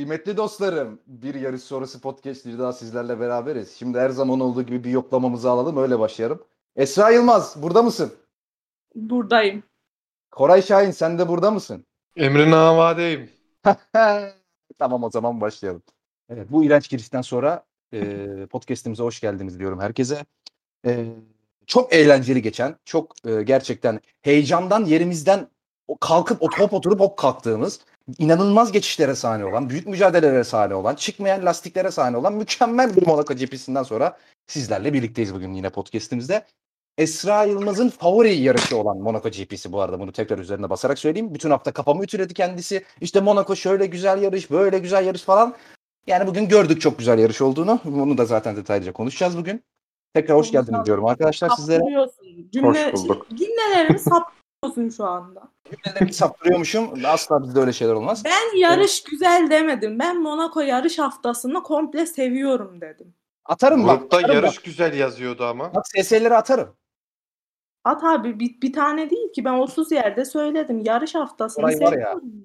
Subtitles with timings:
[0.00, 3.76] Kıymetli dostlarım, bir yarış sonrası podcast bir daha sizlerle beraberiz.
[3.76, 6.42] Şimdi her zaman olduğu gibi bir yoklamamızı alalım, öyle başlayalım.
[6.76, 8.12] Esra Yılmaz, burada mısın?
[8.94, 9.62] Buradayım.
[10.30, 11.84] Koray Şahin, sen de burada mısın?
[12.16, 13.30] Emrin Avadeyim.
[14.78, 15.82] tamam o zaman başlayalım.
[16.28, 20.24] Evet, bu iğrenç girişten sonra e, podcastimize hoş geldiniz diyorum herkese.
[20.86, 21.06] E,
[21.66, 25.48] çok eğlenceli geçen, çok e, gerçekten heyecandan yerimizden
[26.00, 27.80] kalkıp o top oturup hop kalktığımız,
[28.18, 33.34] inanılmaz geçişlere sahne olan, büyük mücadelelere sahne olan, çıkmayan lastiklere sahne olan mükemmel bir Monaco
[33.34, 36.46] GP'sinden sonra sizlerle birlikteyiz bugün yine podcastimizde.
[36.98, 41.34] Esra Yılmaz'ın favori yarışı olan Monaco GP'si bu arada bunu tekrar üzerine basarak söyleyeyim.
[41.34, 42.84] Bütün hafta kafamı ütüledi kendisi.
[43.00, 45.54] İşte Monaco şöyle güzel yarış, böyle güzel yarış falan.
[46.06, 47.80] Yani bugün gördük çok güzel yarış olduğunu.
[47.84, 49.64] Bunu da zaten detaylıca konuşacağız bugün.
[50.14, 51.82] Tekrar hoş geldiniz diyorum arkadaşlar sizlere.
[52.52, 53.26] Cümle, Hoş bulduk.
[53.30, 53.98] cümlelerimi
[54.64, 55.48] saptırıyorsun şu anda.
[55.70, 56.90] Cümlelerimi saptırıyormuşum.
[57.04, 58.22] Asla bizde öyle şeyler olmaz.
[58.24, 59.98] Ben yarış güzel demedim.
[59.98, 63.14] Ben Monaco yarış haftasını komple seviyorum dedim.
[63.44, 64.00] Atarım bak.
[64.00, 64.64] Grupta Atarım yarış bak.
[64.64, 65.74] güzel yazıyordu ama.
[65.74, 66.76] Bak SS'leri atarım.
[67.84, 70.80] At abi bir, bir tane değil ki ben 30 yerde söyledim.
[70.84, 71.98] Yarış haftasını Olay var ya.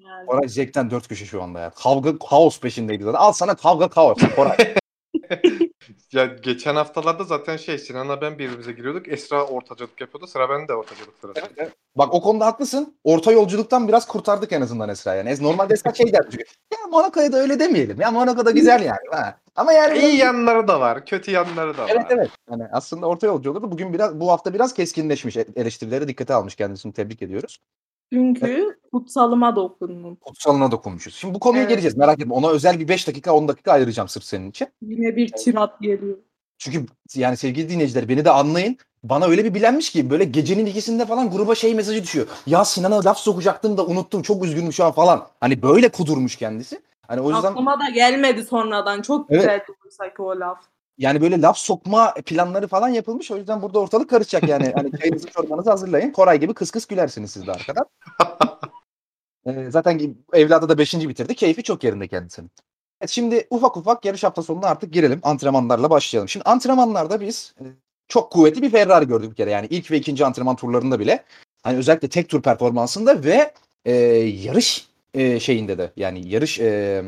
[0.04, 0.26] yani.
[0.26, 1.70] Koray zevkten dört köşe şu anda ya.
[1.70, 3.18] Kavga, kaos peşindeydi zaten.
[3.18, 4.18] Al sana kavga, kaos.
[4.36, 4.56] Koray.
[6.12, 9.08] Ya geçen haftalarda zaten şey Sinan'la ben birbirimize giriyorduk.
[9.08, 10.26] Esra ortacılık yapıyordu.
[10.26, 11.40] Sıra bende ortacılık sırası.
[11.40, 11.72] Evet, evet.
[11.96, 12.98] Bak o konuda haklısın.
[13.04, 15.30] Orta yolculuktan biraz kurtardık en azından Esra yani.
[15.30, 16.44] Es- Normalde Esra şey der çünkü.
[16.72, 18.00] Ya Monaco'ya da öyle demeyelim.
[18.00, 18.98] Ya Monaco'da güzel yani.
[19.10, 19.38] Ha.
[19.56, 21.90] Ama yani İyi yanları da var, kötü yanları da var.
[21.94, 22.30] Evet evet.
[22.50, 23.70] Yani aslında orta yolcu olurdu.
[23.72, 25.36] Bugün biraz bu hafta biraz keskinleşmiş.
[25.36, 27.58] E- Eleştirileri dikkate almış kendisini tebrik ediyoruz.
[28.12, 30.16] Çünkü kutsalıma dokundum.
[30.16, 31.14] Kutsalına dokunmuşuz.
[31.14, 31.70] Şimdi bu konuya Evet.
[31.70, 31.96] geleceğiz.
[31.96, 32.34] Merak etme.
[32.34, 34.68] Ona özel bir 5 dakika 10 dakika ayıracağım sırf senin için.
[34.82, 36.16] Yine bir tirat geliyor.
[36.58, 38.76] Çünkü yani sevgili dinleyiciler beni de anlayın.
[39.04, 42.26] Bana öyle bir bilenmiş ki böyle gecenin ikisinde falan gruba şey mesajı düşüyor.
[42.46, 44.22] Ya Sinan'a laf sokacaktım da unuttum.
[44.22, 45.26] Çok üzgünüm şu an falan.
[45.40, 46.80] Hani böyle kudurmuş kendisi.
[47.08, 49.02] Hani o yüzden Aklıma da gelmedi sonradan.
[49.02, 49.62] Çok Evet.
[49.84, 50.58] güzel ki o laf.
[50.98, 53.30] Yani böyle laf sokma planları falan yapılmış.
[53.30, 54.72] O yüzden burada ortalık karışacak yani.
[54.74, 56.10] Hani çayınızı çorbanızı hazırlayın.
[56.10, 57.86] Koray gibi kıs kıs gülersiniz siz de arkadan.
[59.46, 60.94] Ee, zaten evladı da 5.
[60.94, 61.34] bitirdi.
[61.34, 62.50] Keyfi çok yerinde kendisinin.
[63.00, 65.20] Evet, şimdi ufak ufak yarış hafta sonuna artık girelim.
[65.22, 66.28] Antrenmanlarla başlayalım.
[66.28, 67.64] Şimdi antrenmanlarda biz e,
[68.08, 69.50] çok kuvvetli bir Ferrari gördük bir kere.
[69.50, 71.24] Yani ilk ve ikinci antrenman turlarında bile.
[71.62, 73.52] Hani özellikle tek tur performansında ve
[73.84, 77.02] e, yarış e, şeyinde de yani yarış e,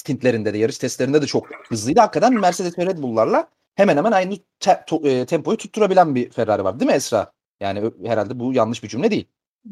[0.00, 2.00] stintlerinde de yarış testlerinde de çok hızlıydı.
[2.00, 6.64] Hakikaten Mercedes ve Red Bull'larla hemen hemen aynı te- to- e, tempoyu tutturabilen bir Ferrari
[6.64, 7.32] var değil mi Esra?
[7.60, 9.28] Yani herhalde bu yanlış bir cümle değil.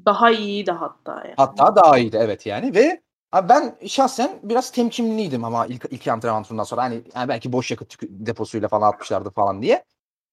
[0.06, 1.34] Daha iyiydi hatta yani.
[1.36, 3.02] Hatta daha iyiydi evet yani ve
[3.32, 7.70] abi ben şahsen biraz temkinliydim ama ilk, ilk antrenman turundan sonra hani yani belki boş
[7.70, 9.84] yakıt deposuyla falan atmışlardı falan diye.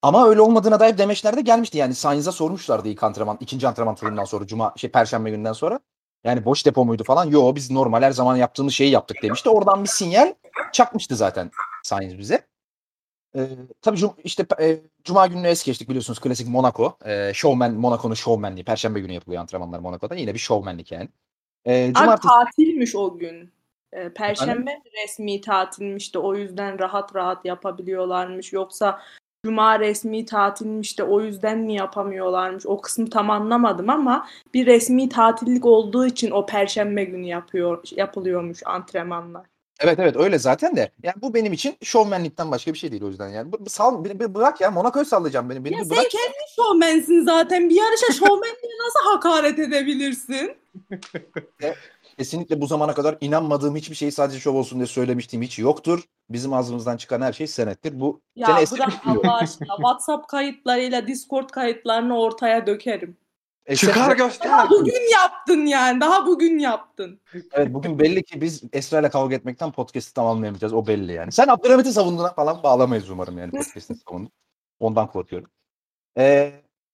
[0.01, 1.77] Ama öyle olmadığına dair demeçler de gelmişti.
[1.77, 5.79] Yani Sainz'a sormuşlardı ilk antrenman, ikinci antrenman turundan sonra, cuma şey perşembe günden sonra.
[6.25, 7.25] Yani boş depo muydu falan.
[7.25, 9.49] Yo biz normal her zaman yaptığımız şeyi yaptık demişti.
[9.49, 10.33] Oradan bir sinyal
[10.73, 11.51] çakmıştı zaten
[11.83, 12.47] Sainz bize.
[13.35, 13.49] Ee,
[13.81, 16.97] tabii cum- işte e, cuma gününü es geçtik biliyorsunuz klasik Monaco.
[17.05, 18.65] Ee, showman Monaco'nun showmanliği.
[18.65, 20.15] Perşembe günü yapılıyor antrenmanlar Monaco'da.
[20.15, 21.09] Yine bir showmanlik yani.
[21.65, 23.51] Abi cumartesi tatilmiş o gün.
[23.93, 28.53] Ee, Perşembe resmi tatilmiş de o yüzden rahat rahat yapabiliyorlarmış.
[28.53, 29.01] Yoksa
[29.45, 32.65] Cuma resmi tatilmiş de o yüzden mi yapamıyorlarmış?
[32.65, 38.59] O kısmı tam anlamadım ama bir resmi tatillik olduğu için o Perşembe günü yapıyor yapılıyormuş
[38.65, 39.45] antrenmanlar.
[39.79, 40.91] Evet evet öyle zaten de.
[41.03, 43.51] Yani bu benim için şovmenlikten başka bir şey değil o yüzden yani.
[43.51, 45.65] Bu- bu Sal, beni, beni bırak ya Monaco'yu sallayacağım beni.
[45.65, 46.09] beni Ya bir sen bırak.
[46.11, 47.69] kendi şovmensin zaten.
[47.69, 50.51] Bir yarışa şovmenliğe nasıl hakaret edebilirsin?
[52.17, 56.03] Kesinlikle bu zamana kadar inanmadığım hiçbir şeyi sadece şov olsun diye söylemiştim hiç yoktur.
[56.29, 57.99] Bizim ağzımızdan çıkan her şey senettir.
[57.99, 58.93] Bu Ya biliyorum.
[59.05, 59.75] Allah aşkına.
[59.75, 63.17] WhatsApp kayıtlarıyla Discord kayıtlarını ortaya dökerim.
[63.75, 64.51] Çıkar Esra- göster.
[64.51, 66.01] Daha bugün yaptın yani.
[66.01, 67.19] Daha bugün yaptın.
[67.51, 70.73] Evet bugün belli ki biz Esra ile kavga etmekten podcast'i tamamlayamayacağız.
[70.73, 71.31] O belli yani.
[71.31, 74.31] Sen Abdülhamit'i savunduğuna falan bağlamayız umarım yani podcast'ini savundun.
[74.79, 75.49] Ondan korkuyorum.
[76.17, 76.51] Ee,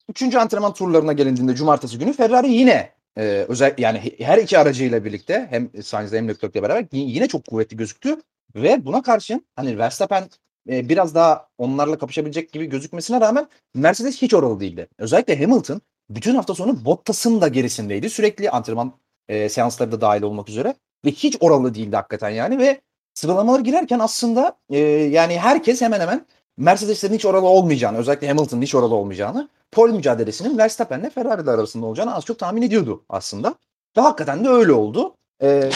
[0.09, 5.05] üçüncü antrenman turlarına gelindiğinde cumartesi günü Ferrari yine e, özel yani he- her iki aracıyla
[5.05, 8.21] birlikte hem Sainz'le hem Leclerc'le beraber yine çok kuvvetli gözüktü
[8.55, 10.29] ve buna karşın hani Verstappen
[10.69, 14.87] e, biraz daha onlarla kapışabilecek gibi gözükmesine rağmen Mercedes hiç oralı değildi.
[14.97, 18.09] Özellikle Hamilton bütün hafta sonu Bottas'ın da gerisindeydi.
[18.09, 18.93] Sürekli antrenman
[19.29, 20.75] e, seansları da dahil olmak üzere
[21.05, 22.81] ve hiç oralı değildi hakikaten yani ve
[23.13, 26.25] sıralamaları girerken aslında e, yani herkes hemen hemen
[26.61, 32.15] Mercedes'lerin hiç oralı olmayacağını özellikle Hamilton'ın hiç oralı olmayacağını pole mücadelesinin Verstappen'le Ferrari'ler arasında olacağını
[32.15, 33.55] az çok tahmin ediyordu aslında.
[33.97, 35.15] Ve hakikaten de öyle oldu.
[35.43, 35.69] E,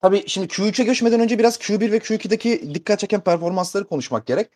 [0.00, 4.50] tabii şimdi Q3'e geçmeden önce biraz Q1 ve Q2'deki dikkat çeken performansları konuşmak gerek.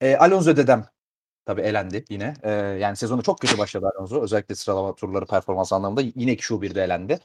[0.00, 0.86] E, Alonso dedem
[1.46, 2.34] tabii elendi yine.
[2.42, 4.22] E, yani sezonu çok kötü başladı Alonso.
[4.22, 7.20] Özellikle sıralama turları performans anlamında yine Q1'de elendi.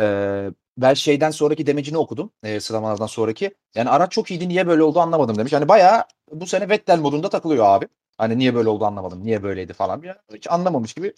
[0.00, 2.30] Ee, ben şeyden sonraki demecini okudum.
[2.42, 3.54] E, sıralamalardan sonraki.
[3.74, 5.52] Yani araç çok iyiydi niye böyle oldu anlamadım demiş.
[5.52, 7.88] Hani bayağı bu sene Vettel modunda takılıyor abi.
[8.18, 9.24] Hani niye böyle oldu anlamadım.
[9.24, 10.02] Niye böyleydi falan.
[10.02, 11.14] Ya, hiç anlamamış gibi.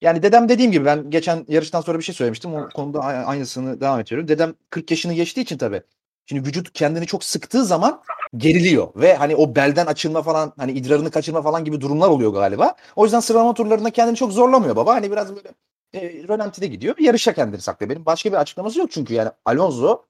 [0.00, 2.54] Yani dedem dediğim gibi ben geçen yarıştan sonra bir şey söylemiştim.
[2.54, 4.28] O konuda aynısını devam ediyorum.
[4.28, 5.82] Dedem 40 yaşını geçtiği için tabii.
[6.26, 8.02] Şimdi vücut kendini çok sıktığı zaman
[8.36, 12.74] geriliyor ve hani o belden açılma falan hani idrarını kaçırma falan gibi durumlar oluyor galiba.
[12.96, 14.94] O yüzden sıralama turlarında kendini çok zorlamıyor baba.
[14.94, 15.48] Hani biraz böyle
[15.94, 16.96] e, rölantide gidiyor.
[16.98, 17.90] Yarışa kendini saklıyor.
[17.90, 20.04] Benim başka bir açıklaması yok çünkü yani Alonso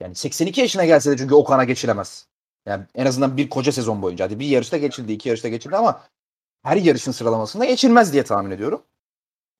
[0.00, 2.26] yani 82 yaşına gelse de çünkü Okan'a geçilemez.
[2.66, 4.24] Yani en azından bir koca sezon boyunca.
[4.24, 6.02] Hadi bir yarışta geçildi, iki yarışta geçildi ama
[6.62, 8.82] her yarışın sıralamasında geçilmez diye tahmin ediyorum.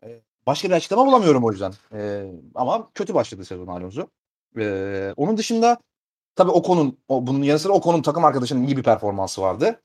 [0.04, 1.72] Ee, başka bir açıklama bulamıyorum o yüzden.
[1.92, 4.06] Ee, ama kötü başladı sezon Alonso.
[4.58, 5.78] Ee, onun dışında
[6.34, 9.82] tabii Ocon'un, o, bunun yanı sıra Ocon'un takım arkadaşının iyi bir performansı vardı.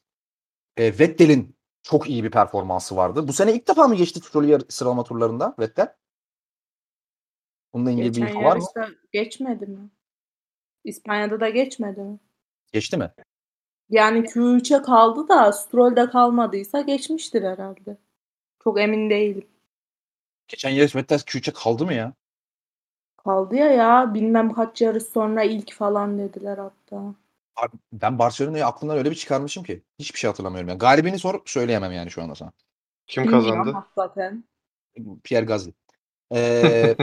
[0.78, 3.28] Ee, Vettel'in çok iyi bir performansı vardı.
[3.28, 5.96] Bu sene ilk defa mı geçti Tutorial sıralama turlarında Vettel?
[7.74, 8.64] Bununla ilgili Geçen bir info var mı?
[9.12, 9.90] geçmedi mi?
[10.84, 12.20] İspanya'da da geçmedi mi?
[12.74, 13.12] Geçti mi?
[13.90, 17.98] Yani Q3'e kaldı da Stroll'de kalmadıysa geçmiştir herhalde.
[18.64, 19.48] Çok emin değilim.
[20.48, 22.14] Geçen yarış Vettel Q3'e kaldı mı ya?
[23.18, 24.14] Kaldı ya ya.
[24.14, 27.16] Bilmem kaç yarış sonra ilk falan dediler hatta.
[27.94, 29.84] Ben Barcelona'yı aklımdan öyle bir çıkarmışım ki.
[30.00, 30.70] Hiçbir şey hatırlamıyorum.
[30.70, 30.78] Yani.
[30.78, 32.52] Galibini sor söyleyemem yani şu anda sana.
[33.08, 33.74] Kim kazandı?
[33.96, 34.44] Zaten.
[35.24, 35.74] Pierre Gasly.
[36.34, 36.96] Ee,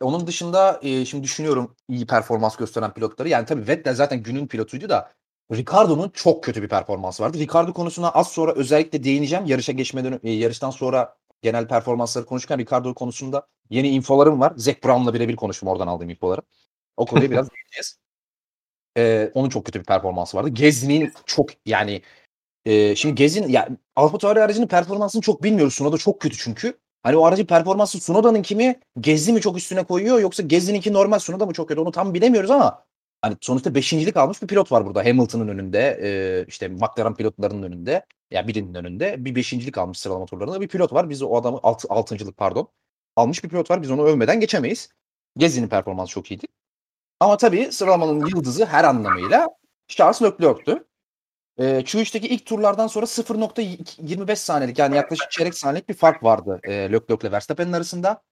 [0.00, 3.28] onun dışında e, şimdi düşünüyorum iyi performans gösteren pilotları.
[3.28, 5.12] Yani tabii Vettel zaten günün pilotuydu da
[5.52, 7.38] Ricardo'nun çok kötü bir performansı vardı.
[7.38, 9.44] Ricardo konusuna az sonra özellikle değineceğim.
[9.46, 14.52] Yarışa geçmeden e, yarıştan sonra genel performansları konuşurken Ricardo konusunda yeni infolarım var.
[14.56, 16.42] Zac Brown'la birebir konuştum oradan aldığım infoları.
[16.96, 17.98] O konuya biraz değineceğiz.
[18.96, 20.48] Ee, onun çok kötü bir performansı vardı.
[20.48, 22.02] Gezi'nin çok yani
[22.64, 25.74] e, şimdi Gezi'nin ya Alfa Tauri aracının performansını çok bilmiyoruz.
[25.74, 26.78] Sunoda çok kötü çünkü.
[27.02, 31.46] Hani o aracın performansı Sunoda'nın kimi Gezdi mi çok üstüne koyuyor yoksa Gezdi'ninki normal Sunoda
[31.46, 32.84] mı çok kötü onu tam bilemiyoruz ama
[33.22, 35.04] hani sonuçta beşincilik almış bir pilot var burada.
[35.04, 40.26] Hamilton'ın önünde, e, işte McLaren pilotlarının önünde, ya yani birinin önünde bir beşincilik almış sıralama
[40.26, 41.10] turlarında bir pilot var.
[41.10, 42.68] Biz o adamı alt, altıncılık pardon
[43.16, 43.82] almış bir pilot var.
[43.82, 44.88] Biz onu övmeden geçemeyiz.
[45.36, 46.46] Gezi'nin performansı çok iyiydi.
[47.20, 49.48] Ama tabii sıralamanın yıldızı her anlamıyla
[49.88, 50.87] Charles Leclerc'tü.
[51.58, 56.72] E, Q3'teki ilk turlardan sonra 0.25 saniyelik yani yaklaşık çeyrek saniyelik bir fark vardı e,
[56.72, 58.22] Leclerc ile Verstappen'in arasında.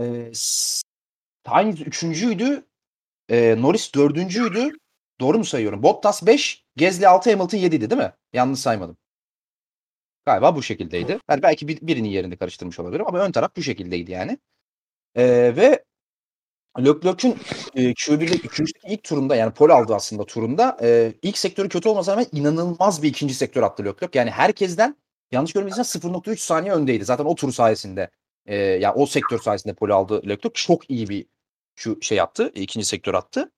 [0.00, 0.32] E,
[1.46, 2.64] Sainz üçüncüydü.
[3.28, 4.70] E, Norris dördüncüydü.
[5.20, 5.82] Doğru mu sayıyorum?
[5.82, 8.12] Bottas 5, Gezli 6, Hamilton 7'ydi değil mi?
[8.32, 8.96] Yanlış saymadım.
[10.26, 11.18] Galiba bu şekildeydi.
[11.30, 14.38] Yani belki bir, birinin yerini karıştırmış olabilirim ama ön taraf bu şekildeydi yani.
[15.14, 15.84] Ee, ve
[16.78, 17.36] Leclerc'ün
[17.74, 18.64] e, Q1'de 2.
[18.88, 20.76] ilk turunda yani pol aldı aslında turunda.
[20.82, 24.18] E, ilk sektörü kötü olmasa rağmen inanılmaz bir ikinci sektör attı Leclerc.
[24.18, 24.96] Yani herkesten
[25.32, 27.04] yanlış görmediysem 0.3 saniye öndeydi.
[27.04, 28.10] Zaten o tur sayesinde
[28.46, 30.50] e, yani o sektör sayesinde pol aldı Leclerc.
[30.54, 31.26] Çok iyi bir
[31.76, 32.52] şu şey yaptı.
[32.54, 33.50] ikinci sektör attı.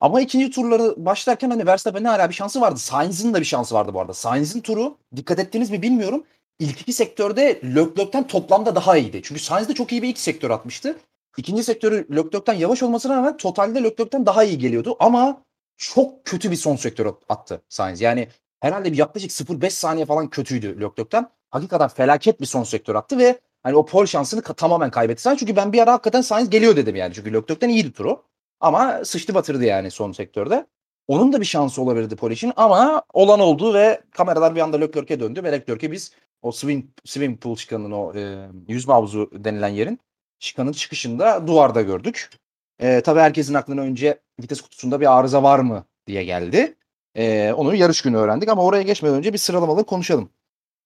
[0.00, 2.78] Ama ikinci turları başlarken hani Verstappen'in hala bir şansı vardı.
[2.78, 4.14] Sainz'in de bir şansı vardı bu arada.
[4.14, 6.24] Sainz'in turu dikkat ettiniz mi bilmiyorum.
[6.58, 9.20] İlk iki sektörde Leclerc'ten toplamda daha iyiydi.
[9.24, 10.96] Çünkü Sainz de çok iyi bir ilk sektör atmıştı.
[11.36, 15.42] İkinci sektörü Leclerc'ten yavaş olmasına rağmen totalde Leclerc'ten daha iyi geliyordu ama
[15.76, 18.00] çok kötü bir son sektör attı Sainz.
[18.00, 18.28] Yani
[18.60, 21.30] herhalde bir yaklaşık 0.5 saniye falan kötüydü Leclerc'ten.
[21.50, 25.38] Hakikaten felaket bir son sektör attı ve hani o pol şansını tamamen kaybetti Sainz.
[25.38, 27.14] Çünkü ben bir ara hakikaten Sainz geliyor dedim yani.
[27.14, 28.22] Çünkü Leclerc'ten iyiydi turu.
[28.60, 30.66] Ama sıçtı batırdı yani son sektörde.
[31.08, 35.20] Onun da bir şansı olabilirdi pol için ama olan oldu ve kameralar bir anda Leclerc'e
[35.20, 40.00] döndü ve Leclerc'e biz o swing, swing pool çıkanın o e, yüzme havuzu denilen yerin
[40.44, 42.30] Şikanın çıkışında duvarda gördük.
[42.78, 46.76] E, tabii herkesin aklına önce vites kutusunda bir arıza var mı diye geldi.
[47.14, 50.30] E, onu yarış günü öğrendik ama oraya geçmeden önce bir sıralamalı konuşalım.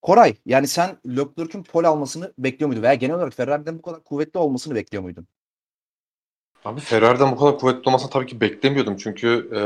[0.02, 2.82] Koray yani sen Leclerc'ün pol almasını bekliyor muydun?
[2.82, 5.26] Veya genel olarak Ferrari'den bu kadar kuvvetli olmasını bekliyor muydun?
[6.64, 8.96] Abi Ferrari'den bu kadar kuvvetli olmasını tabii ki beklemiyordum.
[8.96, 9.60] Çünkü e,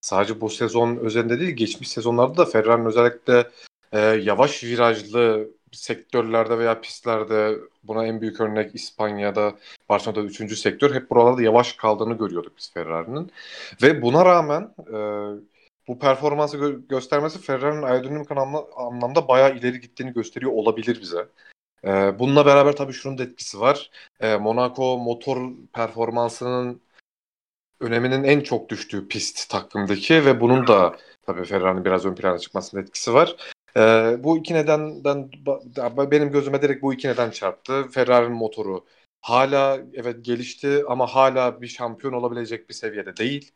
[0.00, 3.50] sadece bu sezon özelinde değil geçmiş sezonlarda da Ferrari'nin özellikle
[3.92, 9.54] e, yavaş virajlı sektörlerde veya pistlerde buna en büyük örnek İspanya'da
[9.88, 13.32] Barcelona'da üçüncü sektör hep buralarda yavaş kaldığını görüyorduk biz Ferrari'nin.
[13.82, 14.98] Ve buna rağmen e,
[15.88, 21.28] bu performansı gö- göstermesi Ferrari'nin aerodinamik anlamda, anlamda bayağı ileri gittiğini gösteriyor olabilir bize.
[21.84, 23.90] E, bununla beraber tabii şunun da etkisi var.
[24.20, 26.80] E, Monaco motor performansının
[27.80, 30.96] öneminin en çok düştüğü pist takvimdeki ve bunun da
[31.26, 33.36] tabii Ferrari'nin biraz ön plana çıkmasının etkisi var.
[33.76, 35.30] Ee, bu iki nedenden
[36.10, 37.88] benim gözüme direkt bu iki neden çarptı.
[37.90, 38.84] Ferrari'nin motoru
[39.20, 43.52] hala evet gelişti ama hala bir şampiyon olabilecek bir seviyede değil.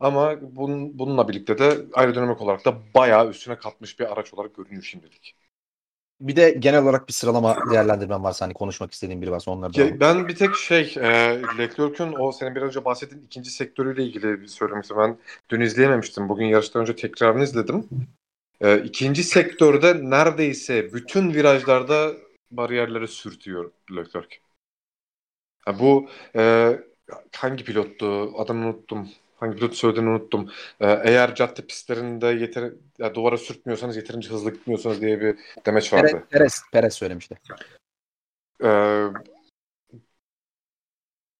[0.00, 4.82] Ama bunun, bununla birlikte de aerodinamik olarak da bayağı üstüne katmış bir araç olarak görünüyor
[4.82, 5.36] şimdilik.
[6.20, 10.00] bir de genel olarak bir sıralama değerlendirmem varsa hani konuşmak istediğim biri varsa onları da.
[10.00, 14.46] Ben bir tek şey, e, Leclerc'ün o senin bir önce bahsettiğin ikinci sektörüyle ilgili bir
[14.46, 14.96] söylemiştim.
[14.98, 15.18] Ben
[15.50, 16.28] dün izleyememiştim.
[16.28, 17.88] Bugün yarıştan önce tekrarını izledim.
[18.60, 22.12] E, ikinci sektörde neredeyse bütün virajlarda
[22.50, 24.36] bariyerleri sürtüyor Leclerc.
[25.64, 26.72] Ha, bu e,
[27.36, 28.32] hangi pilottu?
[28.38, 29.08] Adını unuttum.
[29.36, 30.50] Hangi pilot söylediğini unuttum.
[30.80, 36.10] E, eğer cadde pistlerinde yeter ya duvara sürtmüyorsanız yeterince hızlı gitmiyorsanız diye bir demeç vardı.
[36.12, 37.38] Perez, Perez, Perez söylemişti.
[38.64, 39.06] Ee,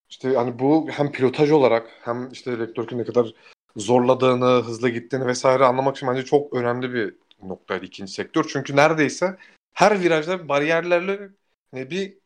[0.09, 3.35] işte hani bu hem pilotaj olarak hem işte Leclerc'in ne kadar
[3.79, 8.47] zorladığını, hızlı gittiğini vesaire anlamak için bence çok önemli bir noktaydı ikinci sektör.
[8.53, 9.37] Çünkü neredeyse
[9.75, 11.31] her virajda bariyerlerle
[11.71, 12.19] hani bir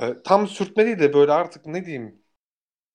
[0.00, 2.22] e, tam sürtme değil de böyle artık ne diyeyim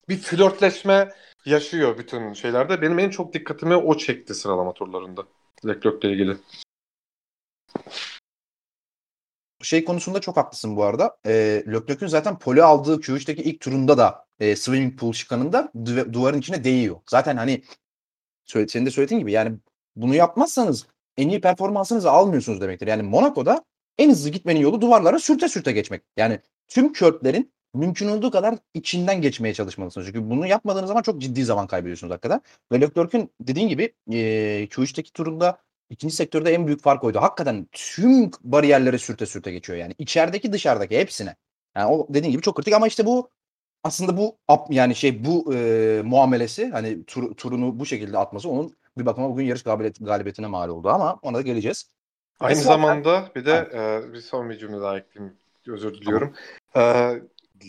[0.10, 1.10] bir flörtleşme
[1.46, 2.82] yaşıyor bütün şeylerde.
[2.82, 5.24] Benim en çok dikkatimi o çekti sıralama turlarında.
[5.66, 6.38] Leclerc'le ilgili.
[9.64, 11.18] Şey konusunda çok haklısın bu arada.
[11.26, 11.32] E,
[11.68, 16.64] Leclerc'ün zaten pole aldığı Q3'teki ilk turunda da e, swimming pool şıkanında du- duvarın içine
[16.64, 16.96] değiyor.
[17.10, 17.64] Zaten hani
[18.46, 19.58] senin de söylediğin gibi yani
[19.96, 22.88] bunu yapmazsanız en iyi performansınızı almıyorsunuz demektir.
[22.88, 23.64] Yani Monaco'da
[23.98, 26.04] en hızlı gitmenin yolu duvarlara sürte sürte geçmek.
[26.18, 30.08] Yani tüm körtlerin mümkün olduğu kadar içinden geçmeye çalışmalısınız.
[30.08, 32.42] Çünkü bunu yapmadığınız zaman çok ciddi zaman kaybediyorsunuz hakikaten.
[32.72, 34.18] Ve Leclerc'ün dediğin gibi e,
[34.72, 35.58] Q3'teki turunda
[35.90, 37.22] ikinci sektörde en büyük fark oydu.
[37.22, 39.96] Hakikaten tüm bariyerlere sürte sürte geçiyor yani.
[39.98, 41.36] içerideki dışarıdaki hepsine.
[41.76, 43.30] Yani o dediğin gibi çok kritik ama işte bu
[43.84, 44.38] aslında bu
[44.70, 49.46] yani şey bu e, muamelesi hani tur, turunu bu şekilde atması onun bir bakıma bugün
[49.46, 51.94] yarış galibiyet, galibiyetine mal oldu ama ona da geleceğiz.
[52.40, 55.38] Aynı Mesela, zamanda bir de e, bir son bir cümle daha ekleyeyim.
[55.68, 56.34] Özür diliyorum.
[56.74, 57.16] Tamam.
[57.16, 57.22] E,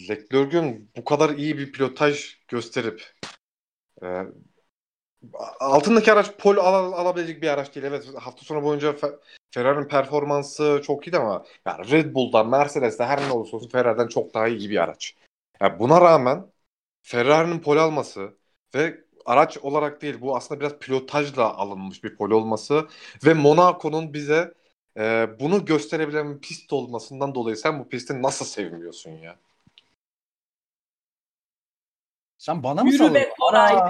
[0.08, 3.02] Leclerc'ün bu kadar iyi bir pilotaj gösterip
[4.02, 4.06] e,
[5.60, 7.86] altındaki araç pol al, alabilecek bir araç değil.
[7.86, 8.96] Evet hafta sonu boyunca
[9.50, 14.34] Ferrari'nin performansı çok iyi ama yani Red Bull'dan, Mercedes'ten her ne olursa olsun Ferrari'den çok
[14.34, 15.14] daha iyi bir araç.
[15.60, 16.46] Yani buna rağmen
[17.02, 18.38] Ferrari'nin pol alması
[18.74, 22.88] ve araç olarak değil bu aslında biraz pilotajla alınmış bir pol olması
[23.24, 24.54] ve Monaco'nun bize
[24.98, 29.36] e, bunu gösterebilen bir pist olmasından dolayı sen bu pisti nasıl sevmiyorsun ya?
[32.44, 33.80] Sen bana mı Yürü be Koray be.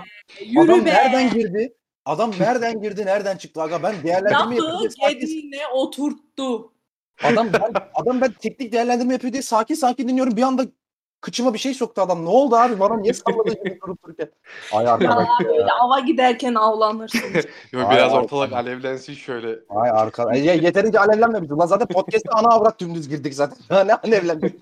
[0.45, 0.91] Yürü Adam be.
[0.91, 1.75] nereden girdi?
[2.05, 3.63] Adam nereden girdi, nereden çıktı?
[3.63, 5.53] Aga ben değerlendirme yapıyor diye sakin...
[5.73, 6.73] oturttu.
[7.25, 10.37] Adam ben, adam ben teknik değerlendirme yapıyor diye sakin sakin dinliyorum.
[10.37, 10.67] Bir anda
[11.21, 12.25] kıçıma bir şey soktu adam.
[12.25, 12.81] Ne oldu abi?
[12.81, 14.31] Bana niye salladın gibi durup dururken?
[14.73, 15.49] Ay arkadaş ya.
[15.49, 17.21] Böyle ava giderken avlanırsın.
[17.73, 18.65] Yok biraz Ay, ortalık arkadaş.
[18.65, 19.59] alevlensin şöyle.
[19.69, 20.39] Ay arkadaş.
[20.39, 21.59] Ya, yeterince alevlenmemiştim.
[21.59, 23.59] Lan zaten podcast'te ana avrat dümdüz girdik zaten.
[23.89, 24.55] ne alevlendik.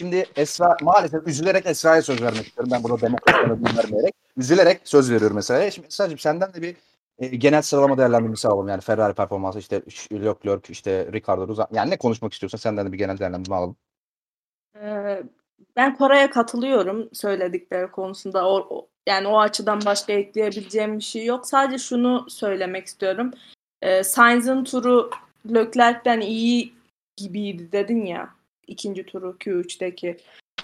[0.00, 2.70] Şimdi Esra maalesef üzülerek Esra'ya söz vermek istiyorum.
[2.72, 4.14] Ben burada demokrasiyona vermeyerek.
[4.36, 5.70] Üzülerek söz veriyorum mesela.
[5.70, 6.76] Şimdi Esra'cığım senden de bir
[7.18, 8.68] e, genel sıralama değerlendirmesi alalım.
[8.68, 11.66] Yani Ferrari performansı işte Leclerc, işte Ricardo Ruzan.
[11.72, 13.76] Yani ne konuşmak istiyorsan senden de bir genel değerlendirme alalım.
[14.82, 15.22] Ee,
[15.76, 18.48] ben Koray'a katılıyorum söyledikleri konusunda.
[18.48, 21.46] O, yani o açıdan başka ekleyebileceğim bir şey yok.
[21.46, 23.30] Sadece şunu söylemek istiyorum.
[23.82, 25.10] Ee, Sainz'ın turu
[25.54, 26.74] Leclerc'ten iyi
[27.16, 28.36] gibiydi dedin ya
[28.66, 30.16] ikinci turu Q3'teki.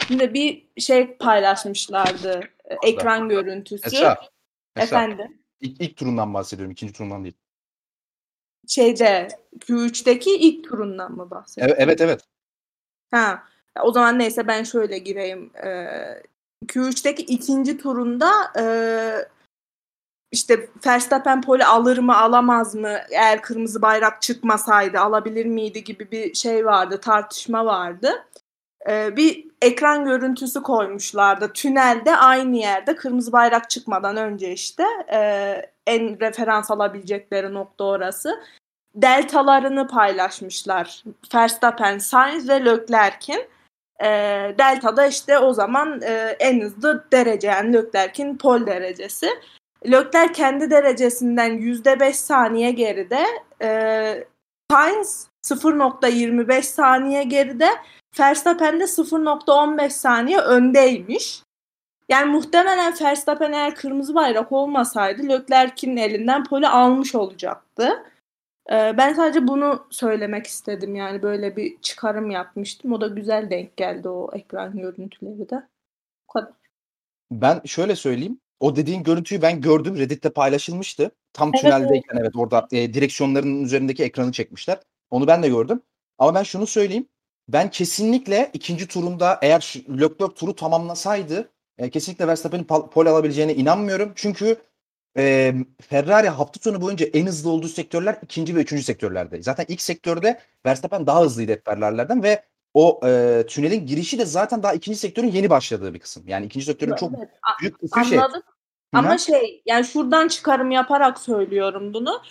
[0.07, 2.41] Şimdi bir şey paylaşmışlardı.
[2.65, 3.87] E, ekran görüntüsü.
[3.87, 4.21] Esra,
[4.77, 4.85] Esra.
[4.85, 5.39] Efendim.
[5.61, 6.73] İlk, ilk turundan bahsediyorum.
[6.73, 7.37] ikinci turundan değil.
[8.69, 9.29] Şeyde
[9.59, 11.77] Q3'teki ilk turundan mı bahsediyorsun?
[11.79, 12.01] Evet evet.
[12.01, 12.21] evet.
[13.11, 13.43] Ha.
[13.83, 15.51] O zaman neyse ben şöyle gireyim.
[15.65, 16.23] Ee,
[16.67, 18.65] Q3'teki ikinci turunda e,
[20.33, 26.35] işte Verstappen pole alır mı alamaz mı eğer kırmızı bayrak çıkmasaydı alabilir miydi gibi bir
[26.35, 28.27] şey vardı tartışma vardı.
[28.89, 35.21] Ee, bir ekran görüntüsü koymuşlardı tünelde aynı yerde kırmızı bayrak çıkmadan önce işte e,
[35.87, 38.41] en referans alabilecekleri nokta orası.
[38.95, 43.49] Deltalarını paylaşmışlar Verstappen, Sainz ve Leclerc'in.
[44.01, 44.09] E,
[44.59, 49.29] Delta'da işte o zaman e, en hızlı derece yani Leclerc'in pol derecesi.
[49.87, 53.25] Lökler kendi derecesinden %5 saniye geride.
[53.63, 54.25] E,
[54.71, 57.69] Sainz 0.25 saniye geride.
[58.21, 61.43] Verstappen de 0.15 saniye öndeymiş.
[62.09, 68.03] Yani muhtemelen Verstappen eğer kırmızı bayrak olmasaydı Leclerc'in elinden poli almış olacaktı.
[68.71, 72.93] Ee, ben sadece bunu söylemek istedim yani böyle bir çıkarım yapmıştım.
[72.93, 75.69] O da güzel denk geldi o ekran görüntüleri de.
[76.29, 76.53] Bu kadar.
[77.31, 78.41] Ben şöyle söyleyeyim.
[78.63, 79.99] O dediğin görüntüyü ben gördüm.
[79.99, 81.11] Reddit'te paylaşılmıştı.
[81.33, 84.81] Tam evet, tüneldeyken evet, evet orada e, direksiyonların üzerindeki ekranı çekmişler.
[85.11, 85.83] Onu ben de gördüm.
[86.19, 87.09] Ama ben şunu söyleyeyim.
[87.49, 94.13] Ben kesinlikle ikinci turunda eğer Leclerc turu tamamlasaydı e, kesinlikle Verstappen'in pol alabileceğine inanmıyorum.
[94.15, 94.57] Çünkü
[95.19, 99.43] e, Ferrari hafta sonu boyunca en hızlı olduğu sektörler ikinci ve üçüncü sektörlerde.
[99.43, 102.43] Zaten ilk sektörde Verstappen daha hızlıydı hep Ferrari'lerden ve
[102.75, 106.23] o e, tünelin girişi de zaten daha ikinci sektörün yeni başladığı bir kısım.
[106.27, 107.29] Yani ikinci sektörün çok Evet,
[107.61, 108.19] büyük kısmı şey.
[108.19, 108.43] Anladım.
[108.93, 112.23] Ama şey yani şuradan çıkarım yaparak söylüyorum bunu.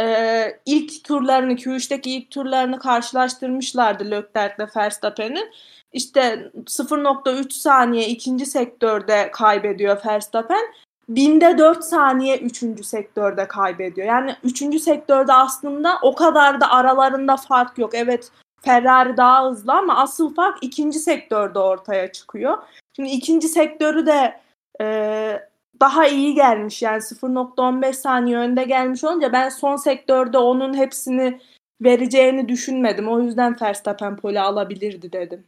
[0.00, 5.50] Ee, ilk turlarını Q3'teki ilk turlarını karşılaştırmışlardı Leclerc'le Verstappen'in.
[5.92, 10.64] İşte 0.3 saniye ikinci sektörde kaybediyor Verstappen.
[11.08, 14.06] Binde 4 saniye üçüncü sektörde kaybediyor.
[14.06, 17.90] Yani üçüncü sektörde aslında o kadar da aralarında fark yok.
[17.94, 18.30] Evet
[18.62, 22.58] Ferrari daha hızlı ama asıl fark ikinci sektörde ortaya çıkıyor.
[22.96, 24.40] Şimdi ikinci sektörü de
[24.80, 25.48] e,
[25.80, 31.40] daha iyi gelmiş yani 0.15 saniye önde gelmiş olunca ben son sektörde onun hepsini
[31.80, 33.08] vereceğini düşünmedim.
[33.08, 35.46] O yüzden Verstappen pole alabilirdi dedim.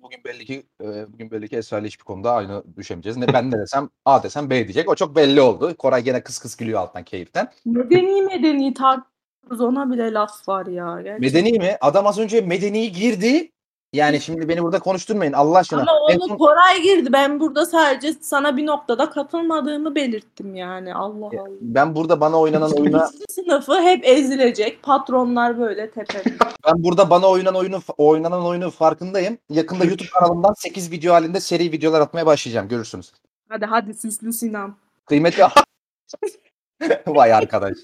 [0.00, 3.16] Bugün belli ki e, bugün belli ki Esra ile hiçbir konuda aynı düşemeyeceğiz.
[3.16, 4.90] Ne ben ne desem A desem B diyecek.
[4.90, 5.76] O çok belli oldu.
[5.78, 7.52] Koray gene kıs kıs gülüyor alttan keyiften.
[7.64, 11.00] Medeni medeni tartışıyoruz ona bile laf var ya.
[11.02, 11.42] Gerçekten.
[11.42, 11.76] Medeni mi?
[11.80, 13.52] Adam az önce medeni girdi.
[13.92, 15.80] Yani şimdi beni burada konuşturmayın Allah aşkına.
[15.80, 17.12] Ama onu son- Koray girdi.
[17.12, 20.94] Ben burada sadece sana bir noktada katılmadığımı belirttim yani.
[20.94, 21.48] Allah Allah.
[21.60, 24.82] ben burada bana oynanan oyuna sınıfı hep ezilecek.
[24.82, 26.34] Patronlar böyle tepede.
[26.66, 29.38] ben burada bana oynanan oyunu oynanan oyunu farkındayım.
[29.50, 32.68] Yakında YouTube kanalımdan 8 video halinde seri videolar atmaya başlayacağım.
[32.68, 33.12] Görürsünüz.
[33.48, 34.76] hadi hadi süslü Sinan.
[35.06, 35.42] Kıymetli
[37.06, 37.74] Vay arkadaş.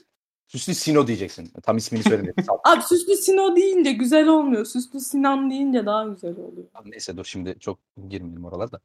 [0.46, 1.52] Süslü Sino diyeceksin.
[1.62, 2.44] Tam ismini söylemedim.
[2.64, 4.64] Abi süslü Sino deyince güzel olmuyor.
[4.64, 6.66] Süslü Sinan deyince daha güzel oluyor.
[6.84, 8.80] Neyse dur şimdi çok girmeyelim oralara da.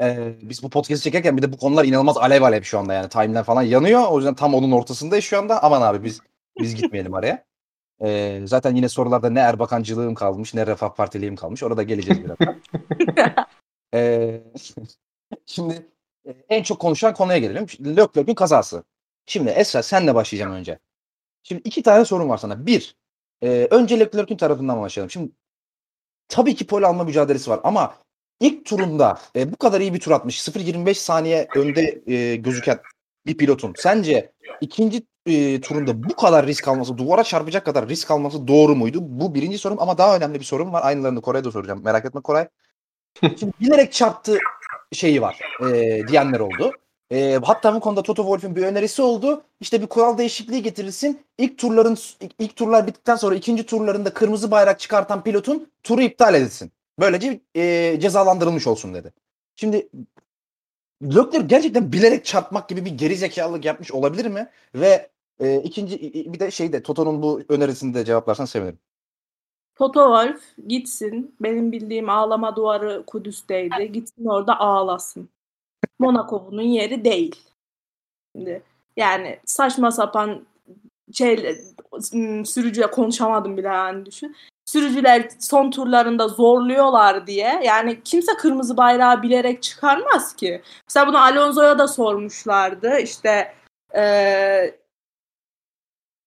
[0.00, 3.08] Ee, biz bu podcast'i çekerken bir de bu konular inanılmaz alev alev şu anda yani.
[3.08, 4.02] Timeline falan yanıyor.
[4.10, 5.62] O yüzden tam onun ortasındayız şu anda.
[5.62, 6.20] Aman abi biz
[6.60, 7.44] biz gitmeyelim araya.
[8.04, 11.62] Ee, zaten yine sorularda ne Erbakancılığım kalmış ne Refah Partiliyim kalmış.
[11.62, 12.60] Orada geleceğiz birazdan.
[13.94, 14.42] Ee,
[15.46, 15.86] şimdi
[16.26, 17.66] e, en çok konuşulan konuya gelelim.
[17.80, 18.84] Leclerc'in kazası.
[19.26, 20.78] Şimdi Esra senle başlayacağım önce.
[21.42, 22.66] Şimdi iki tane sorun var sana.
[22.66, 22.96] Bir,
[23.42, 25.10] e, önce Leclerc'in tarafından başlayalım.
[25.10, 25.32] Şimdi
[26.28, 27.94] tabii ki pole alma mücadelesi var ama
[28.40, 30.48] ilk turunda e, bu kadar iyi bir tur atmış.
[30.48, 32.80] 0.25 saniye önde e, gözüken
[33.26, 38.48] bir pilotun sence ikinci e, turunda bu kadar risk alması, duvara çarpacak kadar risk alması
[38.48, 38.98] doğru muydu?
[39.02, 40.82] Bu birinci sorum ama daha önemli bir sorum var.
[40.84, 41.84] Aynılarını Koray'a da soracağım.
[41.84, 42.48] Merak etme Koray.
[43.20, 44.38] Şimdi bilerek çarptı
[44.92, 46.72] şeyi var e, diyenler oldu.
[47.12, 49.42] E, hatta bu konuda Toto Wolff'un bir önerisi oldu.
[49.60, 51.20] İşte bir kural değişikliği getirilsin.
[51.38, 56.34] İlk turların ilk, ilk turlar bittikten sonra ikinci turlarında kırmızı bayrak çıkartan pilotun turu iptal
[56.34, 56.72] edilsin.
[57.00, 59.12] Böylece e, cezalandırılmış olsun dedi.
[59.56, 59.88] Şimdi
[61.02, 64.48] Leclerc gerçekten bilerek çarpmak gibi bir geri zekalılık yapmış olabilir mi?
[64.74, 66.00] Ve e, ikinci
[66.32, 68.78] bir de şeyde Toto'nun bu önerisini de cevaplarsan sevinirim.
[69.74, 71.34] Toto Wolff gitsin.
[71.40, 73.92] Benim bildiğim ağlama duvarı Kudüs'teydi.
[73.92, 75.28] Gitsin orada ağlasın.
[76.00, 77.36] Monaco bunun yeri değil.
[78.36, 78.62] Şimdi
[78.96, 80.46] yani saçma sapan
[81.12, 81.56] şey
[82.44, 84.36] sürücüye konuşamadım bile yani düşün.
[84.66, 87.60] Sürücüler son turlarında zorluyorlar diye.
[87.64, 90.62] Yani kimse kırmızı bayrağı bilerek çıkarmaz ki.
[90.88, 92.98] Mesela bunu Alonso'ya da sormuşlardı.
[92.98, 93.54] İşte
[93.94, 94.80] eee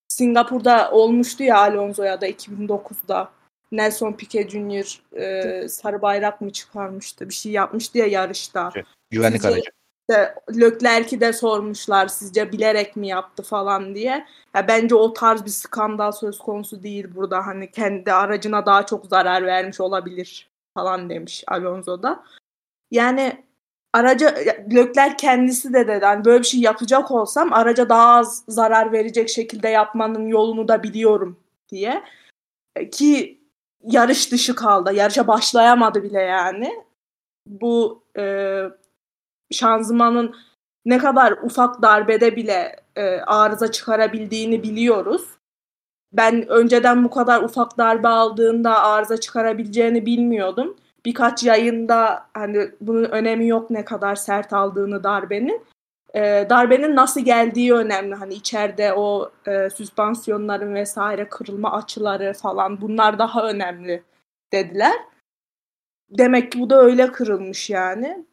[0.07, 3.31] Singapur'da olmuştu ya Alonso'ya da 2009'da.
[3.71, 5.17] Nelson Piquet Jr.
[5.17, 7.29] e, sarı bayrak mı çıkarmıştı?
[7.29, 8.71] Bir şey yapmıştı ya yarışta.
[9.13, 9.71] Güvenlik Sizce- aracı.
[10.09, 10.35] İşte
[11.19, 14.25] de sormuşlar sizce bilerek mi yaptı falan diye.
[14.55, 17.47] Ya bence o tarz bir skandal söz konusu değil burada.
[17.47, 22.23] Hani kendi aracına daha çok zarar vermiş olabilir falan demiş Alonso da.
[22.91, 23.43] Yani
[23.93, 24.35] araca
[24.75, 29.29] Leclerc kendisi de dedi hani böyle bir şey yapacak olsam araca daha az zarar verecek
[29.29, 32.03] şekilde yapmanın yolunu da biliyorum diye.
[32.75, 33.41] E, Ki
[33.83, 34.93] yarış dışı kaldı.
[34.93, 36.83] Yarışa başlayamadı bile yani.
[37.47, 38.23] Bu e,
[39.53, 40.35] şanzımanın
[40.85, 45.27] ne kadar ufak darbede bile e, arıza çıkarabildiğini biliyoruz.
[46.13, 50.77] Ben önceden bu kadar ufak darbe aldığında arıza çıkarabileceğini bilmiyordum.
[51.05, 55.61] Birkaç yayında hani bunun önemi yok ne kadar sert aldığını darbenin.
[56.15, 58.15] E, darbenin nasıl geldiği önemli.
[58.15, 64.03] Hani içeride o e, süspansiyonların vesaire kırılma açıları falan bunlar daha önemli
[64.53, 64.95] dediler.
[66.09, 68.25] Demek ki bu da öyle kırılmış yani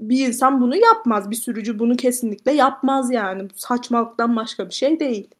[0.00, 1.30] bir insan bunu yapmaz.
[1.30, 3.50] Bir sürücü bunu kesinlikle yapmaz yani.
[3.50, 5.30] Bu saçmalıktan başka bir şey değil.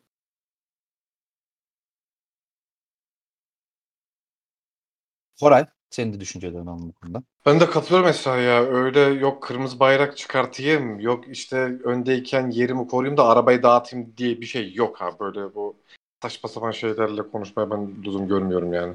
[5.40, 7.22] Koray senin de düşüncelerini alalım bu konuda.
[7.46, 8.62] Ben de katılıyorum Esra ya.
[8.62, 14.46] Öyle yok kırmızı bayrak çıkartayım, yok işte öndeyken yerimi koruyayım da arabayı dağıtayım diye bir
[14.46, 15.10] şey yok ha.
[15.20, 15.76] Böyle bu
[16.22, 18.94] saçma sapan şeylerle konuşmaya ben lüzum görmüyorum yani.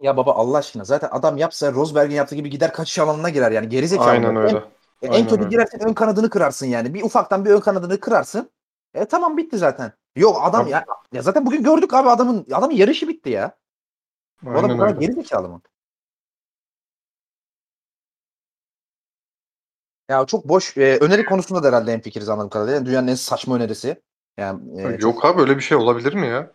[0.00, 3.68] Ya baba Allah aşkına zaten adam yapsa Rosberg'in yaptığı gibi gider kaçış alanına girer yani
[3.68, 4.08] geri zekalı.
[4.08, 4.64] Aynen öyle.
[5.02, 5.48] E, en Aynen kötü öyle.
[5.48, 6.94] girersen ön kanadını kırarsın yani.
[6.94, 8.50] Bir ufaktan bir ön kanadını kırarsın.
[8.94, 9.92] E tamam bitti zaten.
[10.16, 13.56] Yok adam Abi- ya, ya zaten bugün gördük abi adamın adamın yarışı bitti ya.
[14.42, 15.00] Bu adam Aynen öyle.
[15.00, 15.60] geri zekalı mı?
[20.10, 20.76] Ya çok boş.
[20.76, 22.74] e, öneri konusunda da herhalde en fikiriz anladığım kadarıyla.
[22.76, 24.02] Yani dünyanın en saçma önerisi.
[24.36, 26.52] Yani e, Yok abi öyle bir şey olabilir mi ya?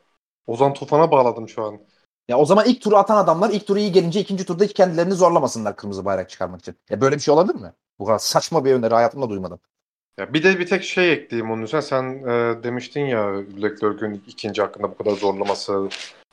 [0.48, 1.80] Ozan Tufan'a bağladım şu an.
[2.28, 5.14] Ya o zaman ilk turu atan adamlar ilk turu iyi gelince ikinci turda hiç kendilerini
[5.14, 6.76] zorlamasınlar kırmızı bayrak çıkarmak için.
[6.90, 7.74] Ya böyle bir şey olabilir mi?
[8.00, 9.60] Bu kadar saçma bir öneri hayatımda duymadım.
[10.18, 11.82] Ya bir de bir tek şey ekleyeyim onun üzerine.
[11.82, 15.90] Sen e, demiştin ya Leclerc'ün ikinci hakkında bu kadar zorlaması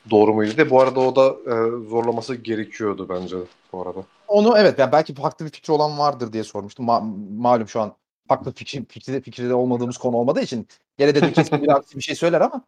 [0.09, 0.69] doğru muydu diye.
[0.69, 1.55] Bu arada o da e,
[1.89, 3.37] zorlaması gerekiyordu bence
[3.73, 3.99] bu arada.
[4.27, 6.85] Onu evet ya belki farklı bir fikri olan vardır diye sormuştum.
[6.85, 7.93] Ma- malum şu an
[8.27, 12.15] farklı fikri, fikri, fikirde olmadığımız konu olmadığı için gene dedim kesin bir aksi bir şey
[12.15, 12.61] söyler ama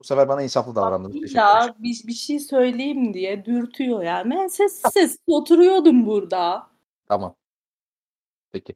[0.00, 1.26] bu sefer bana insaflı ederim.
[1.34, 4.22] Ya bir, bir şey söyleyeyim diye dürtüyor ya.
[4.30, 6.66] Ben sessiz sessiz oturuyordum burada.
[7.08, 7.34] Tamam.
[8.52, 8.74] Peki.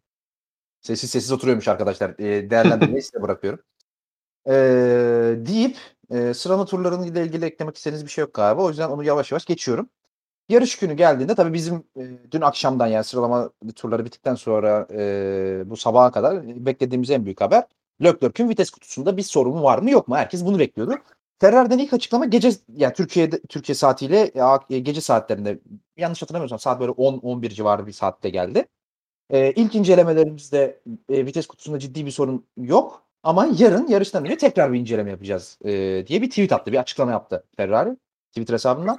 [0.81, 2.11] Sessiz sessiz oturuyormuş arkadaşlar.
[2.19, 3.61] E, değerlendirmeyi size bırakıyorum.
[4.47, 4.53] E,
[5.47, 5.77] deyip
[6.11, 8.63] e, sıralama turlarıyla ilgili eklemek istediğiniz bir şey yok galiba.
[8.63, 9.89] O yüzden onu yavaş yavaş geçiyorum.
[10.49, 15.77] Yarış günü geldiğinde tabii bizim e, dün akşamdan yani sıralama turları bittikten sonra e, bu
[15.77, 17.65] sabaha kadar beklediğimiz en büyük haber
[18.03, 20.17] Leclerc'ün vites kutusunda bir sorun var mı yok mu?
[20.17, 20.95] Herkes bunu bekliyordu.
[21.41, 24.31] Ferrari'den ilk açıklama gece yani Türkiye'de Türkiye saatiyle
[24.71, 25.61] e, gece saatlerinde
[25.97, 28.67] yanlış hatırlamıyorsam saat böyle 10-11 civarı bir saatte geldi.
[29.31, 33.05] E, ilk incelemelerimizde e, vites kutusunda ciddi bir sorun yok.
[33.23, 35.71] Ama yarın yarıştan önce tekrar bir inceleme yapacağız e,
[36.07, 36.73] diye bir tweet attı.
[36.73, 37.97] Bir açıklama yaptı Ferrari
[38.33, 38.99] Twitter hesabından.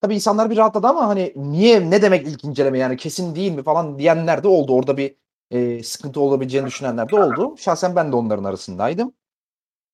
[0.00, 3.62] Tabii insanlar bir rahatladı ama hani niye ne demek ilk inceleme yani kesin değil mi
[3.62, 4.74] falan diyenler de oldu.
[4.74, 5.14] Orada bir
[5.52, 7.54] e, sıkıntı olabileceğini düşünenler de oldu.
[7.58, 9.12] Şahsen ben de onların arasındaydım.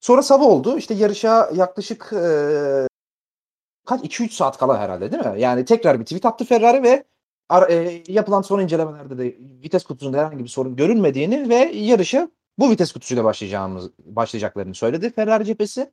[0.01, 0.79] Sonra sabah oldu.
[0.79, 2.89] İşte yarışa yaklaşık e,
[3.87, 5.41] kaç 2-3 saat kala herhalde değil mi?
[5.41, 7.05] Yani tekrar bir tweet attı Ferrari ve
[7.49, 9.25] ar- e, yapılan son incelemelerde de
[9.65, 15.45] vites kutusunda herhangi bir sorun görünmediğini ve yarışa bu vites kutusuyla başlayacağımız başlayacaklarını söyledi Ferrari
[15.45, 15.93] cephesi.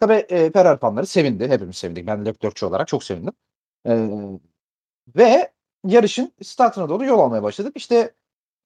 [0.00, 1.48] Tabii e, Ferrari fanları sevindi.
[1.48, 2.06] Hepimiz sevindik.
[2.06, 3.32] Ben Leclerc'çi olarak çok sevindim.
[3.86, 4.08] E,
[5.16, 5.52] ve
[5.86, 7.72] yarışın startına doğru yol almaya başladık.
[7.76, 8.14] İşte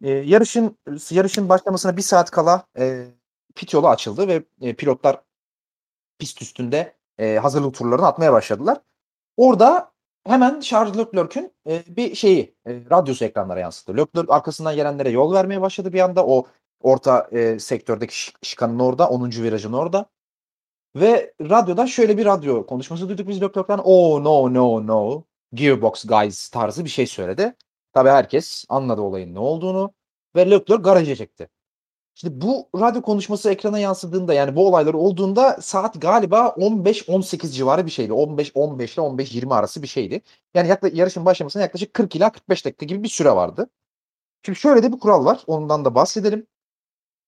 [0.03, 0.79] e, yarışın
[1.11, 3.07] yarışın başlamasına bir saat kala e,
[3.55, 5.21] pit yolu açıldı ve e, pilotlar
[6.19, 8.79] pist üstünde e, hazırlık turlarını atmaya başladılar.
[9.37, 9.93] Orada
[10.25, 13.97] hemen Charles Leclerc'ün e, bir şeyi e, radyosu ekranlara yansıdı.
[13.97, 16.27] Leclerc arkasından gelenlere yol vermeye başladı bir anda.
[16.27, 16.47] O
[16.81, 19.43] orta e, sektördeki şi- şikanın orada, 10.
[19.43, 20.07] virajın orada.
[20.97, 23.81] Ve radyodan şöyle bir radyo konuşması duyduk biz Leclerc'ten.
[23.85, 25.23] Oh no no no.
[25.55, 27.55] Gearbox guys tarzı bir şey söyledi.
[27.97, 29.95] Tabii herkes anladı olayın ne olduğunu.
[30.37, 31.49] Ve Leclerc garaja çekti.
[32.15, 37.91] Şimdi bu radyo konuşması ekrana yansıdığında yani bu olaylar olduğunda saat galiba 15-18 civarı bir
[37.91, 38.13] şeydi.
[38.13, 40.23] 15-15 ile 15-20 arası bir şeydi.
[40.55, 43.71] Yani yakla- yarışın başlamasına yaklaşık 40 ila 45 dakika gibi bir süre vardı.
[44.47, 45.43] Şimdi şöyle de bir kural var.
[45.47, 46.47] Ondan da bahsedelim.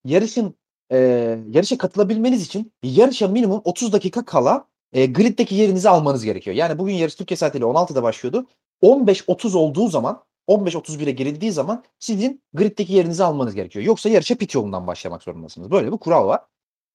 [0.04, 0.54] Yarışın
[0.92, 0.98] e,
[1.50, 6.56] yarışa katılabilmeniz için yarışa minimum 30 dakika kala e, griddeki yerinizi almanız gerekiyor.
[6.56, 8.46] Yani bugün yarış Türkiye saatiyle 16'da başlıyordu.
[8.82, 13.84] 15.30 olduğu zaman 15.31'e girildiği zaman sizin griddeki yerinizi almanız gerekiyor.
[13.84, 15.70] Yoksa yarışa pit yolundan başlamak zorundasınız.
[15.70, 16.40] Böyle bir kural var.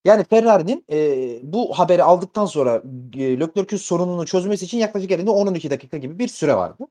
[0.06, 2.84] Yani Ferrari'nin e, bu haberi aldıktan sonra
[3.18, 6.88] e, Leclerc'ün sorununu çözmesi için yaklaşık elinde 10-12 dakika gibi bir süre vardı.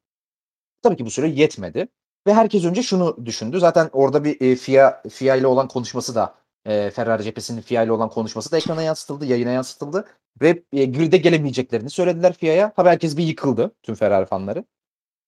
[0.83, 1.88] Tabii ki bu süre yetmedi.
[2.27, 3.61] Ve herkes önce şunu düşündü.
[3.61, 6.35] Zaten orada bir e, FIA, FIA ile olan konuşması da
[6.66, 10.05] e, Ferrari cephesinin FIA ile olan konuşması da ekrana yansıtıldı, yayına yansıtıldı.
[10.42, 12.72] Ve e, grid'e gelemeyeceklerini söylediler FIA'ya.
[12.77, 14.64] Tabii herkes bir yıkıldı tüm Ferrari fanları.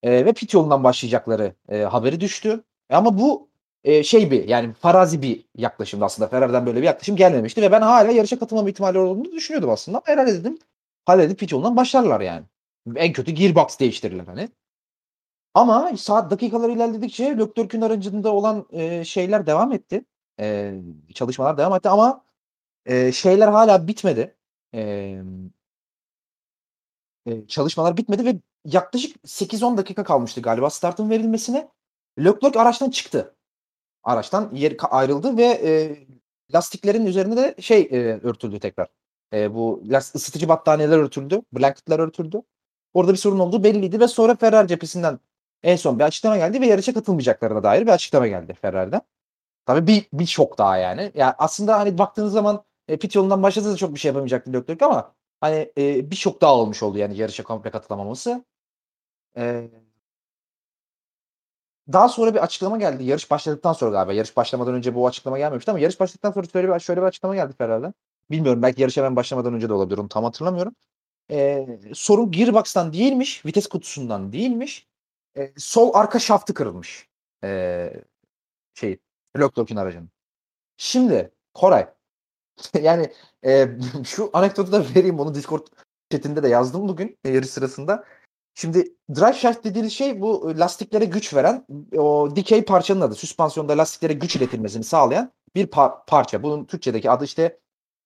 [0.05, 2.64] E, ve pit yolundan başlayacakları e, haberi düştü.
[2.90, 3.49] E, ama bu
[3.85, 6.29] e, şey bir yani farazi bir yaklaşımdı aslında.
[6.29, 9.99] Ferrari'den böyle bir yaklaşım gelmemişti ve ben hala yarışa katılmam ihtimali olduğunu düşünüyordum aslında.
[9.99, 10.59] Ama herhalde dedim
[11.07, 12.45] halledip pit yolundan başlarlar yani.
[12.97, 14.49] En kötü gearbox değiştirirler hani.
[15.55, 20.05] Ama saat dakikalar ilerledikçe Leclerc'ün aracında olan e, şeyler devam etti.
[20.40, 20.75] E,
[21.14, 22.25] çalışmalar devam etti ama
[22.87, 24.37] e, şeyler hala bitmedi.
[24.75, 25.14] E,
[27.49, 31.69] çalışmalar bitmedi ve yaklaşık 8-10 dakika kalmıştı galiba startın verilmesine.
[32.19, 33.35] Leclerc araçtan çıktı.
[34.03, 35.97] Araçtan yer ayrıldı ve e,
[36.55, 38.89] lastiklerin üzerine de şey e, örtüldü tekrar.
[39.33, 41.43] E, bu las- ısıtıcı battaniyeler örtüldü.
[41.53, 42.43] Blanketler örtüldü.
[42.95, 45.19] Orada bir sorun olduğu belliydi ve sonra Ferrari cephesinden
[45.63, 49.01] en son bir açıklama geldi ve yarışa katılmayacaklarına dair bir açıklama geldi Ferrari'den.
[49.67, 51.13] Tabii bir, bir şok daha yani.
[51.15, 54.85] Ya aslında hani baktığınız zaman e, pit yolundan başlasa da çok bir şey yapamayacaktı Leclerc
[54.85, 58.45] ama hani e, bir şok daha olmuş oldu yani yarışa komple katılamaması.
[59.37, 59.71] E,
[61.93, 63.05] daha sonra bir açıklama geldi.
[63.05, 64.13] Yarış başladıktan sonra galiba.
[64.13, 67.35] Yarış başlamadan önce bu açıklama gelmemişti ama yarış başladıktan sonra şöyle bir, şöyle bir açıklama
[67.35, 67.95] geldi Ferrari'den.
[68.31, 70.75] Bilmiyorum belki yarışa ben başlamadan önce de olabilir onu tam hatırlamıyorum.
[71.31, 74.89] E, sorun gearbox'tan değilmiş, vites kutusundan değilmiş.
[75.37, 77.09] E, sol arka şaftı kırılmış.
[77.45, 77.93] E,
[78.75, 78.99] Şey,
[79.39, 80.09] Leclerc'in aracını.
[80.77, 81.89] Şimdi Koray
[82.83, 83.12] yani
[83.47, 83.69] e,
[84.05, 85.67] şu anekdotu da vereyim onu Discord
[86.11, 88.05] chatinde de yazdım bugün e, yarış sırasında.
[88.55, 93.14] Şimdi drive shaft dediğiniz şey bu lastiklere güç veren o dikey parçanın adı.
[93.14, 96.43] Süspansiyonda lastiklere güç iletilmesini sağlayan bir par- parça.
[96.43, 97.59] Bunun Türkçedeki adı işte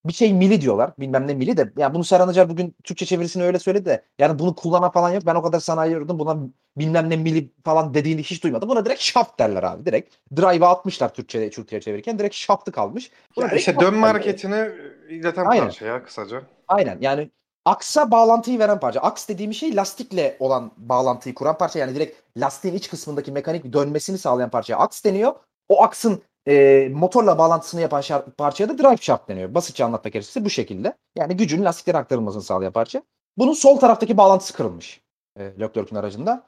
[0.05, 0.91] bir şey mili diyorlar.
[0.99, 1.73] Bilmem ne mili de.
[1.77, 4.03] Yani bunu Serhan Acar bugün Türkçe çevirisini öyle söyledi de.
[4.19, 5.23] Yani bunu kullanan falan yok.
[5.25, 6.19] Ben o kadar sanayi yordum.
[6.19, 6.37] Buna
[6.77, 8.69] bilmem ne mili falan dediğini hiç duymadım.
[8.69, 9.85] Buna direkt shaft derler abi.
[9.85, 12.19] Direkt drive'a atmışlar Türkçe'de Türkçe'ye çevirirken.
[12.19, 13.11] Direkt shaft'ı kalmış.
[13.35, 14.69] Buna Yani işte dönme hareketini
[15.09, 15.63] ileten Aynen.
[15.63, 16.41] parça ya kısaca.
[16.67, 17.29] Aynen yani
[17.65, 18.99] aksa bağlantıyı veren parça.
[18.99, 21.79] Aks dediğim şey lastikle olan bağlantıyı kuran parça.
[21.79, 25.35] Yani direkt lastiğin iç kısmındaki mekanik dönmesini sağlayan parçaya aks deniyor.
[25.69, 29.53] O aksın e, motorla bağlantısını yapan şar- parçaya da drive shaft deniyor.
[29.53, 30.93] Basitçe anlatmak gerekirse bu şekilde.
[31.15, 33.03] Yani gücün lastiklere aktarılmasını sağlayan parça.
[33.37, 35.01] Bunun sol taraftaki bağlantısı kırılmış.
[35.35, 36.43] E, Leclerc'in aracında.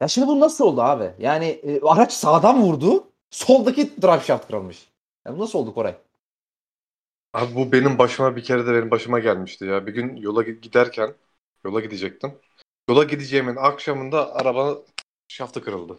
[0.00, 1.10] Ya şimdi bu nasıl oldu abi?
[1.18, 3.08] Yani e, araç sağdan vurdu.
[3.30, 4.88] Soldaki drive shaft kırılmış.
[5.26, 5.94] Yani nasıl oldu Koray?
[7.32, 9.86] Abi bu benim başıma bir kere de benim başıma gelmişti ya.
[9.86, 11.14] Bir gün yola gi- giderken
[11.64, 12.38] yola gidecektim.
[12.88, 14.76] Yola gideceğimin akşamında araba
[15.28, 15.98] şaftı kırıldı.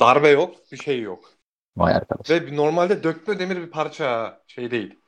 [0.00, 1.39] Darbe yok, bir şey yok.
[1.76, 2.30] Vay arkadaş.
[2.30, 5.00] Ve normalde dökme demir bir parça şey değil.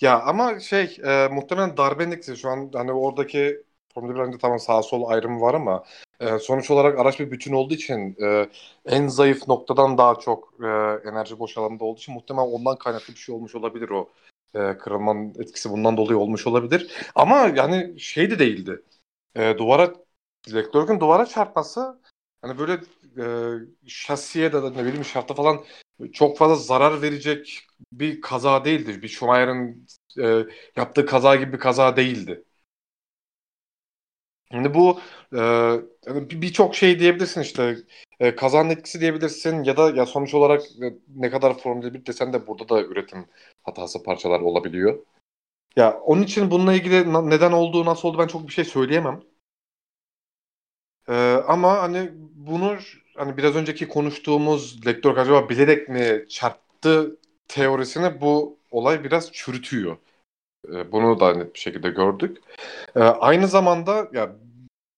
[0.00, 3.62] Ya ama şey e, muhtemelen darbenin etkisi şu an hani oradaki
[3.94, 5.84] Formula 1'de tamam sağ sol ayrımı var ama
[6.20, 8.48] e, sonuç olarak araç bir bütün olduğu için e,
[8.86, 10.66] en zayıf noktadan daha çok e,
[11.08, 14.10] enerji boşalımda olduğu için muhtemelen ondan kaynaklı bir şey olmuş olabilir o
[14.54, 16.92] e, kırılmanın etkisi bundan dolayı olmuş olabilir.
[17.14, 18.82] Ama yani şey de değildi.
[19.36, 19.94] E, duvara
[20.48, 21.99] Leclerc'in duvara çarpması
[22.42, 22.72] hani böyle
[23.18, 23.24] e,
[23.86, 25.64] şasiye de ne bileyim şafta falan
[26.12, 29.02] çok fazla zarar verecek bir kaza değildi.
[29.02, 29.86] Bir Schumacher'ın
[30.22, 30.44] e,
[30.76, 32.44] yaptığı kaza gibi bir kaza değildi.
[34.52, 35.00] Şimdi bu
[35.32, 35.38] e,
[36.06, 37.76] yani bir- birçok şey diyebilirsin işte
[38.20, 42.32] e, kazanın etkisi diyebilirsin ya da ya sonuç olarak e, ne kadar Formula 1 desen
[42.32, 43.26] de burada da üretim
[43.62, 44.98] hatası parçalar olabiliyor.
[45.76, 49.22] Ya onun için bununla ilgili neden olduğu nasıl oldu ben çok bir şey söyleyemem.
[51.10, 51.14] E,
[51.48, 52.76] ama hani bunu
[53.16, 57.16] hani biraz önceki konuştuğumuz Leclerc acaba bilerek mi çarptı
[57.48, 59.96] teorisini bu olay biraz çürütüyor.
[60.74, 62.38] E, bunu da net bir şekilde gördük.
[62.96, 64.36] E, aynı zamanda ya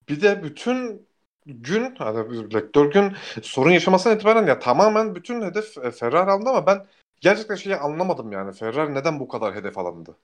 [0.09, 1.09] bir de bütün
[1.46, 6.87] gün hani Leclerc'ün sorun yaşamasına itibaren ya tamamen bütün hedef e, Ferrari alındı ama ben
[7.20, 10.16] gerçekten şeyi anlamadım yani Ferrari neden bu kadar hedef alındı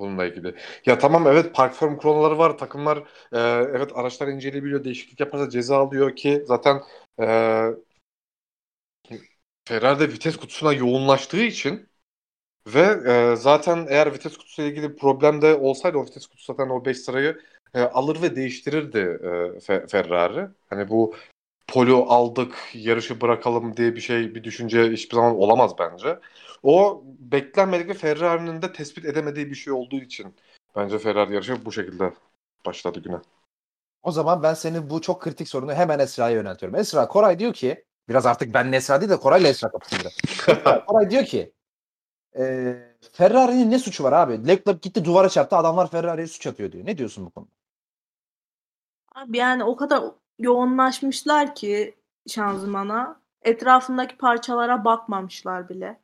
[0.00, 0.54] bununla ilgili.
[0.86, 2.98] Ya tamam evet park firm kuralları var takımlar
[3.32, 3.38] e,
[3.76, 6.80] evet araçlar inceleyebiliyor değişiklik yaparsa ceza alıyor ki zaten
[7.20, 7.24] e,
[9.68, 11.88] Ferrari'de vites kutusuna yoğunlaştığı için
[12.68, 12.80] ve
[13.32, 16.98] e, zaten eğer vites kutusuyla ilgili problem de olsaydı o vites kutusu zaten o 5
[16.98, 17.40] sırayı
[17.74, 19.26] e, alır ve değiştirirdi e,
[19.60, 20.48] Fe- Ferrari.
[20.70, 21.14] Hani bu
[21.70, 26.18] polo aldık yarışı bırakalım diye bir şey bir düşünce hiçbir zaman olamaz bence.
[26.62, 30.34] O beklenmedik ve Ferrari'nin de tespit edemediği bir şey olduğu için
[30.76, 32.12] bence Ferrari yarışı bu şekilde
[32.66, 33.16] başladı güne.
[34.02, 36.78] O zaman ben senin bu çok kritik sorunu hemen Esra'ya yöneltiyorum.
[36.78, 40.12] Esra, Koray diyor ki biraz artık ben Esra değil de Koray'la Esra kapışıyor.
[40.86, 41.52] Koray diyor ki
[42.38, 42.74] e,
[43.12, 44.48] Ferrari'nin ne suçu var abi?
[44.48, 46.86] Leclerc gitti duvara çarptı adamlar Ferrari'ye suç atıyor diyor.
[46.86, 47.50] Ne diyorsun bu konuda?
[49.14, 50.02] Abi yani o kadar
[50.40, 51.94] yoğunlaşmışlar ki
[52.28, 56.00] şanzımana etrafındaki parçalara bakmamışlar bile.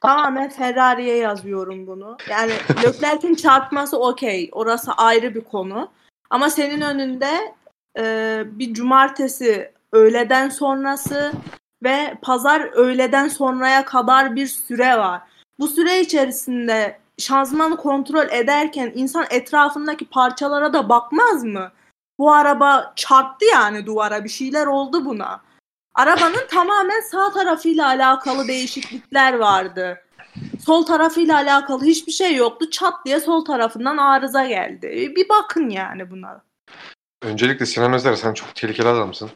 [0.00, 2.16] Tamamen Ferrari'ye yazıyorum bunu.
[2.30, 2.52] Yani
[2.84, 4.48] Leclerc'in çarpması okey.
[4.52, 5.90] Orası ayrı bir konu.
[6.30, 7.54] Ama senin önünde
[7.98, 11.32] e, bir cumartesi öğleden sonrası
[11.82, 15.22] ve pazar öğleden sonraya kadar bir süre var.
[15.58, 21.70] Bu süre içerisinde şanzımanı kontrol ederken insan etrafındaki parçalara da bakmaz mı?
[22.18, 25.40] Bu araba çarptı yani duvara bir şeyler oldu buna.
[25.94, 29.98] Arabanın tamamen sağ tarafıyla alakalı değişiklikler vardı.
[30.66, 32.70] Sol tarafıyla alakalı hiçbir şey yoktu.
[32.70, 35.12] Çat diye sol tarafından arıza geldi.
[35.16, 36.42] Bir bakın yani buna.
[37.22, 39.30] Öncelikle Sinan Özer sen çok tehlikeli adamsın.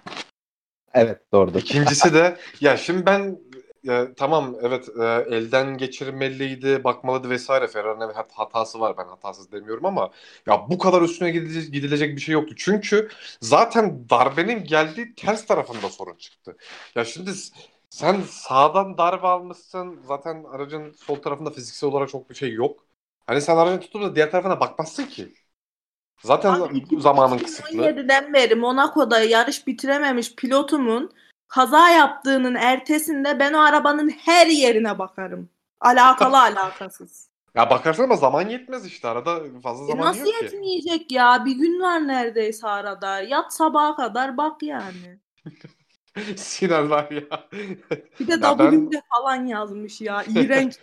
[0.94, 1.60] Evet doğrudur.
[1.60, 3.38] İkincisi de ya şimdi ben
[3.82, 5.02] ya, tamam evet e,
[5.36, 7.68] elden geçirmeliydi, bakmalıydı vesaire.
[7.68, 10.10] Ferrari'nin evet hatası var ben hatasız demiyorum ama
[10.46, 12.54] ya bu kadar üstüne gidilecek, gidilecek bir şey yoktu.
[12.58, 13.08] Çünkü
[13.40, 16.56] zaten darbenin geldiği ters tarafında sorun çıktı.
[16.94, 17.30] Ya şimdi
[17.90, 20.00] sen sağdan darbe almışsın.
[20.08, 22.84] Zaten aracın sol tarafında fiziksel olarak çok bir şey yok.
[23.26, 25.28] Hani sen aracın tutup da diğer tarafına bakmazsın ki.
[26.22, 27.78] Zaten Abi, za- zamanın kısıtlı.
[27.78, 31.12] 2017'den beri Monaco'da yarış bitirememiş pilotumun
[31.54, 35.48] kaza yaptığının ertesinde ben o arabanın her yerine bakarım.
[35.80, 37.28] Alakalı alakasız.
[37.54, 39.08] Ya bakarsın ama zaman yetmez işte.
[39.08, 40.44] Arada fazla E zaman nasıl yok ki.
[40.44, 41.44] yetmeyecek ya?
[41.44, 43.20] Bir gün var neredeyse arada.
[43.20, 45.18] Yat sabaha kadar bak yani.
[46.36, 47.48] Sinan var ya.
[48.20, 50.22] Bir de Ya ben- W'de falan yazmış ya.
[50.34, 50.78] İğrenç.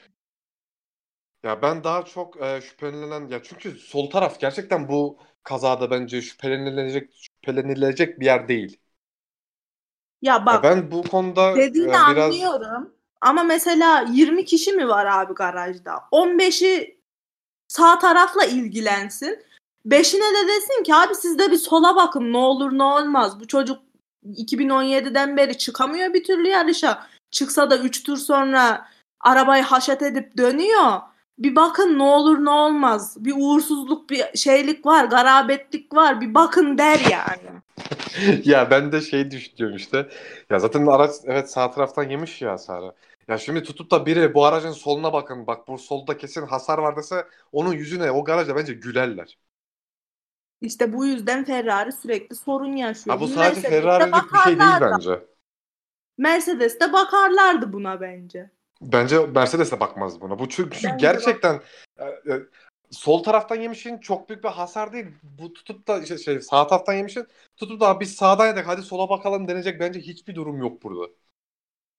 [1.44, 7.10] Ya ben daha çok e, şüphelenen ya çünkü sol taraf gerçekten bu kazada bence şüphelenilecek
[7.16, 8.80] şüphelenilecek bir yer değil.
[10.22, 12.90] Ya Ya bak ben bu konuda dediğini e, biraz anlıyorum.
[13.22, 15.94] Ama mesela 20 kişi mi var abi garajda?
[16.12, 17.00] 15'i
[17.68, 19.40] sağ tarafla ilgilensin.
[19.86, 23.40] Beşine de desin ki abi siz de bir sola bakın ne olur ne olmaz.
[23.40, 23.80] Bu çocuk
[24.26, 27.08] 2017'den beri çıkamıyor bir türlü yarışa.
[27.32, 28.86] Çıksa da 3 tur sonra
[29.20, 31.02] arabayı haşet edip dönüyor.
[31.40, 33.16] Bir bakın ne olur ne olmaz.
[33.20, 36.22] Bir uğursuzluk bir şeylik var, garabetlik var.
[36.22, 37.60] Bir bakın der yani.
[38.44, 40.10] ya ben de şey düşünüyorum işte.
[40.50, 42.94] Ya zaten araç evet sağ taraftan yemiş ya hasarı.
[43.28, 46.96] Ya şimdi tutup da biri bu aracın soluna bakın bak bu solda kesin hasar var
[46.98, 49.38] dese onun yüzüne o garajda bence gülerler.
[50.62, 53.16] İşte bu yüzden Ferrari sürekli sorun yaşıyor.
[53.16, 54.96] Ha bu sadece Mercedes'te Ferrari'lik bir şey değil bakarlardı.
[54.96, 55.26] bence.
[56.18, 58.50] Mercedes'te bakarlardı buna bence.
[58.82, 60.40] Bence Mercedes de bakmaz buna.
[60.40, 61.62] Bu çünkü Bence gerçekten
[61.98, 62.42] e, e,
[62.92, 65.06] sol taraftan yemişin çok büyük bir hasar değil.
[65.24, 69.10] Bu tutup da şey, şey, sağ taraftan yemişin tutup da biz sağdan yedik hadi sola
[69.10, 71.12] bakalım denecek bence hiçbir durum yok burada.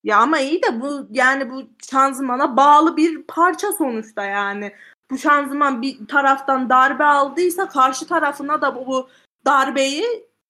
[0.05, 4.72] Ya ama iyi de bu yani bu şanzımana bağlı bir parça sonuçta yani.
[5.11, 9.09] Bu şanzıman bir taraftan darbe aldıysa karşı tarafına da bu, bu
[9.46, 10.05] darbeyi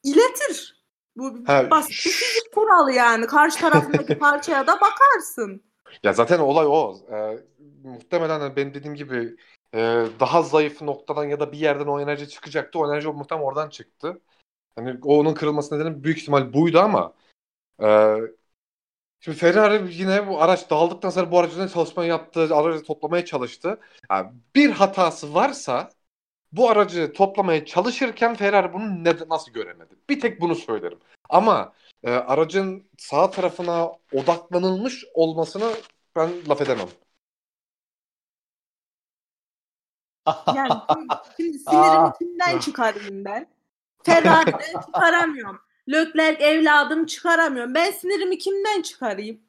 [0.05, 0.81] iletir.
[1.17, 3.27] Bu Ha, basit bir fizik kuralı yani.
[3.27, 5.63] Karşı tarafındaki parçaya da bakarsın.
[6.03, 6.97] Ya zaten olay o.
[7.13, 7.39] E,
[7.85, 9.37] muhtemelen hani benim dediğim gibi
[9.75, 12.79] e, daha zayıf noktadan ya da bir yerden o enerji çıkacaktı.
[12.79, 14.21] O enerji muhtemelen oradan çıktı.
[14.77, 17.15] Hani onun kırılması nedeni büyük ihtimal buydu ama
[17.83, 18.17] e,
[19.21, 23.81] şimdi Ferrari yine bu araç dağıldıktan sonra bu aracın çalışma yaptı, aracı toplamaya çalıştı.
[24.11, 25.91] Yani bir hatası varsa
[26.53, 29.95] bu aracı toplamaya çalışırken Ferrari bunu ne, nasıl göremedi?
[30.09, 30.99] Bir tek bunu söylerim.
[31.29, 31.73] Ama
[32.05, 35.73] e, aracın sağ tarafına odaklanılmış olmasını
[36.17, 36.89] ben laf edemem.
[40.57, 40.69] Yani
[41.37, 43.47] şimdi sinirimi kimden çıkarayım ben?
[44.03, 45.61] Ferrari'den çıkaramıyorum.
[45.93, 47.75] Leclerc evladım çıkaramıyorum.
[47.75, 49.41] Ben sinirimi kimden çıkarayım?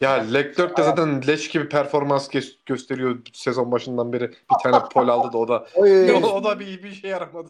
[0.00, 2.28] Ya Leclerc de zaten leş gibi performans
[2.66, 4.30] gösteriyor sezon başından beri.
[4.30, 6.12] Bir tane pol aldı da o da Oy.
[6.12, 7.48] o, o da bir, bir şey yaramadı.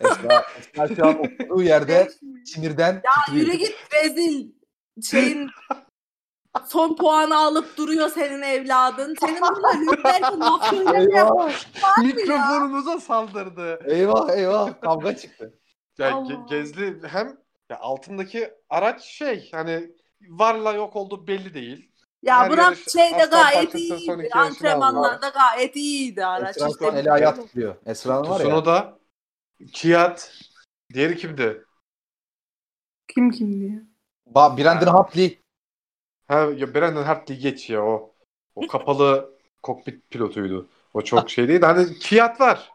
[0.00, 2.08] Esra, Esra şu an oturduğu yerde
[2.44, 3.46] sinirden Ya titriyor.
[3.46, 3.74] yürü git
[4.04, 4.48] rezil.
[5.02, 5.50] Şeyin
[6.68, 9.14] son puanı alıp duruyor senin evladın.
[9.20, 11.52] Senin burada söylemeye Eyvah,
[12.02, 13.78] Mikrofonumuza saldırdı.
[13.86, 14.80] eyvah, eyvah.
[14.80, 15.58] Kavga çıktı.
[15.98, 16.32] Ya Allah.
[16.32, 17.36] Ge- Gezli hem
[17.70, 19.90] ya altındaki araç şey hani
[20.28, 21.92] varla yok olduğu belli değil.
[22.22, 24.26] Ya Her bırak yarış şeyde aslan gayet parçası son iyiydi.
[24.26, 26.56] iki yarışını Antrenmanlarda gayet iyiydi araç.
[26.56, 27.76] Esra İşte şu an eli ayağı titriyor.
[27.86, 28.46] Esra'nın var ya.
[28.46, 28.98] Tsunoda,
[29.72, 30.32] Kiat,
[30.94, 31.64] diğeri kimdi?
[33.08, 33.82] kim kim diye.
[34.26, 35.40] Ba Brandon Hartley.
[36.28, 38.14] Ha ya Brandon Hartley geç ya o.
[38.54, 40.68] O kapalı kokpit pilotuydu.
[40.94, 41.60] O çok şey değil.
[41.62, 42.72] Hani Kiat var.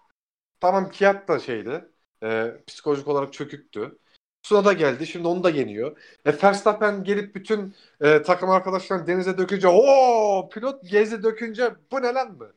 [0.60, 1.86] Tamam Kiat da şeydi.
[2.24, 3.98] Ee, psikolojik olarak çöküktü.
[4.44, 5.08] Tsunoda geldi.
[5.08, 5.98] Şimdi onu da yeniyor.
[6.26, 12.14] E, Verstappen gelip bütün e, takım arkadaşlarını denize dökünce o pilot gezi dökünce bu ne
[12.14, 12.52] lan mı?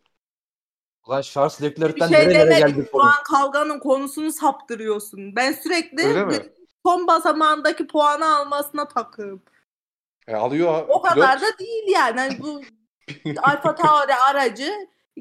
[1.07, 2.75] Ulan Charles Leclerc'ten şey nerelere demedim.
[2.75, 5.37] geldik Şu an kavganın konusunu saptırıyorsun.
[5.37, 6.53] Ben sürekli Öyle mi?
[6.87, 9.43] son basamağındaki puanı almasına takığım.
[10.29, 11.15] E, alıyor O pilot.
[11.15, 12.21] kadar da değil yani.
[12.21, 12.63] Hani bu
[13.43, 14.73] Alfa Tauri aracı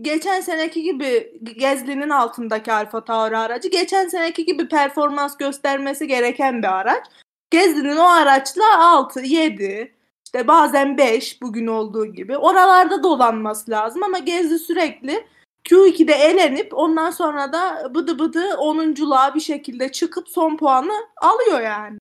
[0.01, 6.79] geçen seneki gibi Gezli'nin altındaki Alfa Tauri aracı geçen seneki gibi performans göstermesi gereken bir
[6.79, 7.05] araç.
[7.49, 14.19] Gezli'nin o araçla 6, 7, işte bazen 5 bugün olduğu gibi oralarda dolanması lazım ama
[14.19, 15.27] Gezli sürekli
[15.65, 21.97] Q2'de elenip ondan sonra da bıdı bıdı 10'unculuğa bir şekilde çıkıp son puanı alıyor yani.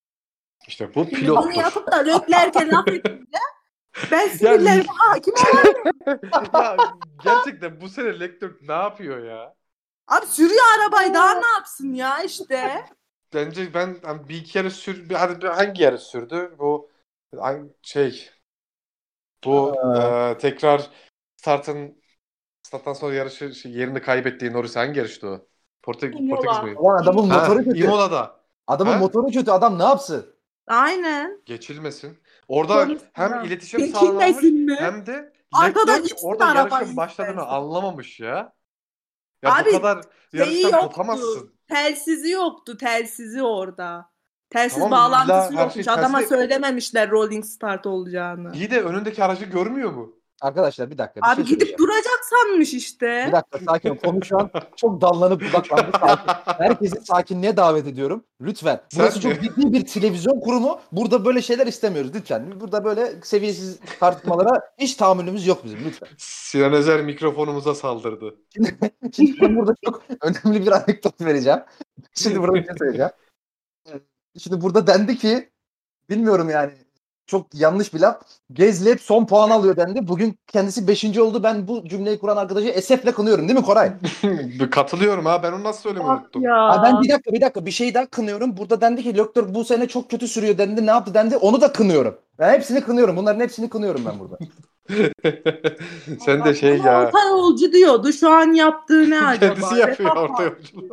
[0.68, 3.38] İşte bu Şimdi bunu yapıp da Leclerc'e laf edince
[4.11, 5.35] ben sinirlerime hakim
[6.55, 6.98] olamıyorum.
[7.25, 9.55] gerçekten bu sene Leclerc ne yapıyor ya?
[10.09, 12.85] Abi sürüyor arabayı daha ne yapsın ya işte.
[13.35, 16.55] Bence ben hani bir iki yarış sür bir- hadi bir- hangi yarış sürdü?
[16.59, 16.90] Bu
[17.83, 18.31] şey
[19.44, 20.90] bu e, tekrar
[21.37, 22.03] startın
[22.62, 25.47] starttan sonra yarışı şey, yerini kaybettiği Norris hangi yarıştı o?
[25.82, 26.37] Portek Imola.
[26.41, 26.78] Portekiz mi?
[26.78, 27.78] Ulan adamın Ha, motoru kötü.
[27.78, 28.41] Imola'da.
[28.66, 28.99] Adamın Ha?
[28.99, 29.51] motoru kötü.
[29.51, 30.32] Adam ne yapsın?
[30.67, 31.43] Aynen.
[31.47, 32.19] Geçilmesin.
[32.49, 33.07] Orada Konuşma.
[33.13, 34.77] hem iletişim sağlanamamış Geçilmesin mi?
[34.81, 37.55] hem de Arkadan Leclerc gitsin orada yarışın başladığını istersen.
[37.55, 38.53] anlamamış ya.
[39.43, 40.89] Ya Abi, bu kadar Şeyi yarıştan yoktu.
[40.89, 41.55] kopamazsın.
[41.69, 42.77] Telsizi yoktu.
[42.77, 44.13] Telsizi orada.
[44.51, 45.85] Telsiz Tamam, bağlantısı her yokmuş.
[45.85, 48.53] şey Adama telsiz- söylememişler rolling start olacağını.
[48.55, 50.22] İyi de önündeki aracı görmüyor mu?
[50.43, 51.20] Arkadaşlar bir dakika.
[51.20, 53.24] Bir Abi şey gidip duracak sanmış işte.
[53.28, 53.97] Bir dakika sakin ol.
[53.97, 55.90] Konu şu an çok dallanıp budaklandı.
[56.01, 56.32] Sakin.
[56.64, 58.24] Herkesi sakinliğe davet ediyorum.
[58.40, 58.80] Lütfen.
[58.97, 60.80] Burası Sen- çok ciddi bir televizyon kurumu.
[60.93, 62.61] Burada böyle şeyler istemiyoruz lütfen.
[62.61, 66.09] Burada böyle seviyesiz tartışmalara hiç tahammülümüz yok bizim lütfen.
[66.18, 68.34] Sinan Özer mikrofonumuza saldırdı.
[69.12, 71.61] Şimdi ben burada çok önemli bir anekdot vereceğim.
[72.14, 73.12] Şimdi burada bir şey söyleyeceğim.
[74.38, 75.51] Şimdi burada dendi ki
[76.11, 76.72] bilmiyorum yani
[77.33, 78.22] çok yanlış bir laf.
[78.53, 80.09] Gezli hep son puan alıyor dendi.
[80.09, 81.18] Bugün kendisi 5.
[81.18, 81.43] oldu.
[81.43, 83.93] Ben bu cümleyi kuran arkadaşı esefle kınıyorum değil mi Koray?
[84.70, 86.43] Katılıyorum ha ben onu nasıl söylemeyi Bak unuttum.
[86.43, 86.57] ya.
[86.68, 88.57] Ha ben bir dakika bir dakika bir şey daha kınıyorum.
[88.57, 90.87] Burada dendi ki Lökler bu sene çok kötü sürüyor dendi.
[90.87, 91.37] Ne yaptı dendi.
[91.37, 92.18] Onu da kınıyorum.
[92.39, 93.16] Ben hepsini kınıyorum.
[93.16, 94.39] Bunların hepsini kınıyorum ben burada.
[96.24, 97.07] Sen de şey ya.
[97.07, 98.12] Orta yolcu diyordu.
[98.12, 99.55] Şu an yaptığı ne acaba?
[99.55, 100.89] Kendisi yapıyor orta yolculuğu.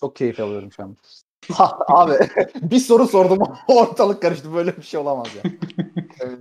[0.00, 0.96] Çok keyif alıyorum şu an.
[1.52, 2.14] Ha, abi
[2.62, 3.38] bir soru sordum
[3.68, 4.54] ortalık karıştı.
[4.54, 5.50] Böyle bir şey olamaz ya.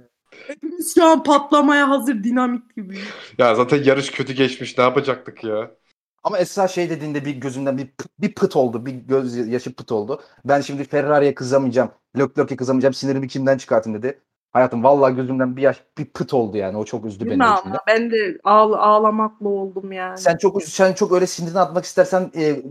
[0.47, 2.97] Hepimiz şu an patlamaya hazır dinamit gibi.
[3.37, 5.71] ya zaten yarış kötü geçmiş ne yapacaktık ya?
[6.23, 7.89] Ama Esra şey dediğinde bir gözümden bir,
[8.19, 8.85] bir pıt oldu.
[8.85, 10.21] Bir göz yaşı pıt oldu.
[10.45, 11.91] Ben şimdi Ferrari'ye kızamayacağım.
[12.17, 12.93] Leclerc'e kızamayacağım.
[12.93, 14.21] Sinirimi kimden çıkartayım dedi.
[14.55, 16.77] Hayatım vallahi gözümden bir yaş bir pıt oldu yani.
[16.77, 17.47] O çok üzdü Değil beni.
[17.47, 17.79] ama?
[17.87, 20.17] Ben de ağl- ağlamakla oldum yani.
[20.17, 22.61] Sen çok sen çok öyle sinirini atmak istersen e,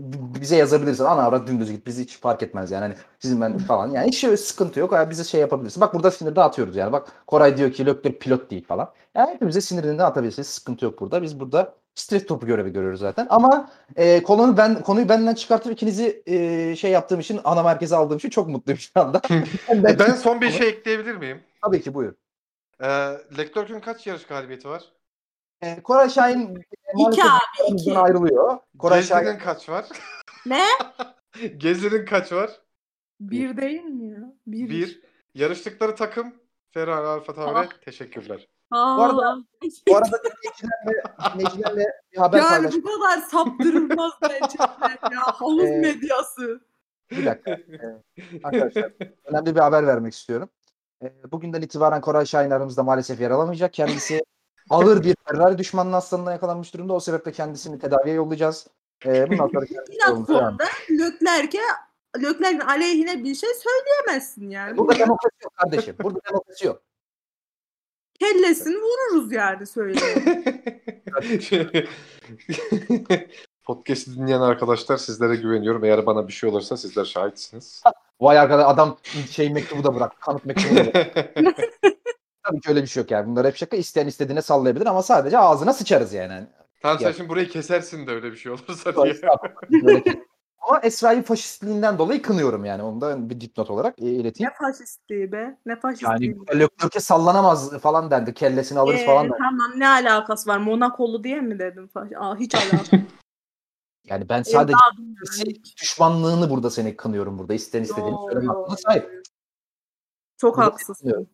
[0.41, 1.03] bize yazabilirsin.
[1.03, 1.87] Ana avrat dümdüz git.
[1.87, 2.81] Bizi hiç fark etmez yani.
[2.81, 3.91] Hani sizin ben falan.
[3.91, 4.91] Yani hiç şey, sıkıntı yok.
[4.93, 5.81] Yani bize şey yapabilirsin.
[5.81, 6.91] Bak burada sinir dağıtıyoruz yani.
[6.91, 8.91] Bak Koray diyor ki Leclerc pilot değil falan.
[9.15, 10.47] Yani hepimize sinirini atabilirsiniz.
[10.47, 11.21] Sıkıntı yok burada.
[11.21, 13.27] Biz burada stres topu görevi görüyoruz zaten.
[13.29, 18.17] Ama e, konuyu ben konuyu benden çıkartıp ikinizi e, şey yaptığım için ana merkeze aldığım
[18.17, 19.21] için çok mutluyum şu anda.
[19.69, 21.39] E, ben son bir şey ekleyebilir miyim?
[21.65, 22.13] Tabii ki buyur.
[22.81, 22.87] Ee,
[23.37, 24.83] Leclerc'ün kaç yarış galibiyeti var?
[25.61, 26.55] E, Koray Şahin
[27.09, 27.97] İki abi, iki.
[27.97, 28.57] ayrılıyor.
[28.79, 29.85] Koray Gezli'nin Şahin kaç var?
[30.45, 30.63] Ne?
[31.57, 32.61] Gezli'nin kaç var?
[33.19, 34.33] Bir değil mi ya?
[34.47, 34.69] Bir.
[34.69, 35.01] Bir.
[35.33, 36.33] Yarıştıkları takım
[36.71, 37.69] Ferrari Alfa Tauri.
[37.81, 38.47] Teşekkürler.
[38.71, 38.97] Aa.
[38.97, 39.43] Bu arada-
[39.87, 41.03] Bu arada dinleyicilerle,
[41.33, 45.21] dinleyicilerle bir haber yani paylaşmak bu kadar saptırılmaz gerçekten ya.
[45.25, 46.61] Havuz Ee, medyası.
[47.11, 47.51] Bir dakika.
[47.51, 48.01] Ee,
[48.43, 48.91] arkadaşlar
[49.25, 50.49] önemli bir haber vermek istiyorum.
[51.05, 53.73] Ee, bugünden itibaren Koray Şahin aramızda maalesef yer alamayacak.
[53.73, 54.21] Kendisi
[54.69, 56.93] ağır bir Ferrari düşmanının hastalığına yakalanmış durumda.
[56.93, 58.67] O sebeple kendisini tedaviye yollayacağız.
[59.05, 59.65] Ee, bundan sonra
[60.27, 60.57] sonra
[60.89, 61.47] Lökler'e
[62.21, 64.77] Lökler'in aleyhine bir şey söyleyemezsin yani.
[64.77, 65.95] Burada demokrasi yok kardeşim.
[66.03, 66.81] Burada demokrasi yok.
[68.19, 70.43] Kellesini vururuz yani söyleyeyim.
[73.65, 75.83] Podcast'i dinleyen arkadaşlar sizlere güveniyorum.
[75.83, 77.83] Eğer bana bir şey olursa sizler şahitsiniz.
[78.21, 78.97] Vay arkadaş adam
[79.31, 80.21] şey mektubu da bırak.
[80.21, 81.15] Kanıt mektubu da bırak.
[82.43, 83.27] Tabii ki öyle bir şey yok yani.
[83.27, 83.77] Bunlar hep şaka.
[83.77, 86.33] İsteyen istediğine sallayabilir ama sadece ağzına sıçarız yani.
[86.33, 86.47] Hani
[86.81, 90.03] tamam sen şimdi burayı kesersin de öyle bir şey olursa diye.
[90.69, 92.83] Ama Esra'yı faşistliğinden dolayı kınıyorum yani.
[92.83, 94.51] Onu da bir dipnot olarak e, ileteyim.
[94.51, 95.57] ne faşistliği be?
[95.65, 96.35] Ne faşistliği?
[96.49, 98.33] Yani Leclerc'e sallanamaz falan dendi.
[98.33, 99.37] Kellesini alırız Ee, falan dendi.
[99.37, 100.57] Tamam ne alakası var?
[100.57, 101.89] Monakolu diye mi dedim?
[101.93, 102.91] Faş- Aa, hiç alakası.
[104.07, 104.77] Yani ben sadece
[105.81, 107.53] düşmanlığını burada seni kınıyorum burada.
[107.53, 109.23] İsteyen istediğini söyleme hakkına sahip.
[110.37, 110.93] Çok Burada haksızsın.
[110.93, 111.27] kınıyorum.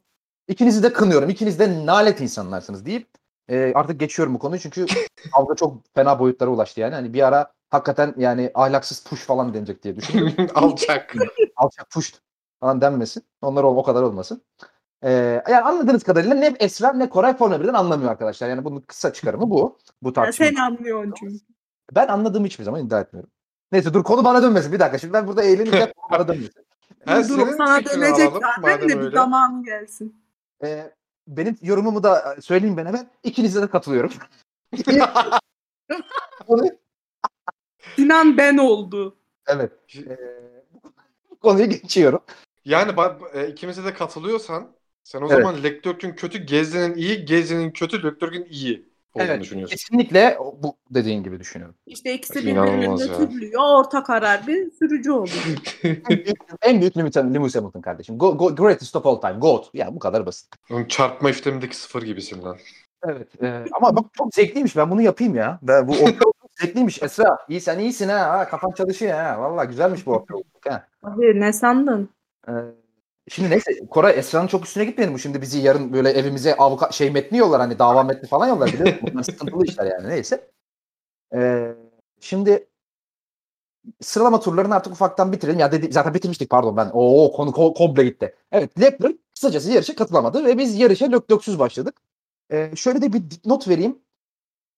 [0.48, 1.30] İkinizi de kınıyorum.
[1.30, 3.08] İkiniz de nalet insanlarsınız deyip
[3.50, 4.86] e, artık geçiyorum bu konuyu çünkü
[5.34, 6.96] kavga çok fena boyutlara ulaştı yani.
[6.96, 10.48] Hani bir ara hakikaten yani ahlaksız push falan denecek diye düşündüm.
[10.56, 11.14] Alçak.
[11.56, 12.14] Alçak push
[12.60, 13.24] falan denmesin.
[13.42, 14.44] Onlar o, o kadar olmasın.
[15.04, 15.12] Ee,
[15.50, 18.50] yani anladığınız kadarıyla ne Esra ne Koray Formula 1'den anlamıyor arkadaşlar.
[18.50, 19.78] Yani bunun kısa çıkarımı bu.
[20.02, 20.46] Bu tartışma.
[20.46, 21.46] sen anlıyorsun çünkü.
[21.92, 23.32] Ben anladığımı hiçbir zaman iddia etmiyorum.
[23.72, 24.72] Neyse dur konu bana dönmesin.
[24.72, 25.92] Bir dakika şimdi ben burada eğleneceğim.
[25.98, 26.54] konu bana dönmesin.
[27.08, 29.16] Durum senin sana dönecek zaten de bir öyle.
[29.16, 30.24] zamanı gelsin.
[30.64, 30.92] Ee,
[31.28, 33.10] benim yorumumu da söyleyeyim ben hemen.
[33.24, 34.12] İkinize de katılıyorum.
[37.96, 39.18] Sinan ben oldu.
[39.48, 39.72] evet.
[39.98, 40.18] Ee,
[41.30, 42.22] bu konuyu geçiyorum.
[42.66, 44.72] Yani bak, e, ikimize de katılıyorsan
[45.04, 45.38] sen o Evet.
[45.38, 49.42] zaman Leclerc'ün kötü, Gezli'nin iyi, Gezli'nin kötü, Leclerc'ün iyi olduğunu Evet.
[49.42, 49.76] düşünüyorsun.
[49.76, 51.76] Kesinlikle bu dediğin gibi düşünüyorum.
[51.86, 52.66] İşte ikisi ya.
[52.66, 53.62] götürüyor.
[53.80, 55.30] Orta karar bir sürücü oldu.
[56.62, 58.18] en büyük, Lewis Hamilton kardeşim.
[58.18, 59.40] Go, go, greatest of all time.
[59.40, 59.70] GOAT.
[59.74, 60.56] Ya bu kadar basit.
[60.72, 62.58] Onun çarpma işlemindeki sıfır gibisin lan.
[63.08, 63.44] Evet.
[63.44, 64.78] e, ama bak çok zevkliymiş.
[64.78, 65.60] Ben bunu yapayım ya.
[65.62, 65.96] Ben bu
[66.62, 67.04] zevkliymiş.
[67.04, 68.30] Esra iyi sen iyisin ha.
[68.30, 69.42] ha kafan çalışıyor ha.
[69.42, 70.34] Vallahi güzelmiş bu orta.
[70.68, 70.88] Ha.
[71.04, 72.10] Abi ne sandın?
[72.48, 72.52] Ee,
[73.32, 75.20] şimdi neyse Koray Esra'nın çok üstüne gitmeyelim.
[75.20, 78.98] Şimdi bizi yarın böyle evimize avukat şey metni yollar hani dava metni falan yollar biliyor?
[79.02, 80.52] Bunlar sıkıntılı işler yani neyse.
[81.36, 81.76] Ee,
[82.20, 82.68] şimdi
[84.02, 85.60] sıralama turlarını artık ufaktan bitirelim.
[85.60, 86.90] Ya dedi, zaten bitirmiştik pardon ben.
[86.94, 88.36] Oo konu ko- komple gitti.
[88.52, 92.02] Evet Leclerc kısacası yarışa katılamadı ve biz yarışa Leclerc'süz başladık.
[92.52, 94.00] Ee, şöyle de bir not vereyim.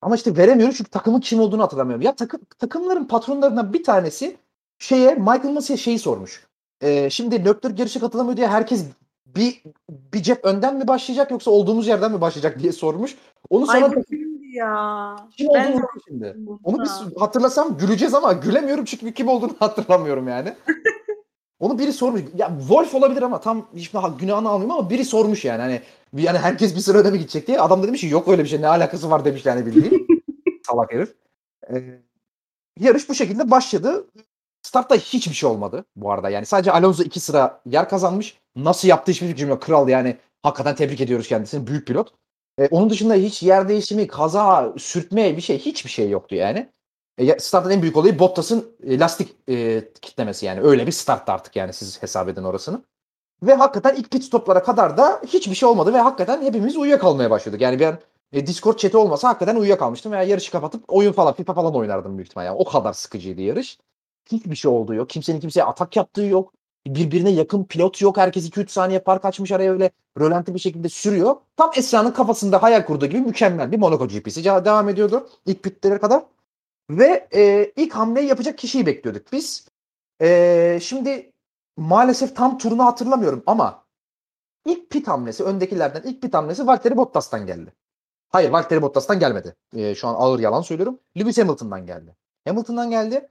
[0.02, 2.02] Ama işte veremiyorum çünkü takımın kim olduğunu hatırlamıyorum.
[2.02, 4.38] Ya takım, takımların patronlarından bir tanesi
[4.80, 6.48] şeye Michael Massey'e şeyi sormuş.
[6.84, 8.86] Ee, şimdi Leclerc yarışa katılamıyor diye herkes
[9.26, 13.16] bir bir cep önden mi başlayacak yoksa olduğumuz yerden mi başlayacak diye sormuş.
[13.50, 13.92] Onu sonra Ay
[14.54, 15.16] ya?
[15.38, 16.38] kim ben olduğunu de şimdi.
[16.64, 20.54] Onu biz hatırlasam güleceğiz ama gülemiyorum çünkü kim olduğunu hatırlamıyorum yani.
[21.60, 22.22] Onu biri sormuş.
[22.36, 25.62] Ya Wolf olabilir ama tam hiçbir günahını almıyorum ama biri sormuş yani.
[25.62, 25.82] Hani
[26.14, 27.60] bir- yani herkes bir sıra öne mi gidecek diye.
[27.62, 30.08] Adam da demiş ki yok öyle bir şey ne alakası var demiş yani bildiğin.
[30.68, 31.14] Salak herif.
[31.74, 32.02] Ee,
[32.80, 34.08] yarış bu şekilde başladı.
[34.74, 36.30] Startta hiçbir şey olmadı bu arada.
[36.30, 38.38] Yani sadece Alonso iki sıra yer kazanmış.
[38.56, 39.62] Nasıl yaptığı hiçbir fikrim yok.
[39.62, 40.18] Kral yani.
[40.44, 41.68] Hakikaten tebrik ediyoruz kendisini.
[41.68, 42.14] Büyük pilot.
[42.60, 46.70] Ee, onun dışında hiç yer değişimi, kaza, sürtme bir şey hiçbir şey yoktu yani.
[47.18, 50.62] E, startın en büyük olayı Bottas'ın e, lastik e, kitlemesi yani.
[50.62, 52.82] Öyle bir starttı artık yani siz hesap edin orasını.
[53.44, 57.62] Ve hakikaten ilk pit stoplara kadar da hiçbir şey olmadı ve hakikaten hepimiz uyuyakalmaya başladık.
[57.62, 58.00] Yani ben
[58.32, 62.28] e, Discord chat'i olmasa hakikaten uyuyakalmıştım veya yarışı kapatıp oyun falan FIFA falan oynardım büyük
[62.28, 62.48] ihtimalle.
[62.48, 63.78] Yani o kadar sıkıcıydı yarış.
[64.32, 65.10] Hiçbir şey olduğu yok.
[65.10, 66.54] Kimsenin kimseye atak yaptığı yok.
[66.88, 68.18] Birbirine yakın pilot yok.
[68.18, 71.36] Herkes 2-3 saniye fark açmış araya öyle rölanti bir şekilde sürüyor.
[71.58, 76.24] Tam Esra'nın kafasında hayal kurduğu gibi mükemmel bir Monaco GP'si devam ediyordu ilk pitlere kadar.
[76.90, 79.68] Ve e, ilk hamleyi yapacak kişiyi bekliyorduk biz.
[80.22, 81.32] E, şimdi
[81.78, 83.86] maalesef tam turunu hatırlamıyorum ama
[84.66, 87.74] ilk pit hamlesi öndekilerden ilk pit hamlesi Valtteri Bottas'tan geldi.
[88.30, 89.56] Hayır Valtteri Bottas'tan gelmedi.
[89.76, 91.00] E, şu an ağır yalan söylüyorum.
[91.18, 92.16] Lewis Hamilton'dan geldi.
[92.48, 93.30] Hamilton'dan geldi.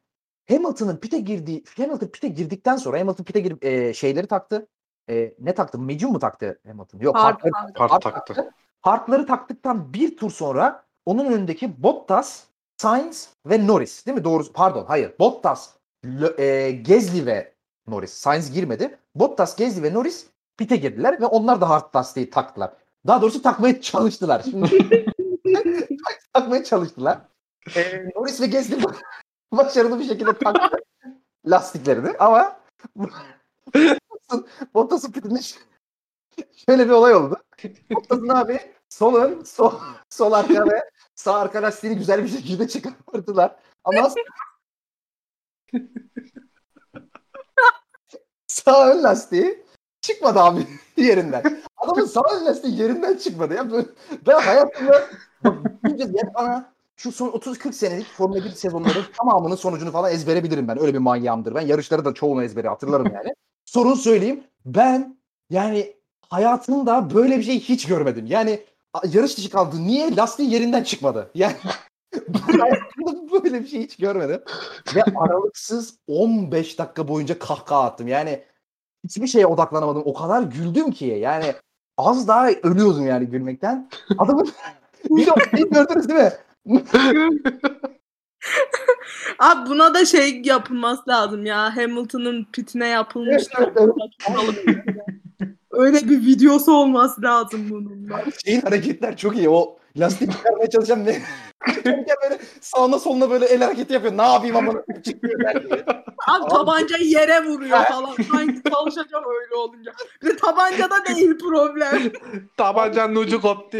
[0.48, 4.66] Hamilton'ın pite girdiği Hamilton pite girdikten sonra Hamilton pite girip e, şeyleri taktı.
[5.10, 5.78] E, ne taktı?
[5.78, 6.98] Medium mu taktı Hamilton?
[6.98, 7.74] Yok, Hard, hardları- hard.
[7.74, 8.50] Part hard taktı.
[8.80, 12.44] Hardları taktıktan bir tur sonra onun önündeki Bottas,
[12.76, 14.24] Sainz ve Norris değil mi?
[14.24, 14.52] Doğru.
[14.52, 15.12] Pardon hayır.
[15.18, 15.70] Bottas,
[16.04, 17.52] Lo- e, Gezli ve
[17.86, 18.12] Norris.
[18.12, 18.98] Sainz girmedi.
[19.14, 20.26] Bottas, Gezli ve Norris
[20.56, 22.72] pite girdiler ve onlar da hard lastiği taktılar.
[23.06, 24.42] Daha doğrusu takmaya çalıştılar.
[24.50, 25.06] Şimdi
[26.32, 27.18] takmaya çalıştılar.
[27.76, 28.82] E, Norris ve Gezli
[29.52, 30.78] başarılı bir şekilde taktı
[31.46, 32.60] lastiklerini ama
[34.74, 35.40] Bottas'ın, pitinde
[36.68, 37.36] şöyle bir olay oldu.
[37.90, 39.80] Bottas'ın abi sol ön, sol,
[40.10, 43.56] sol arka ve sağ arka lastiğini güzel bir şekilde çıkarttılar.
[43.84, 44.10] Ama
[48.46, 49.64] sağ ön lastiği
[50.00, 51.62] çıkmadı abi yerinden.
[51.76, 53.54] Adamın sağ ön lastiği yerinden çıkmadı.
[53.54, 53.86] Ya böyle,
[54.26, 55.08] ben hayatımda
[55.98, 56.72] ya bana
[57.02, 60.82] şu son 30-40 senelik Formula 1 sezonların tamamının sonucunu falan ezbere bilirim ben.
[60.82, 61.54] Öyle bir manyağımdır.
[61.54, 63.34] Ben yarışları da çoğunu ezbere hatırlarım yani.
[63.64, 64.44] Sorun söyleyeyim.
[64.66, 65.16] Ben
[65.50, 65.96] yani
[66.28, 68.26] hayatımda böyle bir şey hiç görmedim.
[68.26, 68.60] Yani
[69.12, 69.76] yarış dışı kaldı.
[69.78, 70.16] Niye?
[70.16, 71.30] Lastiği yerinden çıkmadı.
[71.34, 71.56] Yani
[72.40, 74.42] hayatımda böyle bir şey hiç görmedim.
[74.94, 78.08] Ve aralıksız 15 dakika boyunca kahkaha attım.
[78.08, 78.44] Yani
[79.04, 80.02] hiçbir şeye odaklanamadım.
[80.04, 81.54] O kadar güldüm ki yani
[81.96, 83.90] az daha ölüyordum yani gülmekten.
[84.18, 84.48] Adamın
[85.10, 86.32] bir de gördünüz değil mi?
[89.38, 91.76] Abi buna da şey yapılması lazım ya.
[91.76, 93.42] Hamilton'ın pitine yapılmış.
[95.70, 98.24] Öyle bir videosu olması lazım bunun da.
[98.44, 99.48] Şeyin hareketler çok iyi.
[99.48, 101.22] O lastik çıkarmaya çalışan ne?
[101.66, 104.18] Çıkarken böyle sağına soluna böyle el hareketi yapıyor.
[104.18, 104.72] Ne yapayım ama
[105.04, 105.84] çıkıyor belki.
[106.28, 108.14] Abi tabancayı yere vuruyor falan.
[108.32, 109.92] Sanki çalışacak öyle olunca.
[110.24, 112.12] Ve tabancada değil problem.
[112.56, 113.78] Tabancanın ucu koptu.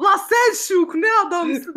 [0.00, 1.74] La sen şuk ne adamsın.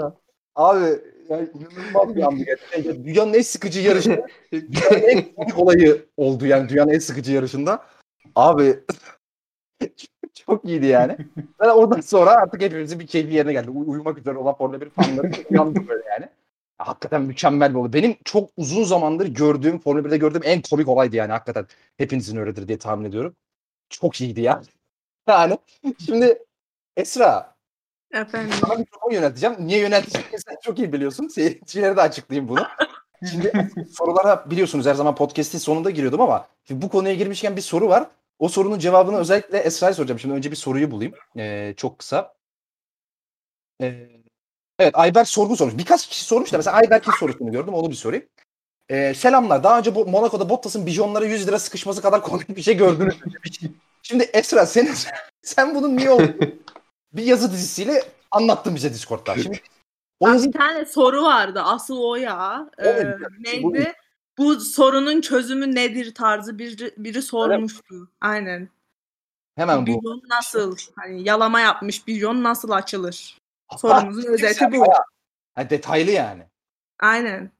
[0.00, 0.14] ya.
[0.54, 0.84] Abi
[1.28, 3.04] yani inanılmaz bir gerçekten.
[3.04, 4.22] Dünyanın en sıkıcı yarışı.
[4.52, 7.86] dünyanın en komik olayı oldu yani dünyanın en sıkıcı yarışında.
[8.34, 8.80] Abi
[10.34, 11.16] çok iyiydi yani.
[11.60, 13.70] Ben oradan sonra artık hepimizin bir keyfi yerine geldi.
[13.70, 16.26] Uy- uyumak üzere olan Formula 1 fanları uyandı böyle yani.
[16.78, 17.92] Hakikaten mükemmel bir olay.
[17.92, 21.66] Benim çok uzun zamandır gördüğüm, Formula 1'de gördüğüm en komik olaydı yani hakikaten.
[21.96, 23.36] Hepinizin öyledir diye tahmin ediyorum.
[23.90, 24.62] Çok iyiydi ya.
[25.28, 25.58] Yani
[26.06, 26.38] şimdi
[26.96, 27.54] Esra
[28.12, 28.54] Efendim.
[28.60, 29.56] sana mikrofon yönelteceğim.
[29.58, 31.28] Niye yönelteceğimi sen çok iyi biliyorsun.
[31.28, 32.66] Seyircilere de açıklayayım bunu.
[33.30, 37.88] Şimdi sorulara biliyorsunuz her zaman podcast'in sonunda giriyordum ama şimdi bu konuya girmişken bir soru
[37.88, 38.06] var.
[38.38, 40.18] O sorunun cevabını özellikle Esra'ya soracağım.
[40.18, 41.14] Şimdi önce bir soruyu bulayım.
[41.38, 42.34] Ee, çok kısa.
[43.82, 44.08] Ee,
[44.78, 45.78] evet Ayberk sorgu sormuş.
[45.78, 47.74] Birkaç kişi sormuş da mesela Ayberk'in sorusunu gördüm.
[47.74, 48.26] Onu bir sorayım.
[48.88, 49.64] Ee, selamlar.
[49.64, 53.26] Daha önce bu Monaco'da Bottas'ın bijonlara 100 lira sıkışması kadar komik bir şey gördünüz.
[53.26, 53.32] mü?
[54.12, 54.88] Şimdi Esra sen,
[55.42, 56.50] sen bunun niye olduğunu
[57.12, 59.36] bir yazı dizisiyle anlattın bize Discord'da.
[59.36, 59.60] Şimdi
[60.20, 61.60] o yazı bir tane soru vardı.
[61.64, 62.70] Asıl o ya.
[62.78, 63.92] O Ee, neydi?
[64.38, 68.08] Bu sorunun çözümü nedir tarzı biri, biri sormuştu.
[68.20, 68.68] Aynen.
[69.56, 69.86] hemen bu.
[69.86, 70.76] Bijon nasıl?
[70.96, 73.38] Hani yalama yapmış bijon nasıl açılır?
[73.78, 74.84] Sorumuzun özeti bu.
[75.54, 76.46] Ha, detaylı yani.
[77.00, 77.50] Aynen.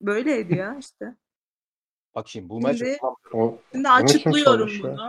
[0.00, 1.14] Böyleydi ya işte.
[2.14, 2.98] Bak şimdi bu maç Şimdi-
[3.32, 5.08] O, Şimdi açıklıyorum bunu.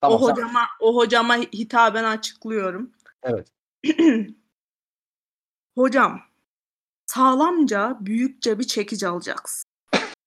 [0.00, 2.90] Tamam o sen- hocama o hocama hitaben açıklıyorum.
[3.22, 3.48] Evet.
[5.74, 6.20] Hocam
[7.06, 9.70] sağlamca büyükçe bir çekici alacaksın.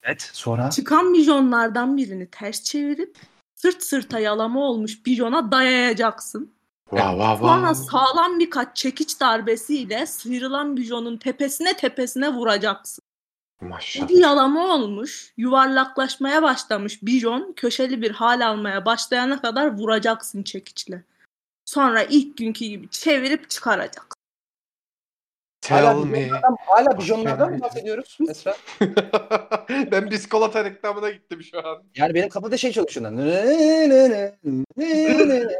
[0.03, 0.69] Evet sonra?
[0.69, 3.17] Çıkan bijonlardan birini ters çevirip
[3.55, 6.53] sırt sırta yalama olmuş bijona dayayacaksın.
[6.91, 7.73] Vav vav Sonra vav.
[7.73, 13.02] sağlam birkaç çekiç darbesiyle sıyrılan bijonun tepesine tepesine vuracaksın.
[13.69, 14.09] Maşallah.
[14.09, 21.03] Bir yalama olmuş, yuvarlaklaşmaya başlamış bijon köşeli bir hal almaya başlayana kadar vuracaksın çekiçle.
[21.65, 24.13] Sonra ilk günkü gibi çevirip çıkaracaksın.
[25.61, 26.13] Tell hala me.
[26.13, 28.57] bijonlardan, hala bijonlardan mı bahsediyoruz Esra?
[29.91, 31.83] ben biskolata reklamına gittim şu an.
[31.95, 33.11] Yani benim kafada şey çalışıyor.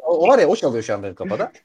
[0.03, 1.51] O var ya o çalıyor şu an benim kafada.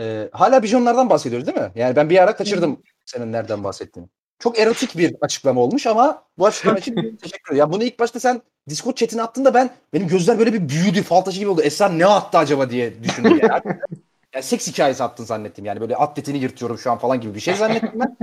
[0.00, 1.72] Ee, hala bijonlardan bahsediyoruz değil mi?
[1.74, 4.08] Yani ben bir ara kaçırdım senin nereden bahsettiğini.
[4.40, 7.58] Çok erotik bir açıklama olmuş ama bu açıklama için teşekkür ederim.
[7.58, 11.20] Ya bunu ilk başta sen Discord chatine attığında ben benim gözler böyle bir büyüdü, fal
[11.20, 11.62] taşı gibi oldu.
[11.62, 13.62] Esra ne attı acaba diye düşündüm yani.
[14.34, 17.54] yani seks hikayesi attın zannettim yani böyle atletini yırtıyorum şu an falan gibi bir şey
[17.54, 18.16] zannettim ben.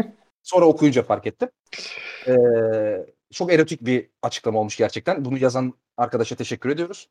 [0.43, 1.49] Sonra okuyunca fark ettim.
[2.27, 2.35] Ee,
[3.33, 5.25] çok erotik bir açıklama olmuş gerçekten.
[5.25, 7.09] Bunu yazan arkadaşa teşekkür ediyoruz.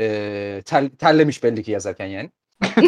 [0.00, 2.30] Ee, tel, terlemiş belli ki yazarken yani.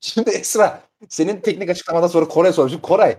[0.00, 2.80] Şimdi Esra senin teknik açıklamadan sonra Koray sormuşum.
[2.80, 3.16] Koray.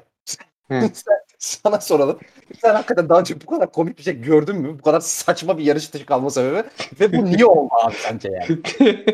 [0.93, 2.20] sen, sana soralım.
[2.61, 4.80] Sen hakikaten daha önce bu kadar komik bir şey gördün mü?
[4.80, 6.63] Bu kadar saçma bir yarış dışı kalma sebebi.
[6.99, 8.61] Ve bu niye oldu abi sence yani?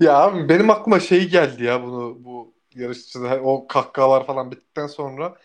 [0.00, 5.36] ya abi benim aklıma şey geldi ya bunu bu yarışçıda o kahkahalar falan bittikten sonra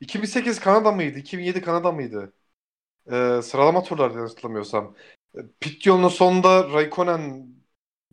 [0.00, 1.18] 2008 Kanada mıydı?
[1.18, 2.32] 2007 Kanada mıydı?
[3.12, 4.94] Ee, sıralama turları hatırlamıyorsam.
[5.60, 7.48] Pit yolunun sonunda Raikkonen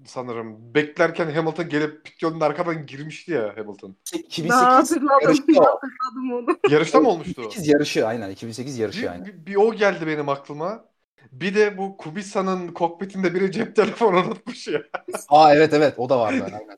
[0.06, 3.96] sanırım beklerken Hamilton gelip pit yolunun arkadan girmişti ya Hamilton.
[4.14, 5.64] 2008 Daha hatırladım, yarışı o.
[5.66, 6.58] hatırladım onu.
[6.70, 7.42] Yarışta mı olmuştu?
[7.42, 9.26] 2008 yarışı aynen 2008 Bir, yarışı aynen.
[9.26, 10.86] bir, bir o geldi benim aklıma.
[11.32, 14.82] Bir de bu Kubica'nın kokpitinde biri cep telefonu unutmuş ya.
[15.30, 16.78] Aa evet evet o da vardı aynen.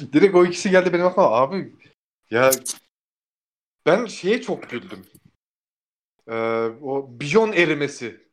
[0.12, 1.28] Direkt o ikisi geldi benim aklıma.
[1.30, 1.72] Abi
[2.30, 2.50] ya
[3.86, 5.06] ben şeye çok güldüm.
[6.28, 6.34] Ee,
[6.82, 8.28] o bijon erimesi.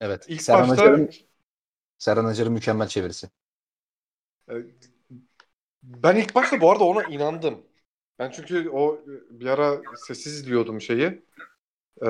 [0.00, 0.24] Evet.
[0.28, 1.10] İlk Serhan başta Acar'ın
[2.02, 3.28] Serhan Acar'ın mükemmel çevirisi.
[4.48, 4.54] e,
[5.82, 7.62] ben ilk başta bu arada ona inandım.
[8.18, 9.00] Ben çünkü o
[9.30, 11.22] bir ara sessiz izliyordum şeyi
[12.02, 12.08] e,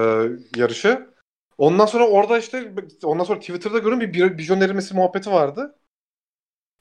[0.57, 1.11] yarışı.
[1.59, 2.73] Ondan sonra orada işte
[3.05, 5.79] ondan sonra Twitter'da gördüm bir bijon erimesi muhabbeti vardı.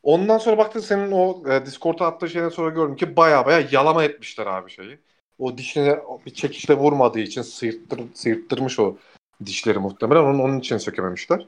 [0.03, 4.03] Ondan sonra baktım senin o e, Discord'a attığı şeyden sonra gördüm ki baya baya yalama
[4.03, 4.99] etmişler abi şeyi.
[5.39, 8.97] O dişine bir çekişle vurmadığı için sıyırttır, sıyırttırmış o
[9.45, 10.23] dişleri muhtemelen.
[10.23, 11.47] Onun, onun için sökememişler.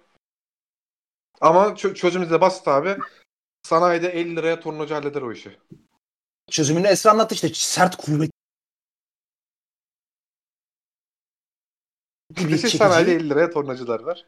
[1.44, 2.98] Ama çö- çözümümüz de basit abi.
[3.64, 5.60] Sanayide 50 liraya tornacı halleder o işi.
[6.52, 8.32] Çözümünü Esra anlattı işte sert kuvvetli
[12.38, 12.78] bir çekici.
[12.78, 14.26] sanayide 50 liraya tornacılar var.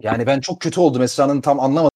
[0.00, 1.89] Yani ben çok kötü oldum Esra'nın tam anlamadım.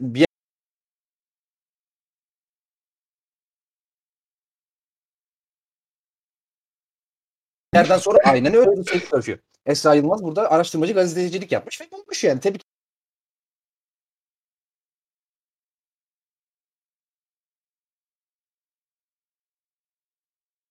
[0.00, 0.26] Bir
[7.74, 9.38] yerden sonra aynen öyle bir şey çalışıyor.
[9.66, 12.40] Esra Yılmaz burada araştırmacı gazetecilik yapmış ve bulmuş yani.
[12.40, 12.62] Tebrik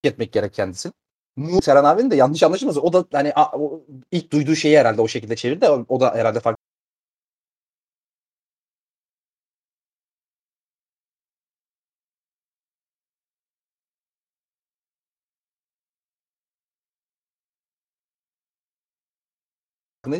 [0.03, 0.93] etmek gerek kendisini.
[1.35, 2.81] Mu Serhan abinin de yanlış anlaşılmasın.
[2.81, 5.69] O da hani a- o ilk duyduğu şeyi herhalde o şekilde çevirdi.
[5.69, 6.72] O, o da herhalde farklı.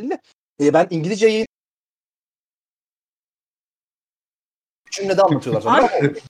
[0.10, 0.22] De.
[0.60, 1.48] E, ben İngilizceyi
[4.92, 5.90] cümlede anlatıyorlar sonra.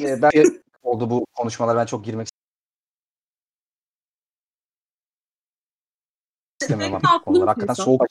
[0.00, 0.30] E, ben
[0.82, 2.28] oldu bu konuşmalar ben çok girmek
[6.62, 7.20] istemiyorum konulara.
[7.20, 8.06] aklım Hakikaten soğuk.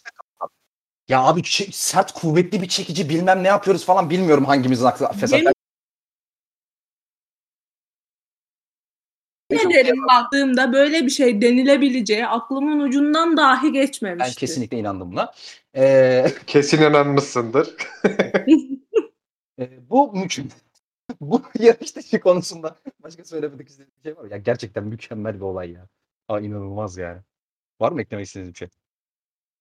[1.07, 5.52] Ya abi sert kuvvetli bir çekici bilmem ne yapıyoruz falan bilmiyorum hangimizin aklı fesat.
[9.59, 14.35] Yemin ederim baktığımda böyle bir şey denilebileceği aklımın ucundan dahi Ben geçmemişti.
[14.39, 15.31] kesinlikle inandım buna.
[15.75, 17.75] Ee, Kesin inanmışsındır.
[19.59, 20.51] e, bu mükemmel.
[21.21, 24.29] bu yarış dışı konusunda başka söylemedik istediğim bir şey var mı?
[24.31, 25.87] Ya gerçekten mükemmel bir olay ya.
[26.27, 27.21] Aa, inanılmaz yani.
[27.81, 28.67] Var mı eklemek istediğiniz bir şey?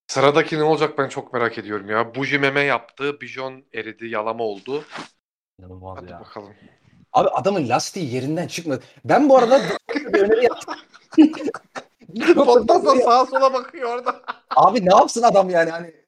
[0.06, 2.14] Sıradaki ne olacak ben çok merak ediyorum ya.
[2.14, 4.84] Buji meme yaptı, bijon eridi, yalama oldu.
[5.58, 6.20] İnanılmaz Hadi ya.
[6.20, 6.54] bakalım.
[7.12, 8.82] Abi adamın lastiği yerinden çıkmadı.
[9.04, 9.60] Ben bu arada
[9.94, 10.74] bir öneri yaptım.
[12.36, 14.22] Bottas da sağa sola bakıyor orada.
[14.56, 16.02] Abi ne yapsın adam yani hani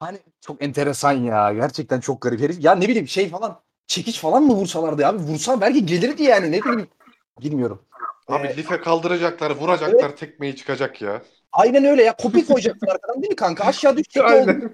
[0.00, 1.52] Hani çok enteresan ya.
[1.52, 2.64] Gerçekten çok garip herif.
[2.64, 5.18] Ya ne bileyim şey falan çekiç falan mı vursalardı abi?
[5.18, 6.88] Vursa belki gelirdi yani ne bileyim.
[7.40, 7.82] Bilmiyorum.
[8.28, 11.22] Abi Ee, life kaldıracaklar, vuracaklar, tekmeyi çıkacak ya.
[11.52, 12.16] Aynen öyle ya.
[12.16, 13.64] Kopi koyacaksın arkadan değil mi kanka?
[13.64, 14.72] Aşağı düşecek oldu.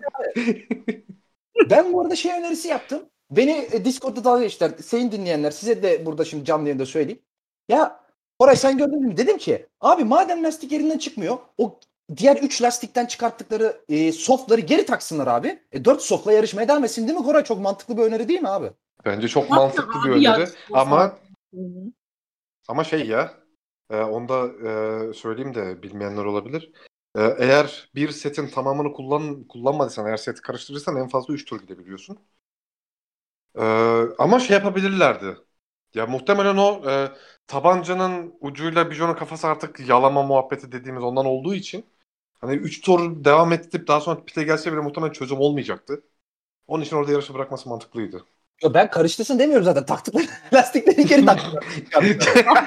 [1.70, 3.03] Ben bu arada şey önerisi yaptım.
[3.31, 4.72] Beni e, Discord'da dalga geçtiler.
[4.83, 7.22] Senin dinleyenler size de burada şimdi canlı yayında söyleyeyim.
[7.68, 8.01] Ya
[8.39, 9.16] Koray sen gördün mü?
[9.16, 11.81] Dedim ki abi madem lastik yerinden çıkmıyor o
[12.16, 15.62] diğer 3 lastikten çıkarttıkları e, softları geri taksınlar abi.
[15.72, 17.45] E, 4 softla yarışmaya devam etsin değil mi Koray?
[17.45, 18.70] Çok mantıklı bir öneri değil mi abi?
[19.05, 20.24] Bence çok Hatta mantıklı bir öneri.
[20.24, 21.16] yarışma Ama
[22.68, 23.35] ama şey ya,
[23.91, 26.72] e, onu da e, söyleyeyim de bilmeyenler olabilir.
[27.16, 32.18] E, eğer bir setin tamamını kullan kullanmadıysan, eğer seti karıştırırsan en fazla 3 tur gidebiliyorsun.
[33.57, 33.63] E,
[34.19, 35.37] ama şey yapabilirlerdi.
[35.95, 37.09] Ya muhtemelen o e,
[37.47, 41.87] tabancanın ucuyla bijonun kafası artık yalama muhabbeti dediğimiz ondan olduğu için
[42.41, 46.03] hani 3 tur devam edip daha sonra pite gelse bile muhtemelen çözüm olmayacaktı.
[46.69, 48.27] Onun için orada yarışı bırakması mantıklıydı.
[48.63, 49.87] Yo, ben karıştırsın demiyorum zaten.
[49.87, 51.65] Taktıkları lastikleri geri taktılar.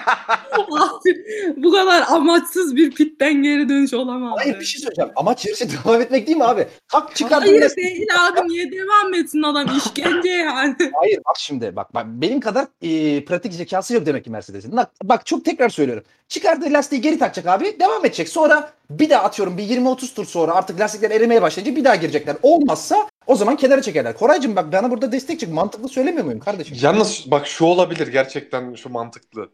[1.57, 4.33] Bu kadar amaçsız bir pitten geri dönüş olamaz.
[4.37, 5.11] Hayır bir şey söyleyeceğim.
[5.15, 6.67] Amaç yarışa devam etmek değil mi abi?
[6.87, 7.39] Tak çıkar.
[7.39, 10.75] Hayır değil abi niye devam etsin adam işkence yani.
[10.93, 14.77] Hayır bak şimdi bak, bak benim kadar e, pratik zekası yok demek ki Mercedes'in.
[14.77, 16.03] Bak, bak çok tekrar söylüyorum.
[16.27, 18.29] Çıkardığı lastiği geri takacak abi devam edecek.
[18.29, 22.35] Sonra bir daha atıyorum bir 20-30 tur sonra artık lastikler erimeye başlayınca bir daha girecekler.
[22.43, 24.17] Olmazsa o zaman kenara çekerler.
[24.17, 25.53] Koraycığım bak bana burada destek çık.
[25.53, 26.77] Mantıklı söylemiyor muyum kardeşim?
[26.81, 29.49] Yalnız bak şu olabilir gerçekten şu mantıklı.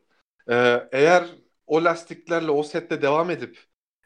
[0.50, 1.24] Ee, eğer
[1.68, 3.60] o lastiklerle o sette devam edip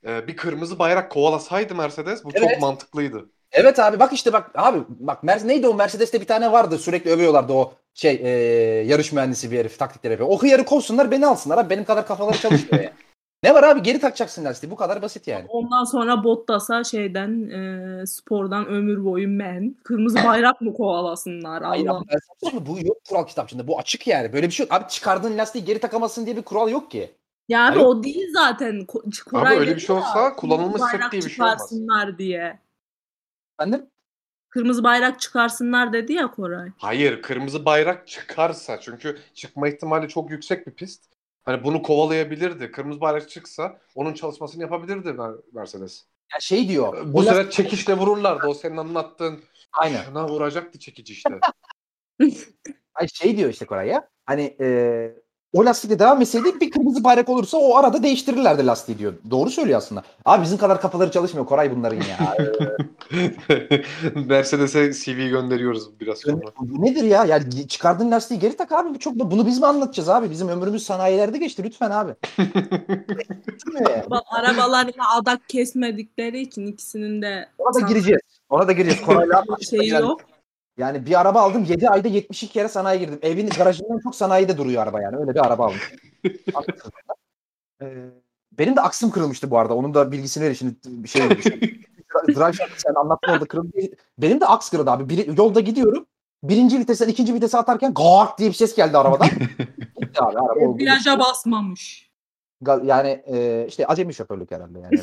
[0.08, 2.50] e, bir kırmızı bayrak kovalasaydı Mercedes bu Evet.
[2.50, 3.30] çok mantıklıydı.
[3.52, 7.12] Evet abi bak işte bak abi bak Mer neydi o Mercedes'te bir tane vardı sürekli
[7.12, 8.30] övüyorlardı o şey e,
[8.86, 10.30] yarış mühendisi bir herif taktikleri yapıyor.
[10.32, 12.94] O hıyarı kovsunlar beni alsınlar abi benim kadar kafaları çalışmıyor ya.
[13.44, 15.46] Ne var abi geri takacaksın lastiği bu kadar basit yani.
[15.50, 19.76] Ondan sonra Bottas'a şeyden e, spordan ömür boyu men.
[19.84, 22.00] Kırmızı bayrak mı kovalasınlar Hayır Allah.
[22.00, 22.66] mi?
[22.66, 24.74] bu yok kural kitapçığında bu açık yani böyle bir şey yok.
[24.74, 27.12] Abi çıkardığın lastiği geri takamazsın diye bir kural yok ki.
[27.50, 27.86] Ya abi Hayır.
[27.86, 28.76] o değil zaten.
[28.76, 31.58] Ko- Koray öyle bir şey olsa kullanılmış set diye bir şey olmaz.
[31.58, 32.60] çıkarsınlar diye.
[33.60, 33.86] Efendim?
[34.50, 36.70] Kırmızı bayrak çıkarsınlar dedi ya Koray.
[36.78, 41.04] Hayır kırmızı bayrak çıkarsa çünkü çıkma ihtimali çok yüksek bir pist.
[41.46, 42.72] Hani bunu kovalayabilirdi.
[42.72, 46.06] Kırmızı bayrak çıksa onun çalışmasını yapabilirdi Mer- Mercedes.
[46.34, 47.14] Ya şey diyor.
[47.14, 48.48] Bu sefer çekişle vururlardı.
[48.48, 50.04] O senin anlattığın Aynen.
[50.04, 51.30] şuna vuracaktı çekici işte.
[52.94, 54.10] Ay şey diyor işte Koray ya.
[54.26, 54.68] Hani e,
[55.54, 59.14] o lastikle devam etseydi bir kırmızı bayrak olursa o arada değiştirirlerdi lastiği diyor.
[59.32, 60.04] Doğru söylüyor aslında.
[60.26, 62.38] Abi bizim kadar kafaları çalışmıyor Koray bunların ya.
[64.28, 66.41] Mercedes'e CV gönderiyoruz biraz sonra.
[66.60, 67.26] Bu nedir ya?
[67.26, 68.89] Yani çıkardığın lastiği geri tak abi.
[68.89, 70.30] Bu Çok bunu biz mi anlatacağız abi?
[70.32, 72.12] Bizim ömrümüz sanayilerde geçti lütfen abi.
[74.26, 78.22] Arabalarına adak kesmedikleri için ikisinin de Ona da gireceğiz.
[78.50, 79.02] Ona da gireceğiz.
[79.06, 80.22] Korayla şeyi yani, yok.
[80.80, 83.20] Yani bir araba aldım 7 ayda 72 kere sanayiye girdim.
[83.22, 85.18] Evin garajından çok sanayide duruyor araba yani.
[85.18, 85.80] Öyle bir araba aldım.
[87.82, 88.10] Ee,
[88.52, 89.74] benim de aksım kırılmıştı bu arada.
[89.74, 91.46] Onun da bilgisini ver şimdi bir şey olmuş.
[92.28, 93.78] Drive Shaft sen anlattın orada kırıldı.
[94.18, 95.10] Benim de aks kırıldı abi.
[95.10, 96.06] Bir, yolda gidiyorum.
[96.44, 99.30] Birinci vitesten ikinci vitese atarken gak diye bir ses geldi arabadan.
[100.02, 100.78] Gitti abi araba oldu.
[100.78, 102.10] Viraja basmamış.
[102.84, 105.00] Yani e, işte acemi şoförlük herhalde yani.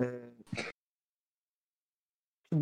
[0.00, 0.02] E,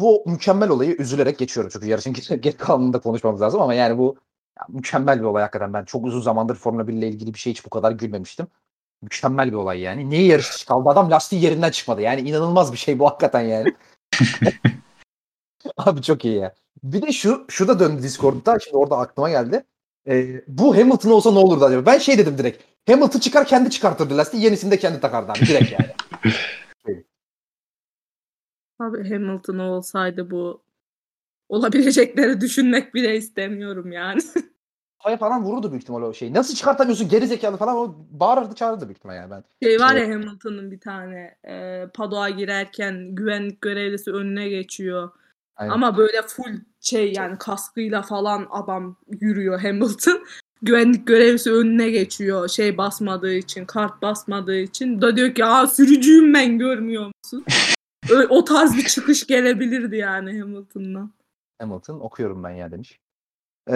[0.00, 1.70] bu mükemmel olayı üzülerek geçiyorum.
[1.72, 4.16] Çünkü yarışın geri kalanını da konuşmamız lazım ama yani bu
[4.58, 5.72] ya, mükemmel bir olay hakikaten.
[5.72, 8.46] Ben çok uzun zamandır Formula 1 ile ilgili bir şey hiç bu kadar gülmemiştim.
[9.02, 10.10] Mükemmel bir olay yani.
[10.10, 10.88] Niye yarış dışı kaldı?
[10.88, 12.00] Adam lastiği yerinden çıkmadı.
[12.00, 13.74] Yani inanılmaz bir şey bu hakikaten yani.
[15.76, 16.54] Abi çok iyi ya.
[16.82, 18.58] Bir de şu şu da döndü Discord'da.
[18.58, 19.64] Şimdi orada aklıma geldi.
[20.08, 21.86] Ee, bu Hamilton olsa ne olurdu acaba?
[21.86, 22.62] Ben şey dedim direkt.
[22.90, 24.44] Hamilton çıkar kendi çıkartırdı lastiği.
[24.44, 25.46] Yenisini de kendi takardı abi.
[25.46, 25.90] Direkt yani.
[28.82, 30.62] Abi Hamilton olsaydı bu
[31.48, 34.20] olabilecekleri düşünmek bile istemiyorum yani.
[34.98, 36.34] Kafaya falan vururdu büyük ihtimal o şey.
[36.34, 39.44] Nasıl çıkartamıyorsun geri zekalı falan o bağırırdı çağırırdı büyük ihtimal yani ben.
[39.62, 45.10] Şey var ya Hamilton'ın bir tane e, padoğa girerken güvenlik görevlisi önüne geçiyor.
[45.56, 45.72] Aynen.
[45.72, 50.24] Ama böyle full şey yani kaskıyla falan adam yürüyor Hamilton.
[50.62, 55.00] Güvenlik görevlisi önüne geçiyor şey basmadığı için, kart basmadığı için.
[55.00, 57.44] Da diyor ki aa sürücüyüm ben görmüyor musun?
[58.10, 61.12] Ö- o tarz bir çıkış gelebilirdi yani Hamilton'dan.
[61.58, 63.00] Hamilton okuyorum ben ya demiş.
[63.68, 63.74] Ee,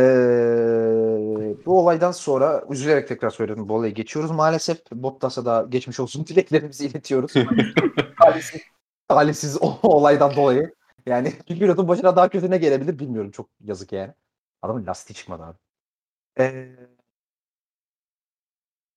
[1.66, 4.31] bu olaydan sonra üzülerek tekrar söyledim bu olayı geçiyoruz.
[4.31, 7.33] Maalesef Bottas'a da geçmiş olsun dileklerimizi iletiyoruz.
[8.20, 8.61] talihsiz,
[9.09, 10.74] talihsiz o olaydan dolayı.
[11.07, 13.31] Yani bir pilotun başına daha kötü ne gelebilir bilmiyorum.
[13.31, 14.12] Çok yazık yani.
[14.62, 15.57] Adamın lastiği çıkmadı abi.
[16.39, 16.77] Ee,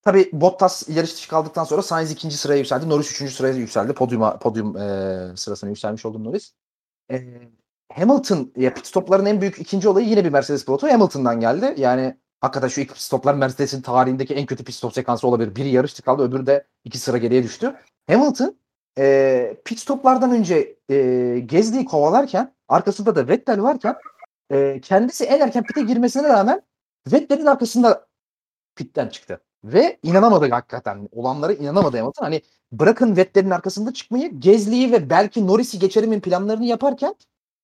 [0.02, 2.90] tabii Bottas yarış dışı kaldıktan sonra Sainz ikinci sıraya yükseldi.
[2.90, 3.94] Norris üçüncü sıraya yükseldi.
[3.94, 6.54] Podyuma, podyum e, sırasına yükselmiş oldu Norris.
[7.12, 7.24] e,
[7.94, 11.74] Hamilton ya pit stopların en büyük ikinci olayı yine bir Mercedes pilotu Hamilton'dan geldi.
[11.78, 15.56] Yani hakikaten şu ilk pit stoplar Mercedes'in tarihindeki en kötü pit stop sekansı olabilir.
[15.56, 17.76] Biri yarıştı kaldı öbürü de iki sıra geriye düştü.
[18.08, 18.60] Hamilton
[18.98, 20.96] e, pit stoplardan önce e,
[21.46, 23.96] Gezdi'yi kovalarken arkasında da Vettel varken
[24.52, 26.62] e, kendisi en erken pite girmesine rağmen
[27.12, 28.08] Vettel'in arkasında
[28.76, 29.42] pitten çıktı.
[29.64, 31.10] Ve inanamadı hakikaten.
[31.12, 32.24] Olanlara inanamadı Hamilton.
[32.24, 32.42] Hani
[32.72, 37.16] bırakın Vettel'in arkasında çıkmayı Gezli'yi ve belki Norris'i geçerimin planlarını yaparken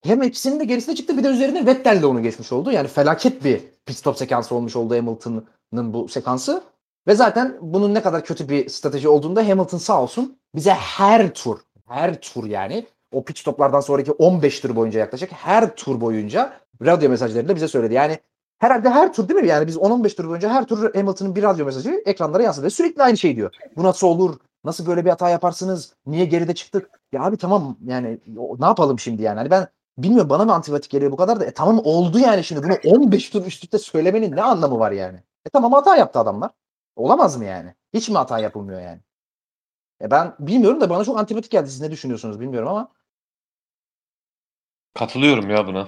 [0.03, 2.71] hem ikisinin de gerisine çıktı bir de üzerine Vettel de onu geçmiş oldu.
[2.71, 6.63] Yani felaket bir pit stop sekansı olmuş oldu Hamilton'ın bu sekansı.
[7.07, 11.59] Ve zaten bunun ne kadar kötü bir strateji olduğunda Hamilton sağ olsun bize her tur,
[11.87, 16.53] her tur yani o pit stoplardan sonraki 15 tur boyunca yaklaşık her tur boyunca
[16.85, 17.93] radyo mesajlarında bize söyledi.
[17.93, 18.19] Yani
[18.59, 19.47] herhalde her tur değil mi?
[19.47, 22.69] Yani biz 10-15 tur boyunca her tur Hamilton'ın bir radyo mesajı ekranlara yansıdı.
[22.69, 23.55] Sürekli aynı şey diyor.
[23.75, 24.35] Bu nasıl olur?
[24.63, 25.93] Nasıl böyle bir hata yaparsınız?
[26.05, 26.89] Niye geride çıktık?
[27.11, 28.19] Ya abi tamam yani
[28.59, 29.37] ne yapalım şimdi yani?
[29.37, 32.63] Hani ben bilmiyorum bana mı antipatik geliyor bu kadar da e tamam oldu yani şimdi
[32.63, 35.17] bunu 15 tur üst söylemenin ne anlamı var yani?
[35.45, 36.51] E tamam hata yaptı adamlar.
[36.95, 37.75] Olamaz mı yani?
[37.93, 38.99] Hiç mi hata yapılmıyor yani?
[40.01, 41.69] E ben bilmiyorum da bana çok antipatik geldi.
[41.69, 42.91] Siz ne düşünüyorsunuz bilmiyorum ama.
[44.93, 45.87] Katılıyorum ya buna.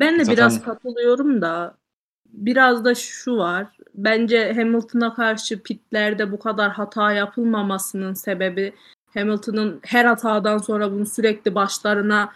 [0.00, 0.36] Ben de Zaten...
[0.36, 1.78] biraz katılıyorum da
[2.26, 3.76] biraz da şu var.
[3.94, 8.74] Bence Hamilton'a karşı pitlerde bu kadar hata yapılmamasının sebebi
[9.14, 12.32] Hamilton'ın her hatadan sonra bunu sürekli başlarına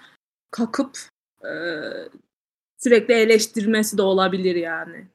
[0.51, 0.99] kakıp
[1.45, 1.53] e,
[2.79, 5.07] sürekli eleştirmesi de olabilir yani.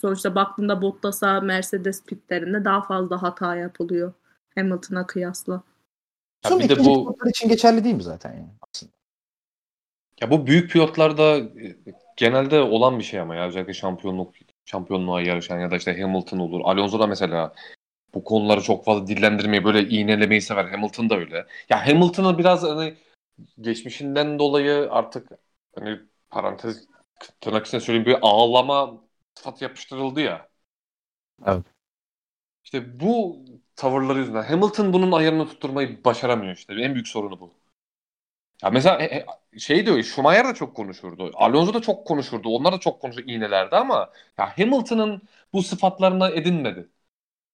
[0.00, 4.12] Sonuçta baktığında Bottas'a Mercedes pitlerinde daha fazla hata yapılıyor
[4.54, 5.62] Hamilton'a kıyasla.
[6.50, 8.97] Ya bir de bu için geçerli değil mi zaten yani aslında?
[10.20, 11.76] Ya bu büyük pilotlarda e,
[12.16, 16.60] genelde olan bir şey ama ya özellikle şampiyonluk şampiyonluğa yarışan ya da işte Hamilton olur.
[16.64, 17.54] Alonso da mesela
[18.14, 20.64] bu konuları çok fazla dillendirmeyi böyle iğnelemeyi sever.
[20.64, 21.46] Hamilton da öyle.
[21.70, 22.96] Ya Hamilton'ın biraz hani
[23.60, 25.28] geçmişinden dolayı artık
[25.74, 26.00] hani
[26.30, 26.86] parantez
[27.40, 29.00] tırnak içinde söyleyeyim bir ağlama
[29.34, 30.48] sıfatı yapıştırıldı ya.
[31.46, 31.64] Evet.
[32.64, 33.44] İşte bu
[33.76, 36.74] tavırları yüzünden Hamilton bunun ayarını tutturmayı başaramıyor işte.
[36.74, 37.57] En büyük sorunu bu.
[38.62, 39.08] Ya mesela
[39.58, 41.30] şey diyor Schumacher da çok konuşurdu.
[41.34, 42.48] Alonso da çok konuşurdu.
[42.48, 46.88] Onlar da çok konuşurdu iğnelerdi ama ya Hamilton'ın bu sıfatlarına edinmedi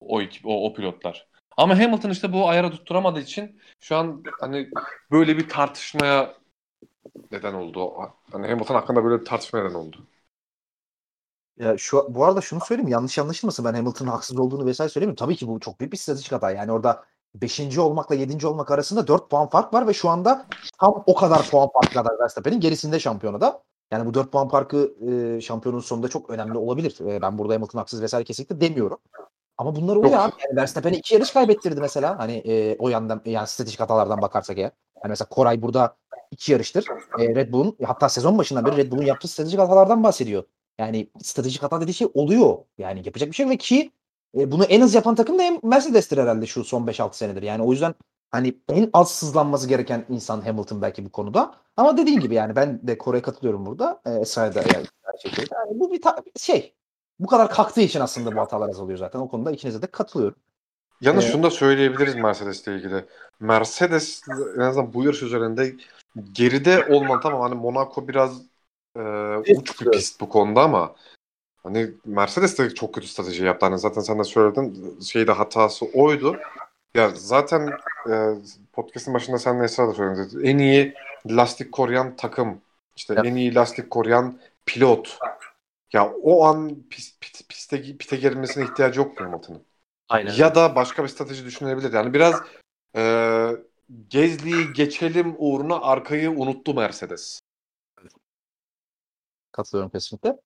[0.01, 1.27] o, ekip, o, o pilotlar.
[1.57, 4.69] Ama Hamilton işte bu ayara tutturamadığı için şu an hani
[5.11, 6.35] böyle bir tartışmaya
[7.31, 7.93] neden oldu.
[8.31, 10.07] Hani Hamilton hakkında böyle bir tartışma neden oldu.
[11.57, 15.15] Ya şu bu arada şunu söyleyeyim yanlış anlaşılmasın ben Hamilton'ın haksız olduğunu vesaire söylemiyorum.
[15.25, 16.51] Tabii ki bu çok büyük bir stratejik hata.
[16.51, 17.05] Yani orada
[17.41, 17.77] 5.
[17.77, 18.47] olmakla 7.
[18.47, 20.45] olmak arasında 4 puan fark var ve şu anda
[20.79, 23.63] tam o kadar puan farkı kadar Verstappen'in gerisinde şampiyonada.
[23.91, 26.97] Yani bu 4 puan farkı e, şampiyonun sonunda çok önemli olabilir.
[27.01, 28.97] E, ben burada Hamilton haksız vesaire kesinlikle demiyorum.
[29.57, 30.33] Ama bunlar oluyor abi.
[30.47, 32.19] Yani Verstappen'e iki yarış kaybettirdi mesela.
[32.19, 34.71] Hani e, o yandan yani stratejik hatalardan bakarsak eğer.
[35.03, 35.97] Yani mesela Koray burada
[36.31, 36.85] iki yarıştır.
[37.19, 40.43] E, Red Bull'un hatta sezon başından beri Red Bull'un yaptığı stratejik hatalardan bahsediyor.
[40.79, 42.57] Yani stratejik hata dediği şey oluyor.
[42.77, 43.91] Yani yapacak bir şey ve ki
[44.39, 47.41] e, bunu en az yapan takım da Mercedes'tir herhalde şu son 5-6 senedir.
[47.41, 47.95] Yani o yüzden
[48.31, 51.55] hani en az sızlanması gereken insan Hamilton belki bu konuda.
[51.77, 54.01] Ama dediğin gibi yani ben de Kore'ye katılıyorum burada.
[54.05, 54.85] E, Esra'ya da yani,
[55.51, 56.01] yani bu bir
[56.39, 56.75] şey
[57.19, 59.19] bu kadar kalktığı için aslında bu hatalar azalıyor zaten.
[59.19, 60.37] O konuda ikinize de katılıyorum.
[61.01, 63.05] Yalnız ee, şunu da söyleyebiliriz Mercedes'le ilgili.
[63.39, 64.21] Mercedes
[64.57, 65.75] en azından bu yarış üzerinde
[66.31, 68.41] geride olman tamam hani Monaco biraz
[68.95, 69.01] e,
[69.37, 70.95] uç bir pist bu konuda ama
[71.65, 73.65] hani Mercedes de çok kötü strateji yaptı.
[73.65, 76.37] Hani zaten sen de söyledin şeyde hatası oydu.
[76.93, 77.69] Ya zaten
[78.09, 78.13] e,
[78.73, 80.43] podcast'ın başında sen Esra da söyledin.
[80.43, 80.93] En iyi
[81.29, 82.61] lastik koruyan takım.
[82.95, 83.25] işte evet.
[83.25, 85.19] en iyi lastik koruyan pilot.
[85.93, 89.63] Ya o an pist, pist, piste, pite girmesine ihtiyacı yok Hamilton'ın.
[90.09, 90.33] Aynen.
[90.33, 91.93] Ya da başka bir strateji düşünebilir.
[91.93, 92.41] Yani biraz
[92.95, 93.51] e,
[94.09, 97.41] Gezli'yi geçelim uğruna arkayı unuttu Mercedes.
[99.51, 100.37] Katılıyorum kesinlikle.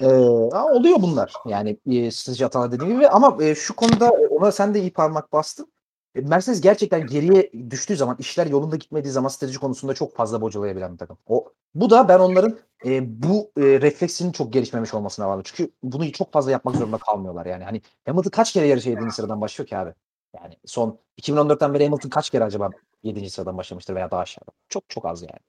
[0.00, 1.32] Ee, oluyor bunlar.
[1.46, 5.32] Yani e, strateji hatalar dediğim gibi ama e, şu konuda ona sen de iyi parmak
[5.32, 5.72] bastın.
[6.14, 10.92] E, Mercedes gerçekten geriye düştüğü zaman, işler yolunda gitmediği zaman strateji konusunda çok fazla bocalayabilen
[10.92, 11.18] bir takım.
[11.26, 15.42] O bu da ben onların e, bu e, refleksinin çok gelişmemiş olmasına bağlı.
[15.44, 17.64] Çünkü bunu çok fazla yapmak zorunda kalmıyorlar yani.
[17.64, 19.10] Hani Hamilton kaç kere yarışa 7.
[19.10, 19.94] sıradan başlıyor ki abi?
[20.36, 22.70] Yani son 2014'ten beri Hamilton kaç kere acaba
[23.02, 23.30] 7.
[23.30, 24.50] sıradan başlamıştır veya daha aşağıda?
[24.68, 25.40] Çok çok az yani.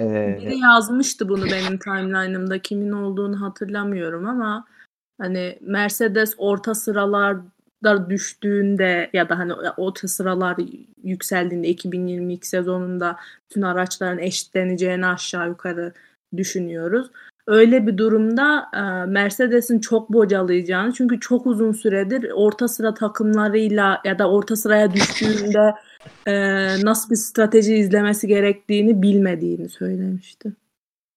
[0.00, 2.58] Ee, Biri yazmıştı bunu benim timeline'ımda.
[2.58, 4.64] Kimin olduğunu hatırlamıyorum ama
[5.18, 7.36] hani Mercedes orta sıralar
[7.84, 10.56] da düştüğünde ya da hani o sıralar
[11.02, 13.16] yükseldiğinde 2022 sezonunda
[13.50, 15.92] bütün araçların eşitleneceğini aşağı yukarı
[16.36, 17.10] düşünüyoruz.
[17.48, 24.18] Öyle bir durumda e, Mercedes'in çok bocalayacağını çünkü çok uzun süredir orta sıra takımlarıyla ya
[24.18, 25.74] da orta sıraya düştüğünde
[26.26, 26.34] e,
[26.84, 30.52] nasıl bir strateji izlemesi gerektiğini bilmediğini söylemişti.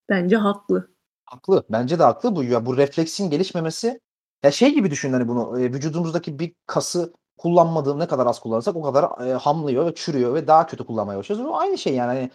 [0.09, 0.87] Bence haklı.
[1.25, 1.63] Haklı.
[1.69, 2.35] Bence de haklı.
[2.35, 3.99] Bu ya bu refleksin gelişmemesi
[4.43, 8.75] ya şey gibi düşün hani bunu e, vücudumuzdaki bir kası kullanmadığım ne kadar az kullanırsak
[8.75, 11.47] o kadar e, hamlıyor ve çürüyor ve daha kötü kullanmaya başlıyoruz.
[11.47, 12.07] Bu aynı şey yani.
[12.07, 12.31] Hani,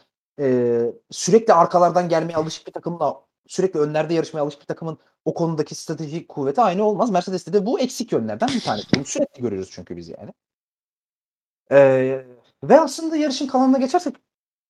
[0.48, 5.74] e, sürekli arkalardan gelmeye alışık bir takımla sürekli önlerde yarışmaya alışık bir takımın o konudaki
[5.74, 7.10] stratejik kuvveti aynı olmaz.
[7.10, 8.86] Mercedes'te de bu eksik yönlerden bir tanesi.
[8.96, 10.32] Bunu sürekli görüyoruz çünkü biz yani.
[11.70, 11.78] E,
[12.62, 14.16] ve aslında yarışın kalanına geçersek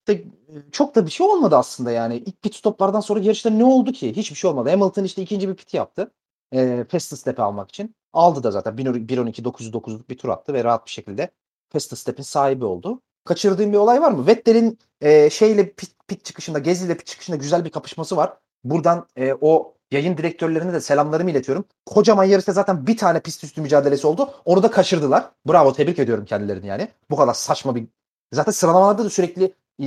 [0.08, 0.24] de,
[0.72, 2.16] çok da bir şey olmadı aslında yani.
[2.16, 4.16] İlk pit stoplardan sonra yarışta ne oldu ki?
[4.16, 4.70] Hiçbir şey olmadı.
[4.70, 6.12] Hamilton işte ikinci bir pit yaptı.
[6.52, 7.94] E, fast step'i almak için.
[8.12, 11.30] Aldı da zaten 1.12 909'luk bir tur attı ve rahat bir şekilde
[11.68, 13.02] fast step'in sahibi oldu.
[13.24, 14.26] Kaçırdığım bir olay var mı?
[14.26, 18.38] Vettel'in e, şeyle pit, pit çıkışında, Gezi ile pit çıkışında güzel bir kapışması var.
[18.70, 21.64] Buradan e, o yayın direktörlerine de selamlarımı iletiyorum.
[21.86, 24.30] Kocaman yarışta zaten bir tane pist üstü mücadelesi oldu.
[24.44, 25.30] Onu da kaçırdılar.
[25.48, 26.88] Bravo tebrik ediyorum kendilerini yani.
[27.10, 27.86] Bu kadar saçma bir...
[28.32, 29.86] Zaten sıralamalarda da sürekli e,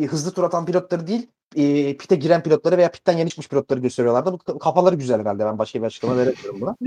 [0.00, 3.80] e, hızlı tur atan pilotları değil e, pite giren pilotları veya pitten yeni çıkmış pilotları
[3.80, 4.32] gösteriyorlardı.
[4.32, 5.44] Bu kafaları güzel herhalde.
[5.44, 6.76] Ben başka bir açıklama veremiyorum buna.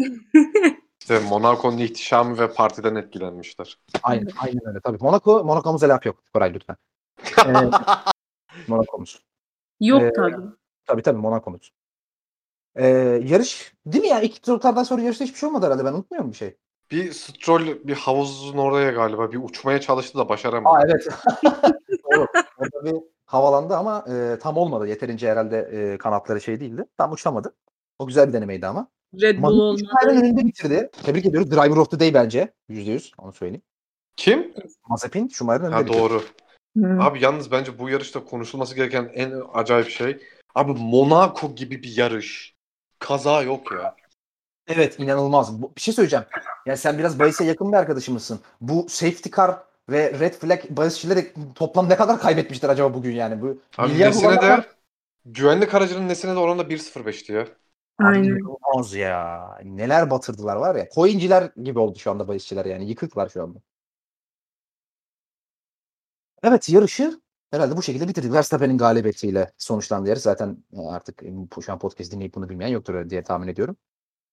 [1.02, 3.78] İşte Monaco'nun ihtişamı ve partiden etkilenmişler.
[4.04, 4.80] Aynen, aynen öyle.
[4.80, 6.24] Tabii Monaco, Monaco'muza laf yok.
[6.34, 6.76] Koray lütfen.
[7.48, 7.70] Ee,
[8.68, 9.24] Monaco'muz.
[9.80, 10.36] Yok Ee, tabii.
[10.90, 11.74] Tabii tabii Monaco'muz.
[12.76, 12.88] Ee,
[13.24, 14.22] yarış değil mi ya?
[14.22, 15.86] İlk turlardan sonra yarışta hiçbir şey olmadı herhalde.
[15.86, 16.58] Ben unutmuyorum bir şey.
[16.92, 20.76] Bir Stroll bir havuzun oraya galiba bir uçmaya çalıştı da başaramadı.
[20.76, 21.08] Aa evet.
[22.04, 22.28] Doğru.
[22.58, 24.88] Orada bir havalandı ama e, tam olmadı.
[24.88, 26.86] Yeterince herhalde e, kanatları şey değildi.
[26.98, 27.56] Tam uçamadı.
[28.00, 28.88] O güzel bir denemeydi ama.
[29.22, 29.84] Red Bull olmadı.
[30.08, 30.90] Önünde bitirdi.
[31.04, 31.52] Tebrik ediyoruz.
[31.52, 32.54] Driver of the Day bence.
[32.70, 33.12] %100.
[33.18, 33.62] Onu söyleyeyim.
[34.16, 34.54] Kim?
[34.88, 35.98] Mazepin Schumacher'ın önünde Ha bitirdi.
[36.00, 36.22] doğru.
[36.78, 37.04] Hı.
[37.04, 40.18] Abi yalnız bence bu yarışta konuşulması gereken en acayip şey
[40.60, 42.56] abi Monaco gibi bir yarış.
[43.00, 43.96] Kaza yok ya.
[44.68, 45.62] Evet inanılmaz.
[45.62, 46.26] Bir şey söyleyeceğim.
[46.66, 48.40] Yani sen biraz bahise yakın bir arkadaşımızsın.
[48.62, 49.58] Bu safety car
[49.90, 53.42] ve red flag bahisçileri toplam ne kadar kaybetmişler acaba bugün yani?
[53.42, 54.66] Bu Abi nesine de
[55.26, 57.48] güvenlik aracının nesine de oranda 1.05'ti ya.
[58.00, 58.24] Aynen.
[58.24, 59.46] inanılmaz ya.
[59.64, 60.90] Neler batırdılar var ya.
[60.96, 62.90] Coinciler gibi oldu şu anda bahisçiler yani.
[62.90, 63.60] Yıkıklar şu anda.
[66.44, 67.22] Evet yarışı
[67.52, 68.34] herhalde bu şekilde bitirdik.
[68.34, 70.22] Verstappen'in galibiyetiyle sonuçlandı yarış.
[70.22, 71.34] Zaten e, artık e,
[71.66, 73.78] şu an podcast dinleyip bunu bilmeyen yoktur diye tahmin ediyorum.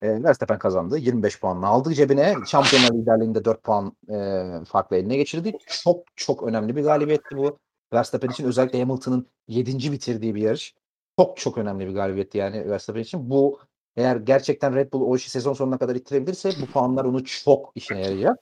[0.02, 0.98] E, Verstappen kazandı.
[0.98, 2.34] 25 puanla aldı cebine.
[2.46, 5.52] Şampiyonlar liderliğinde 4 puan e, farklı eline geçirdi.
[5.66, 7.58] Çok çok önemli bir galibiyetti bu.
[7.92, 9.92] Verstappen için özellikle Hamilton'ın 7.
[9.92, 10.74] bitirdiği bir yarış.
[11.18, 13.30] Çok çok önemli bir galibiyetti yani Verstappen için.
[13.30, 13.60] Bu
[13.96, 18.00] eğer gerçekten Red Bull o işi sezon sonuna kadar ittirebilirse bu puanlar onu çok işine
[18.00, 18.38] yarayacak.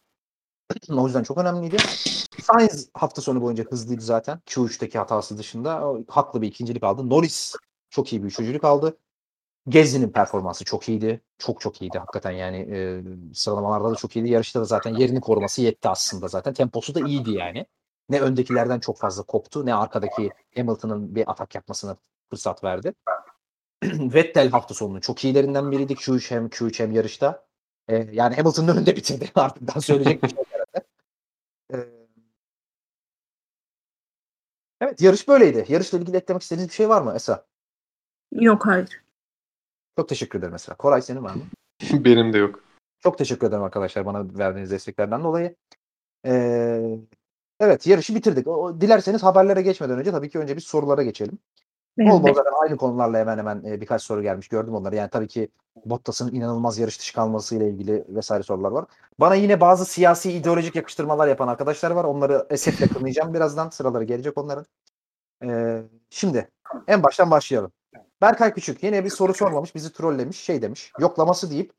[0.90, 1.76] O yüzden çok önemliydi.
[2.42, 4.40] Sainz hafta sonu boyunca hızlıydı zaten.
[4.46, 5.88] Q3'teki hatası dışında.
[5.88, 7.10] O, haklı bir ikincilik aldı.
[7.10, 7.54] Norris
[7.90, 8.98] çok iyi bir üçüncülük aldı.
[9.68, 11.20] Gezi'nin performansı çok iyiydi.
[11.38, 13.02] Çok çok iyiydi hakikaten yani e,
[13.34, 14.30] sıralamalarda da çok iyiydi.
[14.30, 16.54] Yarışta da zaten yerini koruması yetti aslında zaten.
[16.54, 17.66] Temposu da iyiydi yani.
[18.08, 21.96] Ne öndekilerden çok fazla koptu ne arkadaki Hamilton'ın bir atak yapmasına
[22.30, 22.94] fırsat verdi.
[23.84, 25.92] Vettel hafta sonunun çok iyilerinden biriydi.
[25.92, 27.46] Q3 hem Q3 hem yarışta.
[27.88, 29.30] E, yani Hamilton'ın önünde bitirdi.
[29.34, 30.43] Artık daha söyleyecek bir şey
[34.80, 35.64] evet yarış böyleydi.
[35.68, 37.46] Yarışla ilgili eklemek istediğiniz bir şey var mı Esa?
[38.32, 39.02] Yok hayır.
[39.96, 40.76] Çok teşekkür ederim mesela.
[40.76, 41.42] Koray senin var mı?
[42.04, 42.64] Benim de yok.
[43.00, 45.56] Çok teşekkür ederim arkadaşlar bana verdiğiniz desteklerden dolayı.
[46.26, 46.98] Ee,
[47.60, 48.46] evet yarışı bitirdik.
[48.46, 51.38] O, dilerseniz haberlere geçmeden önce tabii ki önce bir sorulara geçelim.
[51.98, 54.48] Bol bol aynı konularla hemen hemen e, birkaç soru gelmiş.
[54.48, 54.96] Gördüm onları.
[54.96, 55.48] Yani tabii ki
[55.84, 58.84] Bottas'ın inanılmaz yarış dışı kalmasıyla ilgili vesaire sorular var.
[59.20, 62.04] Bana yine bazı siyasi ideolojik yakıştırmalar yapan arkadaşlar var.
[62.04, 63.68] Onları esefle kınayacağım birazdan.
[63.68, 64.66] Sıraları gelecek onların.
[65.44, 66.50] Ee, şimdi
[66.86, 67.72] en baştan başlayalım.
[68.20, 69.74] Berkay Küçük yine bir soru sormamış.
[69.74, 70.40] Bizi trollemiş.
[70.40, 70.92] Şey demiş.
[71.00, 71.72] Yoklaması deyip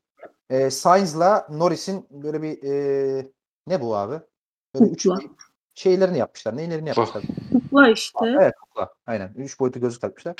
[0.50, 3.26] e, Sainz'la Norris'in böyle bir e,
[3.66, 4.20] ne bu abi?
[4.74, 5.06] Böyle üç
[5.74, 6.56] şeylerini yapmışlar.
[6.56, 7.22] Neylerini yapmışlar?
[7.76, 8.18] Kukla işte.
[8.40, 8.94] Evet kukla.
[9.06, 9.32] Aynen.
[9.36, 10.34] Üç boyutlu gözlük takmışlar.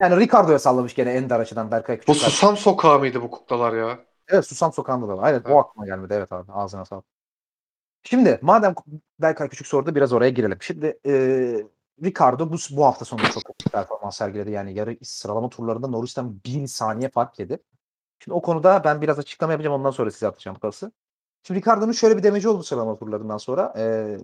[0.00, 2.08] Yani Ricardo'ya sallamış gene en dar açıdan Berkay Küçük.
[2.08, 3.98] Bu susam sokağı mıydı bu kuklalar ya?
[4.28, 5.32] Evet Susam Sokağı'nda da var.
[5.32, 6.14] Evet, o aklıma gelmedi.
[6.14, 7.04] Evet abi ağzına sağlık.
[8.02, 8.74] Şimdi madem
[9.18, 10.58] Berkay Küçük sordu biraz oraya girelim.
[10.60, 11.12] Şimdi e,
[12.04, 14.50] Ricardo bu, bu hafta sonu çok bir performans sergiledi.
[14.50, 17.58] Yani yarı sıralama turlarında Norris'ten bir saniye fark yedi.
[18.18, 20.92] Şimdi o konuda ben biraz açıklama yapacağım ondan sonra size atacağım pası.
[21.42, 23.74] Şimdi Ricardo'nun şöyle bir demeci oldu sıralama turlarından sonra.
[23.78, 24.16] E,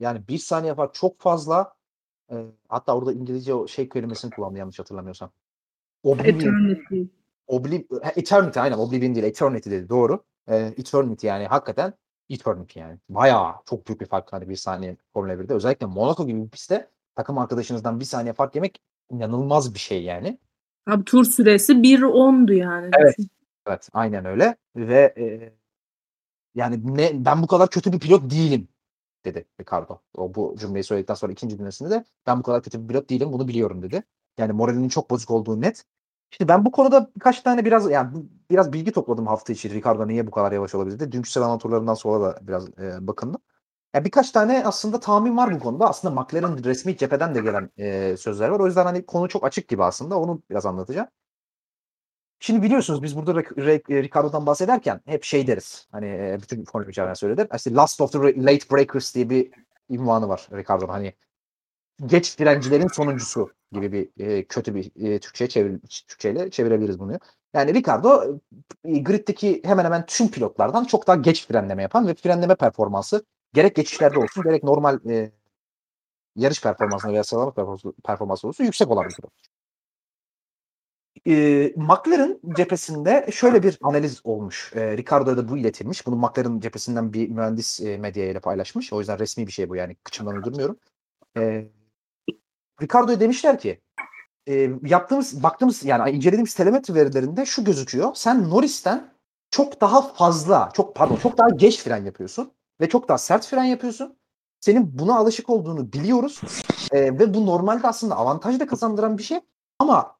[0.00, 1.79] yani bir saniye fark çok fazla.
[2.30, 2.34] E,
[2.68, 5.30] hatta orada İngilizce o şey kelimesini kullandı yanlış hatırlamıyorsam.
[6.02, 7.02] Oblivion Eternity.
[7.46, 7.80] Obliv
[8.16, 10.24] Eternity aynen Oblivion değil Eternity dedi doğru.
[10.48, 11.94] Ee, Eternity yani hakikaten
[12.30, 12.98] Eternity yani.
[13.08, 15.54] Bayağı çok büyük bir fark hani bir saniye Formula 1'de.
[15.54, 20.38] Özellikle Monaco gibi bir pistte takım arkadaşınızdan bir saniye fark yemek inanılmaz bir şey yani.
[20.86, 22.90] Abi tur süresi 1.10'du yani.
[22.98, 23.16] Evet.
[23.66, 25.52] Evet aynen öyle ve e,
[26.54, 28.68] yani ne ben bu kadar kötü bir pilot değilim
[29.24, 30.00] dedi Ricardo.
[30.16, 33.32] O bu cümleyi söyledikten sonra ikinci cümlesinde de ben bu kadar kötü bir pilot değilim
[33.32, 34.02] bunu biliyorum dedi.
[34.38, 35.84] Yani moralinin çok bozuk olduğu net.
[36.30, 40.26] Şimdi ben bu konuda birkaç tane biraz yani biraz bilgi topladım hafta içi Ricardo niye
[40.26, 41.12] bu kadar yavaş olabildi.
[41.12, 43.40] Dünkü sıralama turlarından sonra da biraz e, bakındım.
[43.94, 45.88] Yani birkaç tane aslında tahmin var bu konuda.
[45.88, 48.60] Aslında McLaren resmi cepheden de gelen e, sözler var.
[48.60, 50.18] O yüzden hani konu çok açık gibi aslında.
[50.20, 51.08] Onu biraz anlatacağım.
[52.40, 53.34] Şimdi biliyorsunuz biz burada
[53.90, 55.88] Ricardo'dan bahsederken hep şey deriz.
[55.92, 57.48] Hani e, bütün Formula 1 söyledir.
[57.56, 59.50] İşte Last of the Late Breakers diye bir
[59.90, 60.92] ünvanı var Ricardo'nun.
[60.92, 61.14] Hani
[62.06, 67.18] geç frencilerin sonuncusu gibi bir e, kötü bir e, Türkçe'ye çevir, Türkçeyle çevirebiliriz bunu.
[67.54, 68.38] Yani Ricardo
[68.84, 73.76] e, griddeki hemen hemen tüm pilotlardan çok daha geç frenleme yapan ve frenleme performansı gerek
[73.76, 75.32] geçişlerde olsun gerek normal e,
[76.36, 77.54] yarış performansında veya sıralama
[78.04, 79.32] performansı olsun yüksek olan bir pilot.
[81.26, 84.72] E, McLaren cephesinde şöyle bir analiz olmuş.
[84.74, 86.06] E, Ricardo'ya da bu iletilmiş.
[86.06, 88.92] Bunu McLaren cephesinden bir mühendis e, medyaya ile paylaşmış.
[88.92, 90.76] O yüzden resmi bir şey bu yani kıçımdan uydurmuyorum.
[91.36, 91.66] E,
[92.82, 93.80] Ricardo'ya demişler ki
[94.48, 98.14] e, yaptığımız, baktığımız yani incelediğimiz telemetri verilerinde şu gözüküyor.
[98.14, 99.10] Sen Norris'ten
[99.50, 103.64] çok daha fazla, çok pardon, çok daha geç fren yapıyorsun ve çok daha sert fren
[103.64, 104.16] yapıyorsun.
[104.60, 106.40] Senin buna alışık olduğunu biliyoruz
[106.92, 109.40] e, ve bu normalde aslında avantaj da kazandıran bir şey
[109.78, 110.19] ama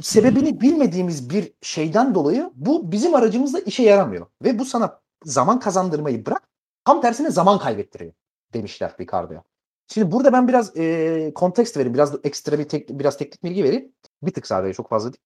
[0.00, 6.26] sebebini bilmediğimiz bir şeyden dolayı bu bizim aracımızda işe yaramıyor ve bu sana zaman kazandırmayı
[6.26, 6.48] bırak
[6.84, 8.12] tam tersine zaman kaybettiriyor
[8.54, 9.42] demişler Ricardo'ya.
[9.92, 11.94] Şimdi burada ben biraz e, kontekst vereyim.
[11.94, 13.92] Biraz ekstra bir tek, biraz teknik bilgi vereyim.
[14.22, 15.22] Bir tık sadece çok fazla değil.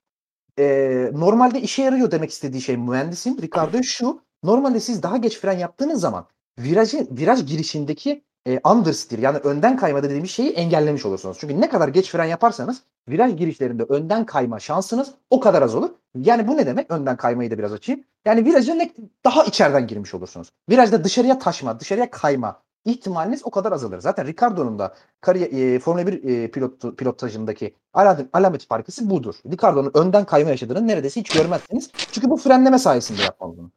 [0.59, 3.43] E, normalde işe yarıyor demek istediği şey mühendisin.
[3.43, 4.25] Ricardo şu.
[4.43, 6.27] Normalde siz daha geç fren yaptığınız zaman
[6.59, 11.37] virajı, viraj girişindeki e, understeer yani önden kayma dediğimiz şeyi engellemiş olursunuz.
[11.41, 15.91] Çünkü ne kadar geç fren yaparsanız viraj girişlerinde önden kayma şansınız o kadar az olur.
[16.15, 16.91] Yani bu ne demek?
[16.91, 18.05] Önden kaymayı da biraz açayım.
[18.25, 18.93] Yani viraja ne,
[19.25, 20.49] daha içeriden girmiş olursunuz.
[20.71, 23.99] Virajda dışarıya taşma, dışarıya kayma ihtimaliniz o kadar azalır.
[23.99, 29.35] Zaten Ricardo'nun da kariyer, e, Formula 1 e, pilot, pilotajındaki alamet, alamet farkısı budur.
[29.53, 31.91] Ricardo'nun önden kayma yaşadığını neredeyse hiç görmezsiniz.
[32.13, 33.71] Çünkü bu frenleme sayesinde yapmalı.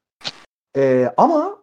[0.77, 1.57] E, ama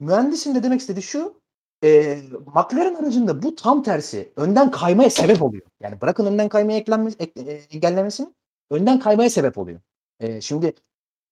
[0.00, 1.39] mühendisin de demek istediği şu
[1.84, 5.62] e, McLaren aracında bu tam tersi önden kaymaya sebep oluyor.
[5.80, 8.28] Yani bırakın önden kaymaya eklenmesi, ek, e, engellemesini
[8.70, 9.80] önden kaymaya sebep oluyor.
[10.20, 10.74] E, şimdi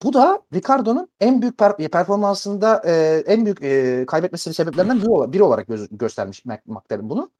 [0.03, 5.43] bu da Ricardo'nun en büyük per- performansında e, en büyük e, kaybetmesinin sebeplerinden biri, biri
[5.43, 7.31] olarak gö- göstermiş McLaren bunu.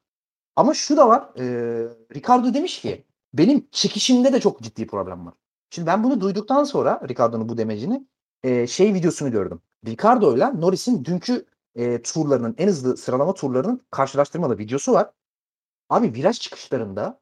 [0.56, 1.28] Ama şu da var.
[1.38, 1.44] E,
[2.14, 3.04] Ricardo demiş ki
[3.34, 5.34] benim çekişimde de çok ciddi problem var.
[5.70, 8.06] Şimdi ben bunu duyduktan sonra Ricardo'nun bu demecini
[8.42, 9.60] e, şey videosunu gördüm.
[9.86, 11.46] Ricardo ile Norris'in dünkü
[11.80, 15.10] e, turlarının en hızlı sıralama turlarının karşılaştırmalı videosu var.
[15.88, 17.20] Abi viraj çıkışlarında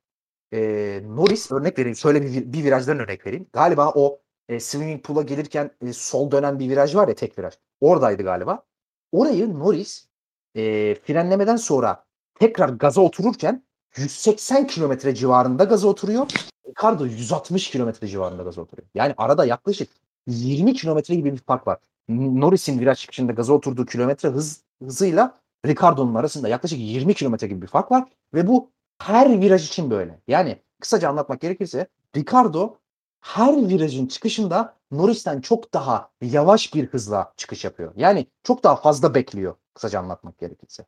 [0.53, 0.59] e,
[1.05, 1.97] Norris örnek vereyim.
[1.97, 3.47] Şöyle bir, bir virajdan örnek vereyim.
[3.53, 7.55] Galiba o e, swimming pool'a gelirken e, sol dönen bir viraj var ya tek viraj.
[7.81, 8.65] Oradaydı galiba.
[9.13, 10.09] Orayı Norris
[10.55, 12.05] e, frenlemeden sonra
[12.35, 13.65] tekrar gaza otururken
[13.97, 16.27] 180 kilometre civarında gaza oturuyor.
[16.69, 18.89] Ricardo 160 kilometre civarında gaza oturuyor.
[18.95, 19.91] Yani arada yaklaşık
[20.27, 21.79] 20 kilometre gibi bir fark var.
[22.09, 27.67] Norris'in viraj çıkışında gaza oturduğu kilometre hız hızıyla Ricardo'nun arasında yaklaşık 20 kilometre gibi bir
[27.67, 30.21] fark var ve bu her viraj için böyle.
[30.29, 31.87] Yani kısaca anlatmak gerekirse
[32.17, 32.77] Ricardo
[33.21, 37.93] her virajın çıkışında Norris'ten çok daha yavaş bir hızla çıkış yapıyor.
[37.97, 40.87] Yani çok daha fazla bekliyor kısaca anlatmak gerekirse.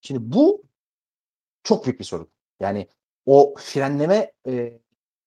[0.00, 0.62] Şimdi bu
[1.62, 2.28] çok büyük bir sorun.
[2.60, 2.88] Yani
[3.26, 4.80] o frenleme e,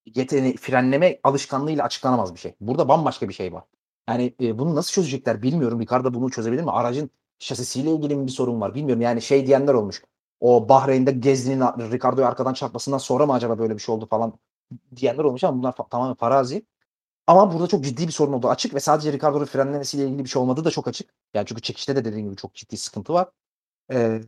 [0.05, 2.55] yeteneği, frenleme alışkanlığıyla açıklanamaz bir şey.
[2.61, 3.63] Burada bambaşka bir şey var.
[4.09, 5.81] Yani e, bunu nasıl çözecekler bilmiyorum.
[5.81, 6.71] Ricardo bunu çözebilir mi?
[6.71, 9.01] Aracın şasisiyle ilgili mi bir sorun var bilmiyorum.
[9.01, 10.03] Yani şey diyenler olmuş.
[10.39, 14.33] O Bahreyn'de Gezdi'nin Ricardo'yu arkadan çarpmasından sonra mı acaba böyle bir şey oldu falan
[14.95, 16.65] diyenler olmuş ama bunlar fa- tamamen farazi.
[17.27, 20.43] Ama burada çok ciddi bir sorun oldu açık ve sadece Ricardo'nun frenlemesiyle ilgili bir şey
[20.43, 21.13] olmadığı da çok açık.
[21.33, 23.29] Yani çünkü çekişte de dediğim gibi çok ciddi sıkıntı var.
[23.93, 24.21] Ee,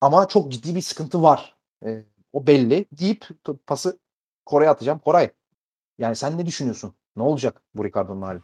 [0.00, 1.56] ama çok ciddi bir sıkıntı var.
[1.84, 3.26] Ee, o belli deyip
[3.66, 3.98] pası
[4.46, 4.98] Koray'a atacağım.
[4.98, 5.30] Koray
[5.98, 6.94] yani sen ne düşünüyorsun?
[7.16, 8.40] Ne olacak bu Ricardo'nun hali?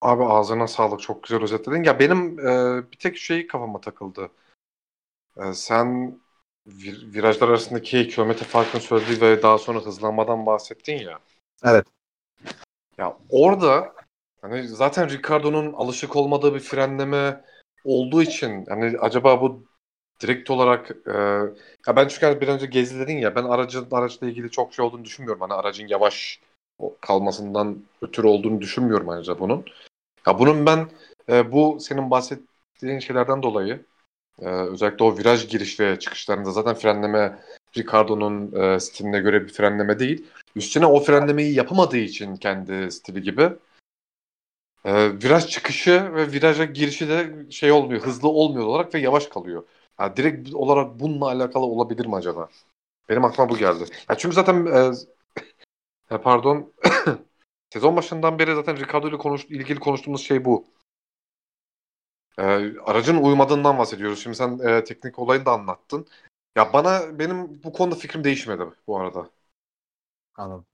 [0.00, 1.00] Abi ağzına sağlık.
[1.00, 1.84] Çok güzel özetledin.
[1.84, 4.30] Ya benim e, bir tek şey kafama takıldı.
[5.36, 6.18] E, sen
[6.66, 11.18] vir, virajlar arasındaki kilometre farkını söylediği ve daha sonra hızlanmadan bahsettin ya.
[11.64, 11.86] Evet.
[12.98, 13.94] Ya orada
[14.40, 17.44] hani zaten Ricardo'nun alışık olmadığı bir frenleme
[17.84, 19.64] olduğu için hani acaba bu
[20.22, 21.12] direkt olarak e,
[21.86, 24.84] ya ben çünkü hani bir önce gezi dedin ya ben aracın araçla ilgili çok şey
[24.84, 25.40] olduğunu düşünmüyorum.
[25.40, 26.40] Hani aracın yavaş
[27.00, 29.64] kalmasından ötürü olduğunu düşünmüyorum ayrıca bunun.
[30.26, 30.90] Ya bunun ben
[31.28, 33.86] e, bu senin bahsettiğin şeylerden dolayı
[34.42, 37.38] e, özellikle o viraj giriş ve çıkışlarında zaten frenleme
[37.76, 40.26] Ricardo'nun e, stiline göre bir frenleme değil.
[40.56, 43.50] Üstüne o frenlemeyi yapamadığı için kendi stili gibi
[44.84, 49.64] e, viraj çıkışı ve viraja girişi de şey olmuyor, hızlı olmuyor olarak ve yavaş kalıyor.
[50.00, 52.48] Yani direkt olarak bununla alakalı olabilir mi acaba?
[53.08, 53.84] Benim aklıma bu geldi.
[54.10, 54.66] Ya çünkü zaten
[56.10, 56.72] e, pardon
[57.76, 60.64] sezon başından beri zaten Ricardo ile konuş, ilgili konuştuğumuz şey bu.
[62.38, 62.42] E,
[62.84, 64.22] aracın uymadığından bahsediyoruz.
[64.22, 66.06] Şimdi sen e, teknik olayını da anlattın.
[66.56, 69.30] Ya bana benim bu konuda fikrim değişmedi bu arada.
[70.34, 70.66] Anladım.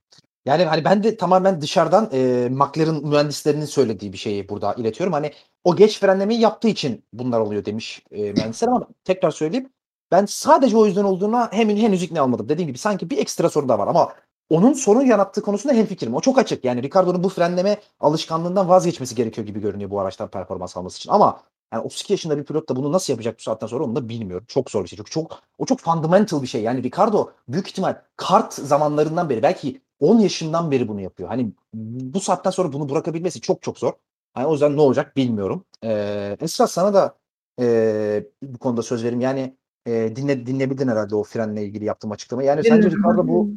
[0.45, 5.13] Yani hani ben de tamamen dışarıdan e, McLaren mühendislerinin söylediği bir şeyi burada iletiyorum.
[5.13, 9.69] Hani o geç frenlemeyi yaptığı için bunlar oluyor demiş e, mühendisler ama tekrar söyleyeyim.
[10.11, 12.49] Ben sadece o yüzden olduğuna hemen henüz ikna almadım.
[12.49, 14.13] Dediğim gibi sanki bir ekstra sorun da var ama
[14.49, 16.15] onun sorun yarattığı konusunda hemfikirim.
[16.15, 16.65] O çok açık.
[16.65, 21.11] Yani Ricardo'nun bu frenleme alışkanlığından vazgeçmesi gerekiyor gibi görünüyor bu araçtan performans alması için.
[21.11, 21.41] Ama
[21.73, 24.45] yani 32 yaşında bir pilot da bunu nasıl yapacak bu saatten sonra onu da bilmiyorum.
[24.47, 24.97] Çok zor bir şey.
[24.97, 26.61] Çok, çok o çok fundamental bir şey.
[26.61, 31.29] Yani Ricardo büyük ihtimal kart zamanlarından beri belki 10 yaşından beri bunu yapıyor.
[31.29, 33.93] Hani bu saatten sonra bunu bırakabilmesi çok çok zor.
[34.37, 35.65] Yani o yüzden ne olacak bilmiyorum.
[35.83, 37.15] Ee, Esra sana da
[37.59, 39.21] e, bu konuda söz verim.
[39.21, 39.57] Yani
[39.87, 42.47] e, dinle, dinlebildin herhalde o frenle ilgili yaptığım açıklamayı.
[42.47, 43.49] Yani sence Ricardo bu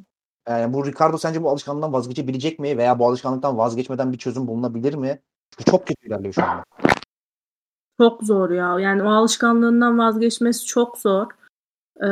[0.48, 4.94] yani bu Ricardo sence bu alışkanlıktan vazgeçebilecek mi veya bu alışkanlıktan vazgeçmeden bir çözüm bulunabilir
[4.94, 5.20] mi?
[5.50, 6.64] Çünkü çok kötü ilerliyor şu anda.
[8.00, 8.80] Çok zor ya.
[8.80, 11.26] Yani o alışkanlığından vazgeçmesi çok zor.
[12.00, 12.06] Ee,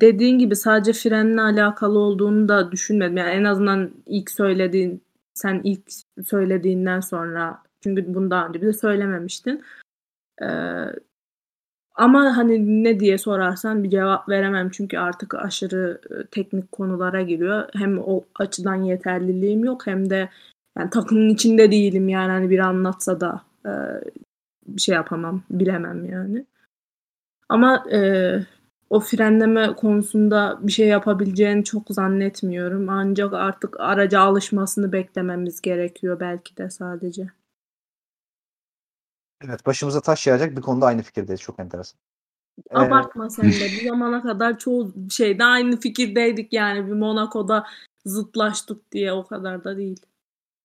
[0.00, 3.16] dediğin gibi sadece frenle alakalı olduğunu da düşünmedim.
[3.16, 5.02] Yani en azından ilk söylediğin,
[5.34, 5.92] sen ilk
[6.26, 9.64] söylediğinden sonra çünkü bunu daha önce bize söylememiştin.
[10.42, 10.46] Ee,
[11.94, 17.68] ama hani ne diye sorarsan bir cevap veremem çünkü artık aşırı e, teknik konulara giriyor.
[17.74, 20.28] Hem o açıdan yeterliliğim yok hem de
[20.78, 23.72] yani takımın içinde değilim yani hani bir anlatsa da e,
[24.66, 26.46] bir şey yapamam, bilemem yani.
[27.48, 27.98] Ama e,
[28.90, 32.88] o frenleme konusunda bir şey yapabileceğini çok zannetmiyorum.
[32.88, 37.41] Ancak artık araca alışmasını beklememiz gerekiyor belki de sadece.
[39.44, 41.40] Evet başımıza taş yağacak bir konuda aynı fikirdeyiz.
[41.40, 42.00] Çok enteresan.
[42.70, 43.50] Ee, Abartma sen de.
[43.80, 46.86] Bu zamana kadar çoğu şeyde aynı fikirdeydik yani.
[46.86, 47.66] Bir Monaco'da
[48.06, 50.00] zıtlaştık diye o kadar da değil.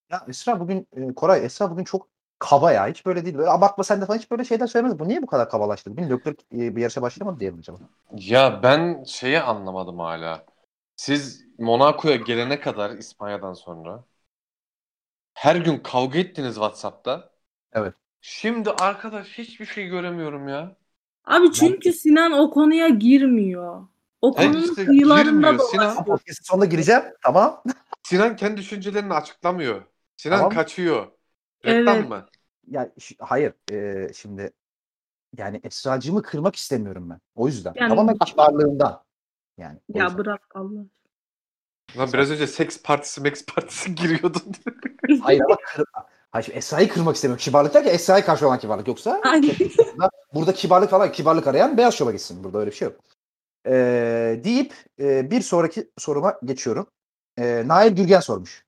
[0.09, 2.07] Ya Esra bugün e, Koray Esra bugün çok
[2.39, 2.87] kaba ya.
[2.87, 3.37] Hiç böyle değil.
[3.37, 4.99] Böyle abartma sen de falan hiç böyle şeyler söylemedi.
[4.99, 5.97] Bu niye bu kadar kabalaştı?
[5.97, 6.19] Bilmiyorum.
[6.25, 7.77] Leclerc e, bir yarışa başlamadı diyelim acaba.
[8.11, 10.45] Ya ben şeyi anlamadım hala.
[10.95, 14.03] Siz Monaco'ya gelene kadar İspanya'dan sonra
[15.33, 17.29] her gün kavga ettiniz WhatsApp'ta.
[17.71, 17.93] Evet.
[18.22, 20.76] Şimdi arkadaş hiçbir şey göremiyorum ya.
[21.26, 23.88] Abi çünkü Sinan o konuya girmiyor.
[24.22, 25.60] O Evet, konunun işte kıyılarında girmiyor.
[25.60, 25.84] dolaşıyor.
[25.84, 27.03] Sinan- Podcast'ın sonunda gireceğim.
[27.23, 27.64] Tamam.
[28.03, 29.81] Sinan kendi düşüncelerini açıklamıyor.
[30.18, 30.53] Sinan Tamam.
[30.53, 31.07] kaçıyor.
[31.65, 32.10] Reklam Evet.
[32.10, 32.26] mı?
[32.68, 33.53] Ya ş- hayır.
[33.72, 34.52] e, şimdi
[35.38, 37.19] yani Esra'cığımı kırmak istemiyorum ben.
[37.35, 37.73] O yüzden.
[37.76, 39.03] Yani- Tamamen kibarlığından.
[39.57, 39.80] Yani.
[39.94, 40.18] o Ya yüzden.
[40.18, 40.81] bırak Allah.
[41.98, 44.41] Lan biraz önce seks partisi, Max partisi giriyordun.
[45.22, 45.85] Hayır ama kır,
[46.38, 47.43] Hayır, şimdi Esra'yı kırmak istemiyorum.
[47.43, 48.88] Kibarlık derken Esra'ya karşı olan kibarlık.
[48.88, 49.55] Yoksa Aynen.
[49.59, 52.43] burada, burada kibarlık falan kibarlık arayan beyaz şova gitsin.
[52.43, 52.99] Burada öyle bir şey yok.
[53.65, 56.88] Ee, deyip e, bir sonraki soruma geçiyorum.
[57.38, 58.65] Ee, Nail Gürgen sormuş.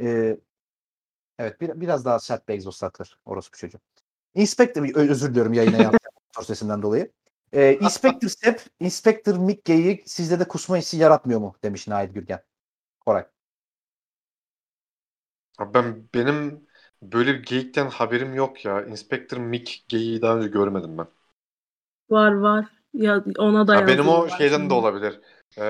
[0.00, 0.36] Ee,
[1.38, 3.18] evet bir, biraz daha sert bir egzoz takır.
[3.24, 3.78] Orası bir çocuğu.
[4.34, 7.12] Inspector, özür diliyorum yayına yaptığım sesinden dolayı.
[7.52, 11.54] Ee, Inspector Step, Inspector Mickey'i sizde de kusma hissi yaratmıyor mu?
[11.62, 12.42] Demiş Nail Gürgen.
[13.00, 13.24] Koray.
[15.58, 16.71] Abi Ben benim
[17.02, 18.82] böyle bir geyikten haberim yok ya.
[18.86, 21.06] Inspector Mick geyiği daha önce görmedim ben.
[22.10, 22.66] Var var.
[22.94, 24.70] Ya ona da Ha, benim o şeyden şimdi.
[24.70, 25.20] de olabilir.
[25.58, 25.62] Ee,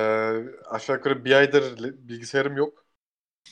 [0.70, 1.78] aşağı yukarı bir aydır
[2.08, 2.86] bilgisayarım yok.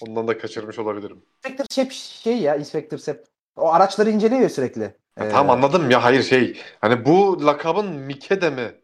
[0.00, 1.24] Ondan da kaçırmış olabilirim.
[1.44, 3.26] Inspector Step şey ya Inspector Step.
[3.56, 4.96] O araçları inceliyor ya sürekli.
[5.18, 6.60] Ya Ee, tamam anladım ya hayır şey.
[6.80, 8.80] Hani bu lakabın Mick'e de mi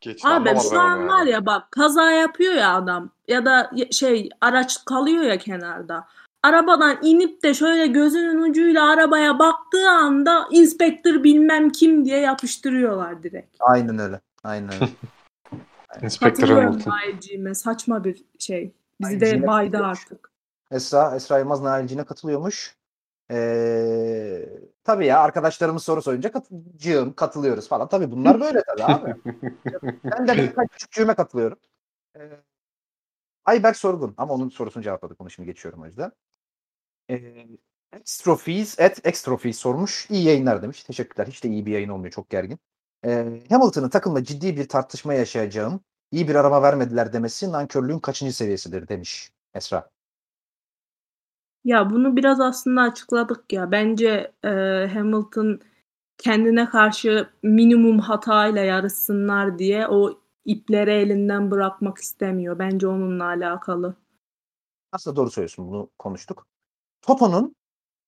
[0.00, 1.08] geçti Abi şu an yani.
[1.08, 6.08] var ya bak kaza yapıyor ya adam ya da şey araç kalıyor ya kenarda.
[6.42, 13.56] Arabadan inip de şöyle gözünün ucuyla arabaya baktığı anda inspektör bilmem kim diye yapıştırıyorlar direkt.
[13.60, 14.20] Aynen öyle.
[14.44, 14.88] Aynen öyle.
[16.20, 16.90] Hamilton.
[16.90, 17.54] Nail'ciğime.
[17.54, 18.74] Saçma bir şey.
[19.00, 20.32] Bizi de baydı artık.
[20.70, 22.76] Esra, Esra Yılmaz Nailciğine katılıyormuş.
[23.30, 24.48] Ee,
[24.84, 27.88] tabii ya arkadaşlarımız soru sorunca katılcığım, katılıyoruz falan.
[27.88, 29.14] Tabii bunlar böyle tabii abi.
[30.04, 31.58] ben de birkaç küçükçüğüme katılıyorum.
[32.16, 32.20] Ee,
[33.44, 35.20] Ayberk Sorgun ama onun sorusunu cevapladık.
[35.20, 36.12] Onu şimdi geçiyorum o yüzden.
[37.12, 37.46] Ee,
[37.92, 40.06] Extrofees at Extrofees sormuş.
[40.10, 40.84] İyi yayınlar demiş.
[40.84, 41.26] Teşekkürler.
[41.26, 42.12] Hiç de iyi bir yayın olmuyor.
[42.12, 42.58] Çok gergin.
[43.04, 45.80] Ee, Hamilton'ın takımla ciddi bir tartışma yaşayacağım.
[46.10, 49.90] İyi bir araba vermediler demesi nankörlüğün kaçıncı seviyesidir demiş Esra.
[51.64, 53.70] Ya bunu biraz aslında açıkladık ya.
[53.70, 54.48] Bence e,
[54.94, 55.60] Hamilton
[56.18, 62.58] kendine karşı minimum hatayla yarışsınlar diye o ipleri elinden bırakmak istemiyor.
[62.58, 63.94] Bence onunla alakalı.
[64.92, 65.68] Aslında doğru söylüyorsun.
[65.68, 66.46] Bunu konuştuk.
[67.02, 67.56] Toto'nun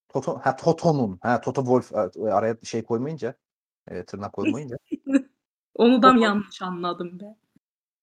[0.08, 3.34] Toto, ha Toto'nun ha Toto Wolf e, araya şey koymayınca
[3.88, 4.76] e, tırnak koymayınca.
[5.74, 7.36] Onu da Toto- yanlış anladım be?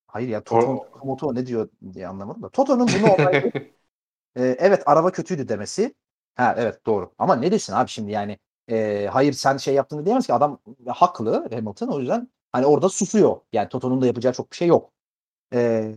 [0.08, 2.50] Hayır ya Toto, Toto ne diyor diye anlamadım da.
[2.50, 3.56] Toto'nun bunu onaylayıp
[4.36, 5.96] e, evet araba kötüydü demesi.
[6.36, 7.14] Ha evet doğru.
[7.18, 8.40] Ama ne desin abi şimdi yani
[8.70, 13.38] e, hayır sen şey yaptığını diyemez ki adam haklı Hamilton o yüzden hani orada susuyor.
[13.54, 14.94] Yani Toto'nun da yapacağı çok bir şey yok.
[15.54, 15.92] E,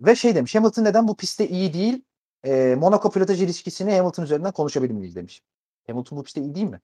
[0.00, 2.04] ve şey demiş Hamilton neden bu pistte iyi değil?
[2.44, 5.42] E, Monaco pilotaj ilişkisini Hamilton üzerinden konuşabilir miyiz demiş.
[5.86, 6.80] Hamilton bu pistte iyi değil mi?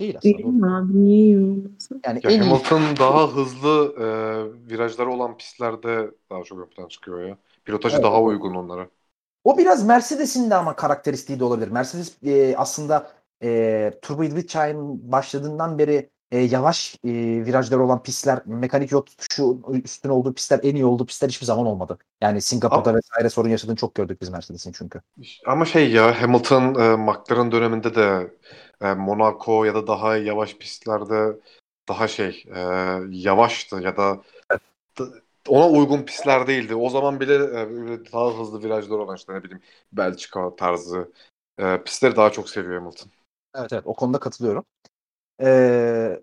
[0.00, 0.44] Değil aslında.
[0.44, 1.04] Değil mi abi?
[1.04, 2.02] Niye iyi olmasın?
[2.06, 6.88] Yani Ya en iyi Hamilton daha hızlı e, virajları olan pistlerde daha çok ön plana
[6.88, 7.38] çıkıyor ya.
[7.64, 8.02] Pilotajı Evet.
[8.02, 8.90] daha uygun onlara.
[9.44, 11.68] O biraz Mercedes'in de ama karakteristiği de olabilir.
[11.68, 13.12] Mercedes e, aslında
[13.42, 17.10] e, Turbo Hibrit çağının başladığından beri e, yavaş e,
[17.46, 21.66] virajları olan pistler, mekanik yol tutuşu üstün olduğu pistler, en iyi olduğu pistler hiçbir zaman
[21.66, 21.98] olmadı.
[22.20, 25.00] Yani Singapur'da Ama- vesaire sorun yaşadığını çok gördük biz Mercedes'in çünkü.
[25.46, 28.34] Ama şey ya Hamilton e, McLaren döneminde de
[28.80, 31.36] e, Monaco ya da daha yavaş pistlerde
[31.88, 32.60] daha şey e,
[33.10, 34.20] yavaştı ya da
[34.98, 35.08] da-
[35.48, 36.74] ona uygun pistler değildi.
[36.74, 39.62] O zaman bile e, daha hızlı virajlar olan işte ne bileyim
[39.92, 41.12] Belçika tarzı
[41.58, 43.10] e, pistleri daha çok seviyor Hamilton.
[43.54, 44.64] Evet evet o konuda katılıyorum.
[45.42, 46.20] Ee,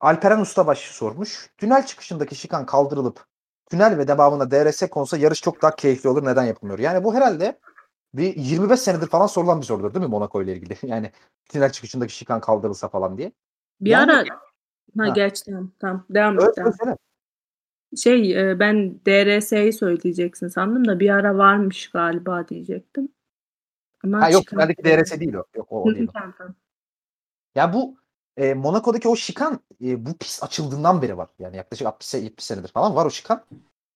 [0.00, 1.50] Alperen Ustabaş sormuş.
[1.58, 3.24] Tünel çıkışındaki şikan kaldırılıp
[3.70, 6.24] tünel ve devamında DRS konsa yarış çok daha keyifli olur.
[6.24, 6.78] Neden yapılmıyor?
[6.78, 7.58] Yani bu herhalde
[8.14, 10.76] bir 25 senedir falan sorulan bir sorudur değil mi Monaco ile ilgili?
[10.90, 11.10] Yani
[11.48, 13.32] tünel çıkışındaki şikan kaldırılsa falan diye.
[13.80, 14.40] Bir Yani- ara ha,
[14.98, 15.08] Ha.
[15.08, 16.56] geç tamam tamam devam et.
[16.56, 16.72] devam.
[16.72, 16.96] söyle.
[17.96, 23.08] Şey e, ben DRS'yi söyleyeceksin sandım da bir ara varmış galiba diyecektim.
[24.04, 25.44] Ama Ha yok tüneldeki DRS değil o.
[25.54, 26.08] Yok o, o değil.
[26.40, 26.44] o.
[27.54, 27.96] Ya bu
[28.36, 31.28] e, Monaco'daki o şikan e, bu pist açıldığından beri var.
[31.38, 33.44] Yani yaklaşık 60 se- 70 senedir falan var o şikan.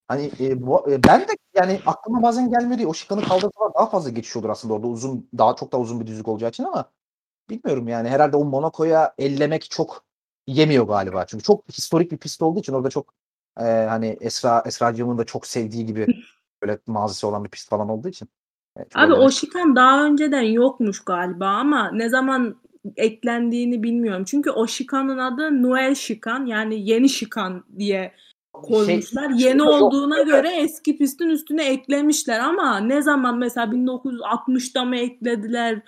[0.08, 2.88] Hani e, bu, e, ben de yani aklıma bazen gelmiyor değil.
[2.88, 6.06] O şikanı kaldırsalar daha fazla geçiş olur aslında orada uzun daha çok daha uzun bir
[6.06, 6.90] düzlük olacağı için ama
[7.50, 10.04] bilmiyorum yani herhalde o Monaco'ya ellemek çok
[10.46, 11.26] yemiyor galiba.
[11.26, 13.14] Çünkü çok historik bir pist olduğu için orada çok
[13.60, 16.06] e, hani Esra Esracığımın da çok sevdiği gibi
[16.62, 18.28] böyle mazisi olan bir pist falan olduğu için.
[18.76, 22.56] e, çok Abi o şikan daha önceden yokmuş galiba ama ne zaman
[22.96, 24.24] eklendiğini bilmiyorum.
[24.24, 28.12] Çünkü o şikanın adı Noel şikan yani yeni şikan diye
[28.52, 29.30] koymuşlar.
[29.30, 29.68] Şey- yeni yok.
[29.68, 35.80] olduğuna göre eski pistin üstüne eklemişler ama ne zaman mesela 1960'da mı eklediler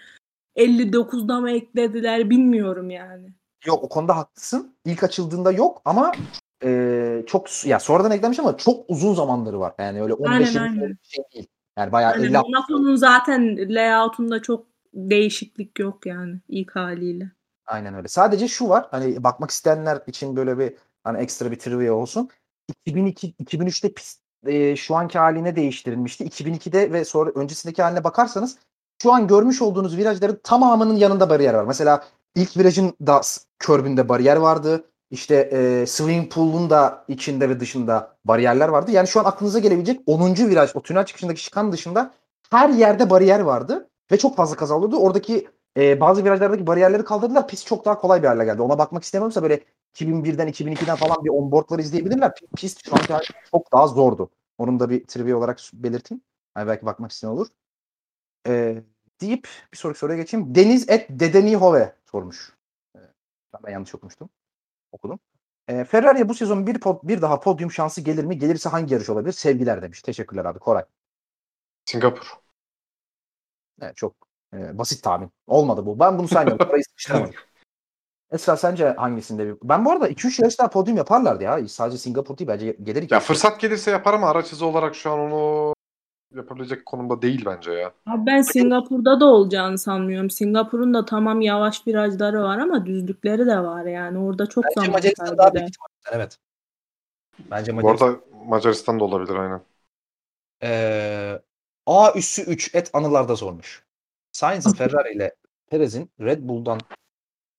[0.56, 3.28] 59'da mı eklediler bilmiyorum yani.
[3.66, 4.74] Yok o konuda haklısın.
[4.84, 6.12] İlk açıldığında yok ama
[6.64, 9.74] e, çok ya sonradan eklenmiş ama çok uzun zamanları var.
[9.78, 10.74] Yani öyle 15 Aynen, 20 aynen.
[10.74, 11.46] senelik bir şey değil.
[11.78, 17.30] Yani bayağı Yani 50 Monaco'nun zaten layout'unda çok değişiklik yok yani ilk haliyle.
[17.66, 18.08] aynen öyle.
[18.08, 18.88] Sadece şu var.
[18.90, 20.74] Hani bakmak isteyenler için böyle bir
[21.04, 22.28] hani ekstra bir trivia olsun.
[22.68, 26.24] 2002 2003'te pist e, şu anki haline değiştirilmişti.
[26.24, 28.56] 2002'de ve sonra öncesindeki haline bakarsanız
[29.02, 31.64] şu an görmüş olduğunuz virajların tamamının yanında bariyer var.
[31.64, 32.04] Mesela
[32.34, 33.20] ilk virajın da
[33.58, 34.84] körbünde bariyer vardı.
[35.10, 38.90] İşte e, swimming pool'un da içinde ve dışında bariyerler vardı.
[38.90, 40.34] Yani şu an aklınıza gelebilecek 10.
[40.36, 42.14] viraj, o tünel çıkışındaki şikan dışında
[42.50, 44.96] her yerde bariyer vardı ve çok fazla kaza oluyordu.
[44.96, 47.48] Oradaki e, bazı virajlardaki bariyerleri kaldırdılar.
[47.48, 48.62] Pist çok daha kolay bir hale geldi.
[48.62, 49.60] Ona bakmak istemiyorsa böyle
[49.94, 52.32] 2001'den 2002'den falan bir onboardları izleyebilirler.
[52.56, 54.30] Pist şu hali çok daha zordu.
[54.58, 56.22] Onun da bir trivia olarak belirteyim.
[56.56, 57.46] Yani belki bakmak isteyen olur.
[58.46, 58.82] E,
[59.20, 60.54] deyip bir sonraki soruya geçeyim.
[60.54, 62.52] Deniz et Dedenihove sormuş.
[62.96, 62.98] E,
[63.66, 64.30] ben yanlış okumuştum.
[64.92, 65.18] Okudum.
[65.68, 68.38] E, Ferrari'ye bu sezon bir, pod- bir daha podyum şansı gelir mi?
[68.38, 69.32] Gelirse hangi yarış olabilir?
[69.32, 70.02] Sevgiler demiş.
[70.02, 70.58] Teşekkürler abi.
[70.58, 70.84] Koray.
[71.84, 72.41] Singapur.
[73.80, 74.14] Evet, çok
[74.54, 75.30] e, basit tahmin.
[75.46, 75.98] Olmadı bu.
[75.98, 76.66] Ben bunu saymıyorum.
[76.66, 77.34] Parayı sıkıştıramadım.
[78.32, 79.56] Esra sence hangisinde bir...
[79.62, 81.68] Ben bu arada 2-3 yarış daha podyum yaparlardı ya.
[81.68, 83.10] Sadece Singapur değil bence gelir.
[83.10, 85.74] Ya fırsat gelirse yapar ama araç hızı olarak şu an onu
[86.34, 87.92] yapabilecek konumda değil bence ya.
[88.06, 90.30] Abi ben Singapur'da da olacağını sanmıyorum.
[90.30, 94.18] Singapur'un da tamam yavaş virajları var ama düzlükleri de var yani.
[94.18, 95.74] Orada çok Bence zaman Macaristan daha büyük.
[96.12, 96.38] Evet.
[97.50, 98.06] Bence Bu Macaristan.
[98.08, 99.60] arada Macaristan da olabilir aynen.
[100.62, 101.40] Ee,
[101.86, 103.84] A üssü 3 et anılarda sormuş.
[104.32, 105.34] Sainz'in Ferrari ile
[105.70, 106.80] Perez'in Red Bull'dan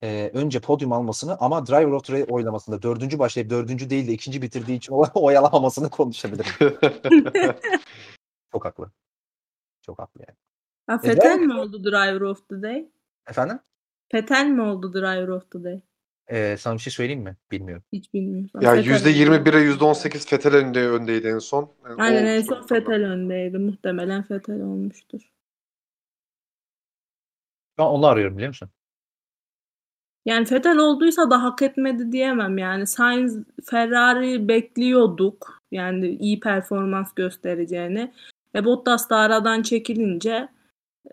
[0.04, 4.12] e, önce podyum almasını ama Driver of the Day oylamasında dördüncü başlayıp dördüncü değil de
[4.12, 6.52] ikinci bitirdiği için oy- oyalamamasını konuşabilirim.
[8.52, 8.92] Çok haklı.
[9.82, 10.38] Çok haklı yani.
[10.88, 12.92] Ha, E, Fetel driver- mi oldu Driver of the Day?
[13.28, 13.60] Efendim?
[14.12, 15.82] Fetel mi oldu Driver of the Day?
[16.34, 17.36] Ee, sana bir şey söyleyeyim mi?
[17.52, 17.84] Bilmiyorum.
[17.94, 18.50] Hiç bilmiyorum.
[18.62, 19.66] ya Fetel %21'e oldu.
[19.66, 21.72] %18 Fetel önde, öndeydi en son.
[21.90, 23.58] Yani Aynen en son Fetel öndeydi.
[23.58, 25.22] Muhtemelen Fetel olmuştur.
[27.78, 28.70] Ben onu arıyorum biliyor musun?
[30.26, 32.88] Yani Fetel olduysa da hak etmedi diyemem yani.
[32.88, 35.62] Sainz Ferrari bekliyorduk.
[35.72, 38.12] Yani iyi performans göstereceğini.
[38.56, 40.48] Ve Bottas da aradan çekilince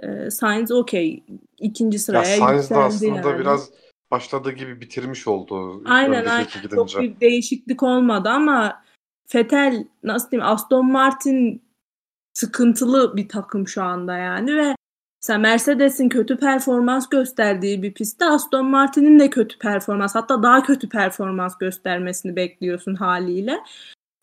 [0.02, 1.24] e, Sainz okey.
[1.58, 3.40] ikinci Ya sıraya Sainz de aslında yani.
[3.40, 3.70] biraz
[4.10, 5.82] başladığı gibi bitirmiş oldu.
[5.84, 6.44] Aynen aynen.
[6.44, 7.00] iki Çok gidince.
[7.00, 8.82] bir değişiklik olmadı ama
[9.34, 11.62] Vettel nasıl diyeyim Aston Martin
[12.34, 14.74] sıkıntılı bir takım şu anda yani ve
[15.22, 20.88] mesela Mercedes'in kötü performans gösterdiği bir pistte Aston Martin'in de kötü performans hatta daha kötü
[20.88, 23.60] performans göstermesini bekliyorsun haliyle.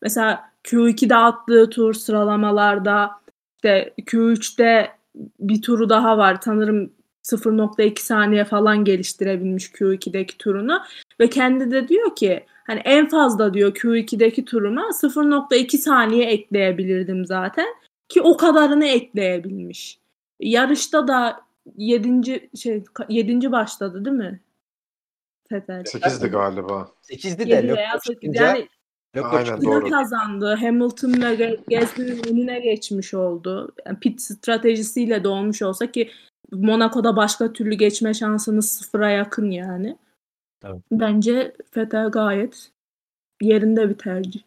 [0.01, 3.11] Mesela Q2'de attığı tur sıralamalarda
[3.57, 4.91] işte Q3'te
[5.39, 6.38] bir turu daha var.
[6.43, 6.93] Sanırım
[7.32, 10.82] 0.2 saniye falan geliştirebilmiş Q2'deki turunu
[11.20, 17.68] ve kendi de diyor ki hani en fazla diyor Q2'deki turuma 0.2 saniye ekleyebilirdim zaten
[18.10, 19.99] ki o kadarını ekleyebilmiş.
[20.40, 21.41] Yarışta da
[21.78, 22.49] 7.
[22.56, 23.52] şey 7.
[23.52, 24.41] başladı değil mi?
[25.52, 25.82] Vettel.
[25.82, 26.91] 8'di galiba.
[27.04, 28.68] 8'di de 7 Leclerc veya 8 çıkınca yani
[29.16, 29.90] Leclerc Aynen, doğru.
[29.90, 30.56] kazandı.
[30.56, 33.76] Hamilton ve Gasly'nin önüne geçmiş oldu.
[33.86, 36.12] Yani pit stratejisiyle de olmuş olsa ki
[36.52, 39.98] Monaco'da başka türlü geçme şansınız sıfıra yakın yani.
[40.65, 40.82] Evet.
[40.91, 42.72] Bence Vettel gayet
[43.41, 44.41] yerinde bir tercih.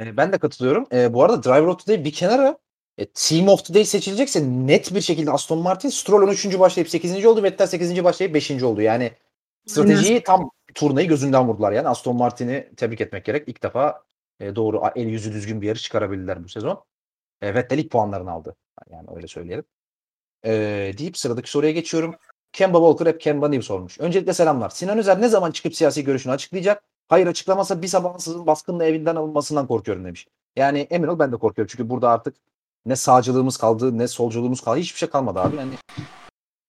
[0.00, 0.86] E, ben de katılıyorum.
[0.92, 2.58] E, bu arada Driver of the Day bir kenara
[2.98, 6.58] e, Team of the Day seçilecekse net bir şekilde Aston Martin, Stroll 13.
[6.58, 7.26] başlayıp 8.
[7.26, 8.04] oldu, Vettel 8.
[8.04, 8.62] başlayıp 5.
[8.62, 8.80] oldu.
[8.80, 9.12] Yani
[9.66, 11.72] stratejiyi tam turnayı gözünden vurdular.
[11.72, 13.48] Yani Aston Martin'i tebrik etmek gerek.
[13.48, 14.02] İlk defa
[14.40, 16.84] e, doğru el yüzü düzgün bir yarış çıkarabildiler bu sezon.
[17.42, 18.56] E, Vettel ilk puanlarını aldı.
[18.90, 19.64] Yani öyle söyleyelim.
[20.46, 20.52] E,
[20.98, 22.14] deyip sıradaki soruya geçiyorum.
[22.52, 24.00] Kemba Walker hep Kemba News olmuş.
[24.00, 24.70] Öncelikle selamlar.
[24.70, 26.82] Sinan Özer ne zaman çıkıp siyasi görüşünü açıklayacak?
[27.08, 30.26] Hayır açıklamasa bir sabahsızın baskınla evinden alınmasından korkuyorum demiş.
[30.56, 31.70] Yani emin ol ben de korkuyorum.
[31.72, 32.36] Çünkü burada artık
[32.86, 34.78] ne sağcılığımız kaldı ne solculuğumuz kaldı.
[34.78, 35.56] Hiçbir şey kalmadı abi.
[35.56, 35.74] Yani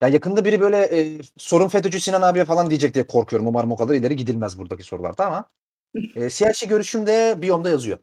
[0.02, 3.48] ya yakında biri böyle e, sorun FETÖ'cü Sinan abiye falan diyecek diye korkuyorum.
[3.48, 5.45] Umarım o kadar ileri gidilmez buradaki sorularda ama
[6.16, 7.99] e, siyasi görüşümde biyomda yazıyor.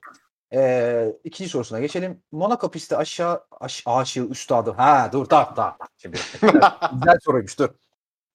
[0.55, 2.23] E, ikinci sorusuna geçelim.
[2.33, 4.71] Monaco pisti aşağı aş, aşığı üstadı.
[4.71, 5.77] Ha dur tamam tamam.
[5.99, 6.17] Şimdi,
[6.93, 7.69] güzel soruymuş dur.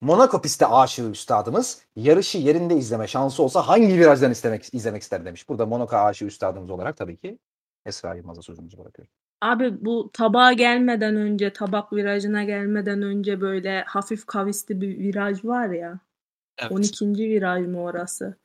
[0.02, 5.50] Monaco pistte aşığı üstadımız yarışı yerinde izleme şansı olsa hangi virajdan istemek, izlemek ister demiş.
[5.50, 7.40] Burada Monaco aşığı üstadımız olarak tabii ki
[7.86, 9.14] Esra Yılmaz'a sözümüzü bırakıyorum.
[9.42, 15.70] Abi bu tabağa gelmeden önce, tabak virajına gelmeden önce böyle hafif kavisli bir viraj var
[15.70, 16.00] ya.
[16.70, 17.06] 12.
[17.06, 18.36] viraj mı orası?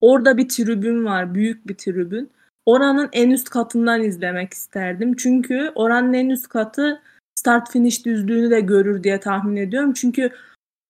[0.00, 2.30] Orada bir tribün var, büyük bir tribün.
[2.66, 5.16] Oranın en üst katından izlemek isterdim.
[5.16, 7.02] Çünkü oranın en üst katı
[7.34, 9.92] start finish düzlüğünü de görür diye tahmin ediyorum.
[9.92, 10.30] Çünkü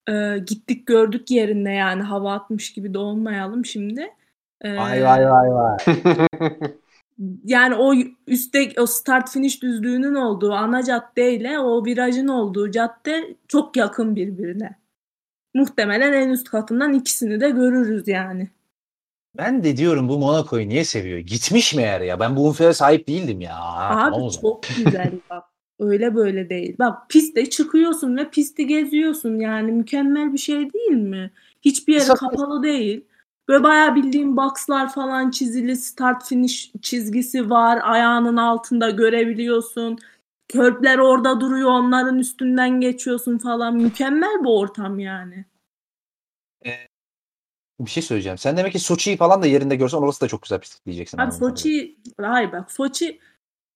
[0.09, 4.11] e, gittik gördük yerinde yani hava atmış gibi de olmayalım şimdi.
[4.61, 5.77] E, Vay vay vay vay.
[7.45, 7.95] yani o
[8.27, 14.77] üstte o start finish düzlüğünün olduğu ana caddeyle o virajın olduğu cadde çok yakın birbirine.
[15.55, 18.51] Muhtemelen en üst katından ikisini de görürüz yani.
[19.39, 21.19] Ben de diyorum bu Monaco'yu niye seviyor?
[21.19, 22.21] Gitmiş meğer ya.
[22.21, 23.57] Ben bu unfaya sahip değildim ya.
[23.61, 25.45] Abi çok güzel bak.
[25.81, 26.77] Öyle böyle değil.
[26.79, 31.31] Bak pistte çıkıyorsun ve pisti geziyorsun yani mükemmel bir şey değil mi?
[31.63, 33.05] Hiçbir yeri kapalı değil.
[33.49, 37.81] Böyle bayağı bildiğim boxlar falan çizili start finish çizgisi var.
[37.83, 39.99] Ayağının altında görebiliyorsun.
[40.49, 43.77] Körpler orada duruyor onların üstünden geçiyorsun falan.
[43.77, 45.45] Mükemmel bir ortam yani.
[47.81, 48.39] Bir şey söyleyeceğim.
[48.39, 51.19] Sen demek ki Soçi'yi falan da yerinde görsen orası da çok güzel pislik diyeceksin.
[51.19, 51.33] Abi.
[51.33, 53.21] Soçi, hayır bak Soçi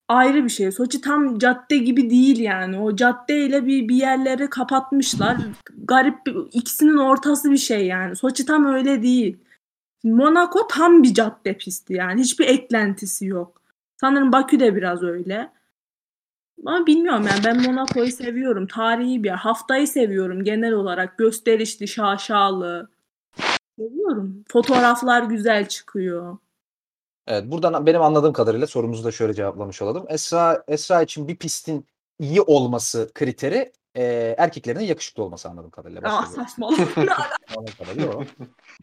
[0.09, 0.73] ayrı bir şey.
[0.73, 2.79] Soçi tam cadde gibi değil yani.
[2.79, 5.37] O caddeyle bir bir yerleri kapatmışlar.
[5.85, 8.17] Garip bir, ikisinin ortası bir şey yani.
[8.17, 9.37] Soçi tam öyle değil.
[10.05, 12.21] Monaco tam bir cadde pisti yani.
[12.21, 13.63] Hiçbir eklentisi yok.
[14.01, 15.53] Sanırım Bakü de biraz öyle.
[16.67, 18.67] Ama bilmiyorum yani ben Monaco'yu seviyorum.
[18.67, 19.37] Tarihi bir yer.
[19.37, 21.19] Haftayı seviyorum genel olarak.
[21.19, 22.89] Gösterişli, şaşalı.
[23.79, 24.45] Seviyorum.
[24.49, 26.37] Fotoğraflar güzel çıkıyor.
[27.27, 30.07] Evet, buradan benim anladığım kadarıyla sorumuzu da şöyle cevaplamış olalım.
[30.09, 31.87] Esra Esra için bir pistin
[32.19, 36.19] iyi olması kriteri e, erkeklerin yakışıklı olması anladığım kadarıyla.
[36.19, 36.77] Aa saçmalama.
[37.57, 38.25] Anladığım kadarıyla o.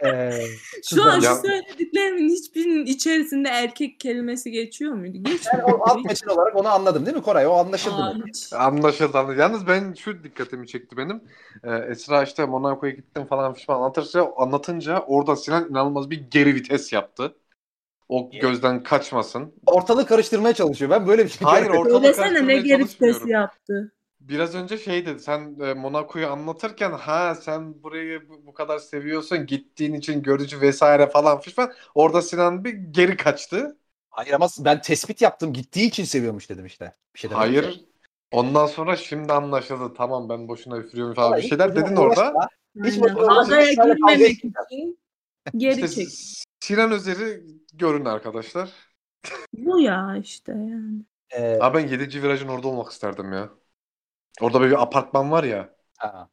[0.08, 0.32] E,
[0.90, 5.16] Şu an şu söylediklerimin hiçbirinin içerisinde erkek kelimesi geçiyor muydu?
[5.16, 5.70] yani Geçmiyor.
[5.80, 7.48] o alt metin olarak onu anladım değil mi Koray?
[7.48, 8.24] O anlaşıldı Aa, mı?
[8.28, 8.54] hiç.
[8.54, 9.18] Anlaşıldı.
[9.18, 9.42] anlaşıldı.
[9.42, 11.24] Yalnız ben şu dikkatimi çekti benim.
[11.64, 16.94] Ee, Esra işte Monaco'ya gittim falan fişman anlatırsa anlatınca orada Sinan inanılmaz bir geri vites
[16.94, 17.36] yaptı.
[18.10, 19.54] O gözden kaçmasın.
[19.66, 20.92] Ortalığı karıştırmaya çalışıyor.
[20.92, 23.92] Ben böyle bir şey Hayır, ortalığı Söylesene ne geri vitesi yaptı.
[24.30, 29.46] Biraz önce şey dedi sen e, Monaco'yu anlatırken ha sen burayı bu, bu kadar seviyorsun
[29.46, 31.72] gittiğin için görücü vesaire falan fişman.
[31.96, 33.78] Orada Sinan bir geri kaçtı.
[34.10, 35.54] Hayır ama ben tespit yaptım.
[35.54, 36.96] Gittiği için seviyormuş dedim işte.
[37.16, 37.32] Bir şey.
[37.32, 37.86] Hayır.
[38.32, 39.94] Ondan sonra şimdi anlaşıldı.
[39.98, 42.34] Tamam ben boşuna üfürüyorum falan Vallahi bir şeyler hiç dedin orada.
[42.86, 44.54] Hiç Adaya girmemek için
[45.58, 46.08] geri İşte çek.
[46.60, 47.44] Sinan Özer'i
[47.74, 48.70] görün arkadaşlar.
[49.54, 51.02] Bu ya işte yani.
[51.32, 52.24] Ee, Abi ben 7.
[52.24, 53.50] virajın orada olmak isterdim ya.
[54.42, 55.70] Orada böyle bir apartman var ya.
[55.98, 56.30] ha.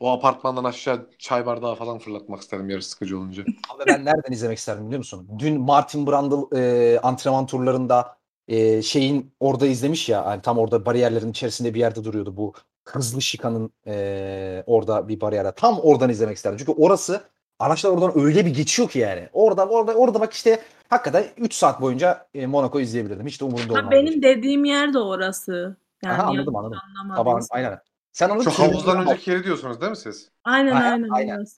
[0.00, 3.42] O apartmandan aşağı çay bardağı falan fırlatmak isterim yarış sıkıcı olunca.
[3.74, 5.28] Abi ben nereden izlemek isterdim biliyor musun?
[5.38, 8.16] Dün Martin Brundle e, antrenman turlarında
[8.48, 10.24] e, şeyin orada izlemiş ya.
[10.28, 12.52] Yani tam orada bariyerlerin içerisinde bir yerde duruyordu bu
[12.84, 15.52] hızlı şikanın e, orada bir bariyerde.
[15.52, 16.58] Tam oradan izlemek isterdim.
[16.58, 17.22] Çünkü orası
[17.58, 19.28] araçlar oradan öyle bir geçiyor ki yani.
[19.32, 23.26] Orada orada orada bak işte hakikaten 3 saat boyunca e, Monaco izleyebilirdim.
[23.26, 23.90] Hiç de umurumda Ha, olmazdı.
[23.90, 25.76] benim dediğim yer de orası.
[26.02, 26.78] Yani Aha, anladım, anladım.
[27.16, 27.80] Taban, aynen.
[28.12, 30.30] Sen onu Şu havuzdan önceki yeri diyorsunuz değil mi siz?
[30.44, 31.56] Aynen Aynen, aynen, aynen, orası.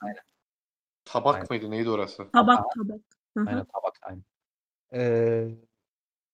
[1.05, 1.47] Tabak Aynen.
[1.51, 2.31] mıydı neydi orası?
[2.33, 3.01] Tabak tabak.
[3.37, 3.49] Hı hı.
[3.49, 4.25] Aynen tabak aynen.
[4.93, 5.49] Ee,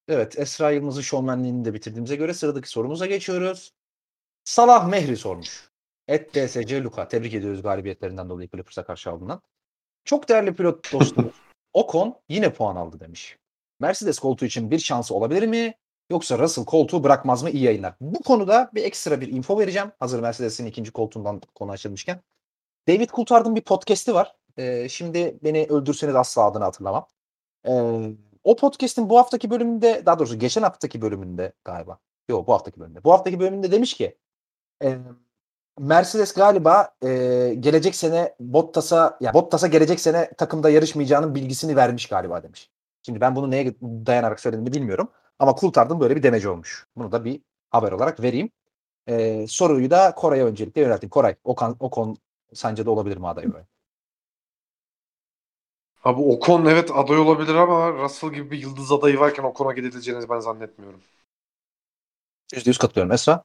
[0.08, 3.72] evet Esra Yılmaz'ın şovmenliğini de bitirdiğimize göre sıradaki sorumuza geçiyoruz.
[4.44, 5.70] Salah Mehri sormuş.
[6.08, 7.08] Et DSC Luka.
[7.08, 9.42] Tebrik ediyoruz galibiyetlerinden dolayı Clippers'a karşı alınan.
[10.04, 11.34] Çok değerli pilot dostumuz
[11.72, 13.38] Ocon yine puan aldı demiş.
[13.80, 15.74] Mercedes koltuğu için bir şansı olabilir mi?
[16.10, 17.50] Yoksa Russell koltuğu bırakmaz mı?
[17.50, 17.94] İyi yayınlar.
[18.00, 19.92] Bu konuda bir ekstra bir info vereceğim.
[20.00, 22.20] Hazır Mercedes'in ikinci koltuğundan konu açılmışken.
[22.88, 24.36] David Coulthard'ın bir podcast'i var.
[24.56, 27.06] Ee, şimdi beni öldürseniz asla adını hatırlamam.
[27.68, 27.72] Ee,
[28.44, 31.98] o podcast'in bu haftaki bölümünde daha doğrusu geçen haftaki bölümünde galiba.
[32.28, 33.04] Yok bu haftaki bölümünde.
[33.04, 34.16] Bu haftaki bölümünde demiş ki
[34.82, 34.98] e,
[35.78, 37.08] Mercedes galiba e,
[37.60, 42.70] gelecek sene Bottas'a ya Bottas'a gelecek sene takımda yarışmayacağının bilgisini vermiş galiba demiş.
[43.02, 45.08] Şimdi ben bunu neye dayanarak söylediğimi bilmiyorum.
[45.38, 46.86] Ama Coulthard'ın böyle bir demeci olmuş.
[46.96, 47.40] Bunu da bir
[47.70, 48.50] haber olarak vereyim.
[49.08, 51.10] Ee, soruyu da Koray'a öncelikle yönelteyim.
[51.10, 52.16] Koray, Okan, Okon
[52.52, 53.66] sence de olabilir mi aday oraya?
[56.04, 60.40] Abi Ocon evet aday olabilir ama Russell gibi bir yıldız adayı varken Ocon'a gidileceğini ben
[60.40, 61.00] zannetmiyorum.
[62.52, 63.12] %100 katılıyorum.
[63.12, 63.44] Esra?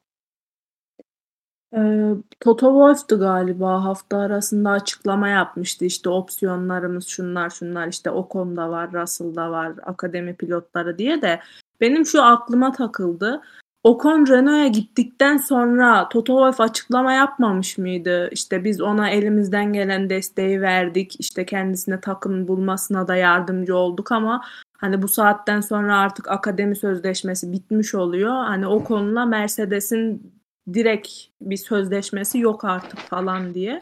[1.76, 8.92] Ee, Toto Wolff'tu galiba hafta arasında açıklama yapmıştı işte opsiyonlarımız şunlar şunlar işte Ocon'da var,
[8.92, 11.40] Russell'da var, akademi pilotları diye de
[11.82, 13.42] benim şu aklıma takıldı.
[13.84, 18.28] Ocon Renault'a gittikten sonra Toto Wolff açıklama yapmamış mıydı?
[18.32, 21.16] İşte biz ona elimizden gelen desteği verdik.
[21.20, 24.44] işte kendisine takım bulmasına da yardımcı olduk ama
[24.78, 28.32] hani bu saatten sonra artık akademi sözleşmesi bitmiş oluyor.
[28.32, 30.32] Hani o konuda Mercedes'in
[30.74, 31.08] direkt
[31.40, 33.80] bir sözleşmesi yok artık falan diye.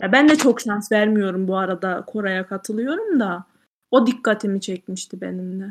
[0.00, 3.44] Ya ben de çok şans vermiyorum bu arada Koray'a katılıyorum da
[3.90, 5.70] o dikkatimi çekmişti benim de.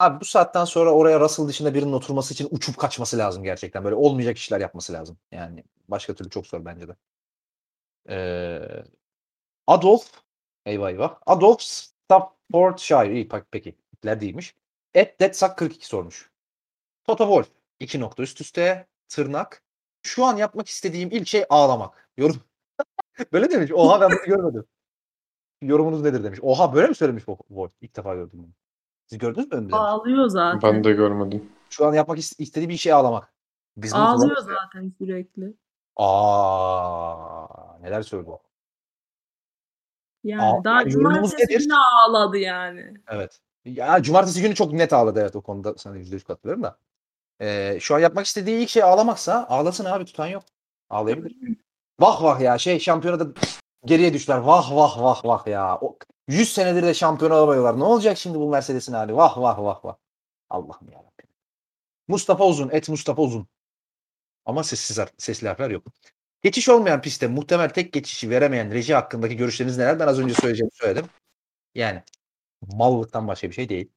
[0.00, 3.84] Abi bu saatten sonra oraya Russell dışında birinin oturması için uçup kaçması lazım gerçekten.
[3.84, 5.18] Böyle olmayacak işler yapması lazım.
[5.32, 6.96] Yani başka türlü çok zor bence de.
[8.08, 8.84] Ee,
[9.66, 10.10] Adolf
[10.66, 11.18] eyvah eyvah.
[11.26, 13.14] Adolf Staffordshire.
[13.14, 13.76] İyi pek- peki.
[13.94, 14.54] Hitler değilmiş.
[14.94, 16.30] Et Detsak 42 sormuş.
[17.04, 17.50] Toto Wolff
[17.80, 19.64] 2 nokta üst üste tırnak.
[20.02, 22.10] Şu an yapmak istediğim ilk şey ağlamak.
[22.16, 22.42] Yorum.
[23.32, 23.72] böyle demiş.
[23.74, 24.64] Oha ben bunu görmedim.
[25.62, 26.38] Yorumunuz nedir demiş.
[26.42, 27.72] Oha böyle mi söylemiş Wolf?
[27.80, 28.52] İlk defa gördüm bunu.
[29.10, 29.58] Siz gördünüz mü?
[29.58, 29.76] önce?
[29.76, 30.62] Ağlıyor zaten.
[30.62, 31.52] Ben de görmedim.
[31.70, 33.32] Şu an yapmak is- istediği bir şey ağlamak.
[33.76, 34.54] Biz bunu Ağlıyor kullanırız ya.
[34.64, 35.54] zaten sürekli.
[35.96, 37.46] Aa,
[37.80, 38.38] neler söylüyor.
[40.24, 41.58] Yani Aa, daha yani cumartesi nedir?
[41.58, 42.94] günü ağladı yani.
[43.08, 43.40] Evet.
[43.64, 46.78] Ya cumartesi günü çok net ağladı evet o konuda sana %100 katılıyorum da.
[47.40, 50.42] Ee, şu an yapmak istediği ilk şey ağlamaksa ağlasın abi tutan yok.
[50.90, 51.36] Ağlayabilir.
[52.00, 53.26] Vah vah ya şey şampiyonada
[53.84, 54.38] geriye düştüler.
[54.38, 55.78] Vah vah vah vah ya.
[55.80, 55.98] O,
[56.30, 57.78] 100 senedir de şampiyon olamıyorlar.
[57.78, 59.16] Ne olacak şimdi bu Mercedes'in hali?
[59.16, 59.96] Vah vah vah vah.
[60.50, 61.28] Allah'ım yarabbim.
[62.08, 62.70] Mustafa Uzun.
[62.72, 63.48] Et Mustafa Uzun.
[64.44, 65.86] Ama sessiz sesli harfler yok.
[66.42, 69.98] Geçiş olmayan pistte muhtemel tek geçişi veremeyen reji hakkındaki görüşleriniz neler?
[70.00, 71.06] Ben az önce söyleyeceğimi söyledim.
[71.74, 72.02] Yani
[72.62, 73.88] mallıktan başka bir şey değil.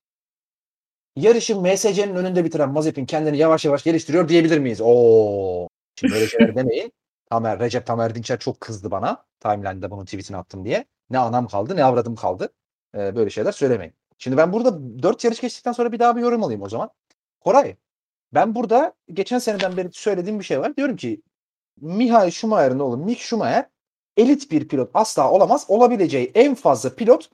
[1.15, 4.81] Yarışı MSC'nin önünde bitiren Mazepin kendini yavaş yavaş geliştiriyor diyebilir miyiz?
[4.81, 5.67] Oo.
[5.95, 6.93] Şimdi böyle şeyler demeyin.
[7.33, 9.25] Tamer, Recep Tamer Dinçer çok kızdı bana.
[9.39, 10.85] Timeline'da bunun tweetini attım diye.
[11.09, 12.53] Ne anam kaldı ne avradım kaldı.
[12.95, 13.93] Ee, böyle şeyler söylemeyin.
[14.17, 16.89] Şimdi ben burada 4 yarış geçtikten sonra bir daha bir yorum alayım o zaman.
[17.39, 17.75] Koray,
[18.33, 20.75] ben burada geçen seneden beri söylediğim bir şey var.
[20.75, 21.21] Diyorum ki
[21.81, 23.69] Michael Schumacher'ın oğlu Mick Schumacher
[24.17, 25.65] elit bir pilot asla olamaz.
[25.67, 27.29] Olabileceği en fazla pilot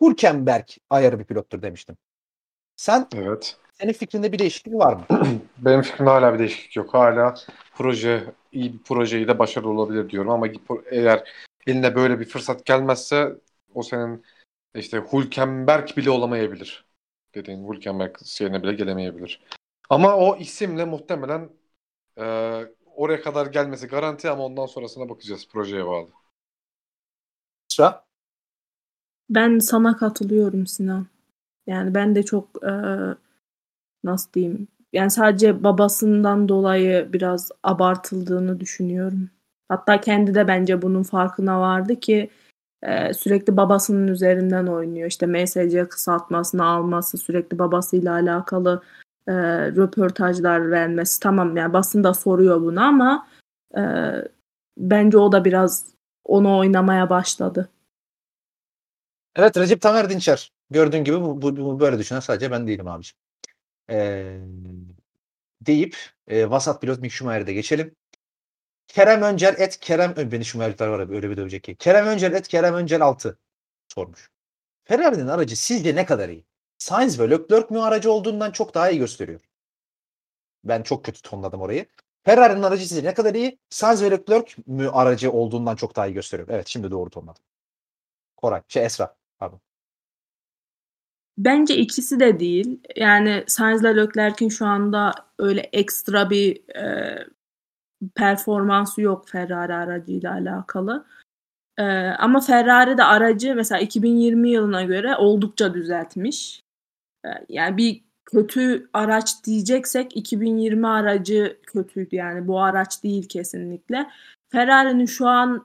[0.00, 1.96] Hülkenberg ayarı bir pilottur demiştim.
[2.76, 3.56] Sen Evet.
[3.72, 5.04] senin fikrinde bir değişiklik var mı?
[5.58, 6.94] Benim fikrimde hala bir değişiklik yok.
[6.94, 7.34] Hala
[7.76, 10.46] proje iyi bir projeyi de başarılı olabilir diyorum ama
[10.90, 11.28] eğer
[11.66, 13.36] eline böyle bir fırsat gelmezse
[13.74, 14.24] o senin
[14.74, 16.84] işte Hülkenberg bile olamayabilir.
[17.34, 19.44] Dediğin Hülkenberg şeyine bile gelemeyebilir.
[19.90, 21.50] Ama o isimle muhtemelen
[22.18, 22.24] e,
[22.94, 25.48] oraya kadar gelmesi garanti ama ondan sonrasına bakacağız.
[25.48, 26.08] Projeye bağlı.
[27.68, 28.04] Sıra.
[29.30, 31.06] Ben sana katılıyorum Sinan.
[31.66, 32.72] Yani ben de çok e,
[34.04, 34.68] nasıl diyeyim?
[34.92, 39.30] Yani sadece babasından dolayı biraz abartıldığını düşünüyorum.
[39.68, 42.30] Hatta kendi de bence bunun farkına vardı ki
[42.82, 45.08] Ee, sürekli babasının üzerinden oynuyor.
[45.08, 48.82] İşte MSC kısaltmasını alması, sürekli babasıyla alakalı
[49.28, 49.32] e,
[49.70, 51.20] röportajlar vermesi.
[51.20, 53.28] Tamam yani basın da soruyor bunu ama
[53.76, 53.82] e,
[54.78, 55.86] bence o da biraz
[56.24, 57.68] onu oynamaya başladı.
[59.36, 60.52] Evet Recep Tamer Dinçer.
[60.70, 63.25] Gördüğün gibi bu, bu, bu böyle düşünen sadece ben değilim abiciğim.
[63.90, 64.40] Ee,
[65.60, 65.96] deyip
[66.28, 67.96] e, vasat pilot Mick Schumacher'e geçelim.
[68.88, 71.76] Kerem Öncel et Kerem beni Schumacher'ler var öyle bir dövecek ki.
[71.76, 73.38] Kerem Öncel et Kerem Öncel 6
[73.94, 74.30] sormuş.
[74.84, 76.44] Ferrari'nin aracı sizce ne kadar iyi?
[76.78, 79.40] Sainz ve Leclerc mü aracı olduğundan çok daha iyi gösteriyor.
[80.64, 81.86] Ben çok kötü tonladım orayı.
[82.24, 83.58] Ferrari'nin aracı sizce ne kadar iyi?
[83.70, 86.48] Sainz ve Leclerc mü aracı olduğundan çok daha iyi gösteriyor.
[86.50, 87.42] Evet şimdi doğru tonladım.
[88.36, 88.62] Koray.
[88.68, 89.16] Şey Esra.
[91.38, 92.80] Bence ikisi de değil.
[92.96, 97.18] Yani Sainz ile Leclerc'in şu anda öyle ekstra bir e,
[98.14, 101.06] performansı yok Ferrari aracıyla alakalı.
[101.78, 101.82] E,
[102.18, 106.62] ama Ferrari de aracı mesela 2020 yılına göre oldukça düzeltmiş.
[107.24, 114.10] E, yani bir kötü araç diyeceksek 2020 aracı kötüydü yani bu araç değil kesinlikle.
[114.52, 115.64] Ferrari'nin şu an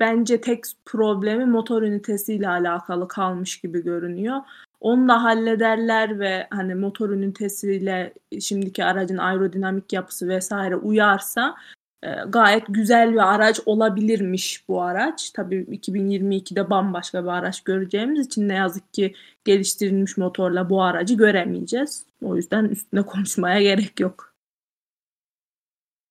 [0.00, 4.40] bence tek problemi motor ünitesiyle alakalı kalmış gibi görünüyor.
[4.80, 11.56] Onu hallederler ve hani motor ünitesiyle şimdiki aracın aerodinamik yapısı vesaire uyarsa
[12.02, 15.30] e, gayet güzel bir araç olabilirmiş bu araç.
[15.30, 19.14] Tabii 2022'de bambaşka bir araç göreceğimiz için ne yazık ki
[19.44, 22.06] geliştirilmiş motorla bu aracı göremeyeceğiz.
[22.22, 24.34] O yüzden üstüne konuşmaya gerek yok.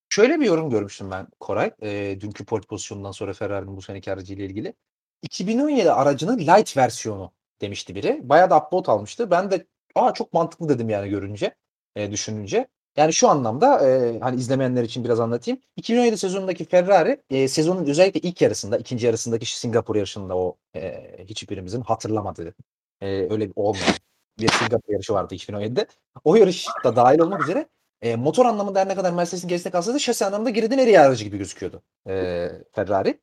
[0.10, 1.72] Şöyle bir yorum görmüştüm ben Koray.
[1.82, 4.74] E, dünkü pole pozisyonundan sonra Ferrari'nin bu seneki aracıyla ilgili.
[5.22, 7.32] 2017 aracının light versiyonu
[7.62, 8.20] demişti biri.
[8.24, 9.32] Bayağı da upvote almıştı.
[9.32, 9.66] Ben de
[9.96, 11.56] aa çok mantıklı dedim yani görünce,
[11.96, 12.68] e, düşününce.
[12.98, 15.62] Yani şu anlamda e, hani izlemeyenler için biraz anlatayım.
[15.76, 21.82] 2017 sezonundaki Ferrari e, sezonun özellikle ilk yarısında, ikinci yarısındaki Singapur yarışında o e, hiçbirimizin
[21.82, 22.56] hatırlamadığı
[23.02, 23.96] e, öyle bir olmayan
[24.40, 25.88] bir Singapur yarışı vardı 2017'de.
[26.24, 27.68] O yarışta dahil olmak üzere
[28.02, 31.24] e, motor anlamında her ne kadar Mercedes'in gerisinde kalsa da şasi anlamında geride nereye aracı
[31.24, 33.20] gibi gözüküyordu e, Ferrari.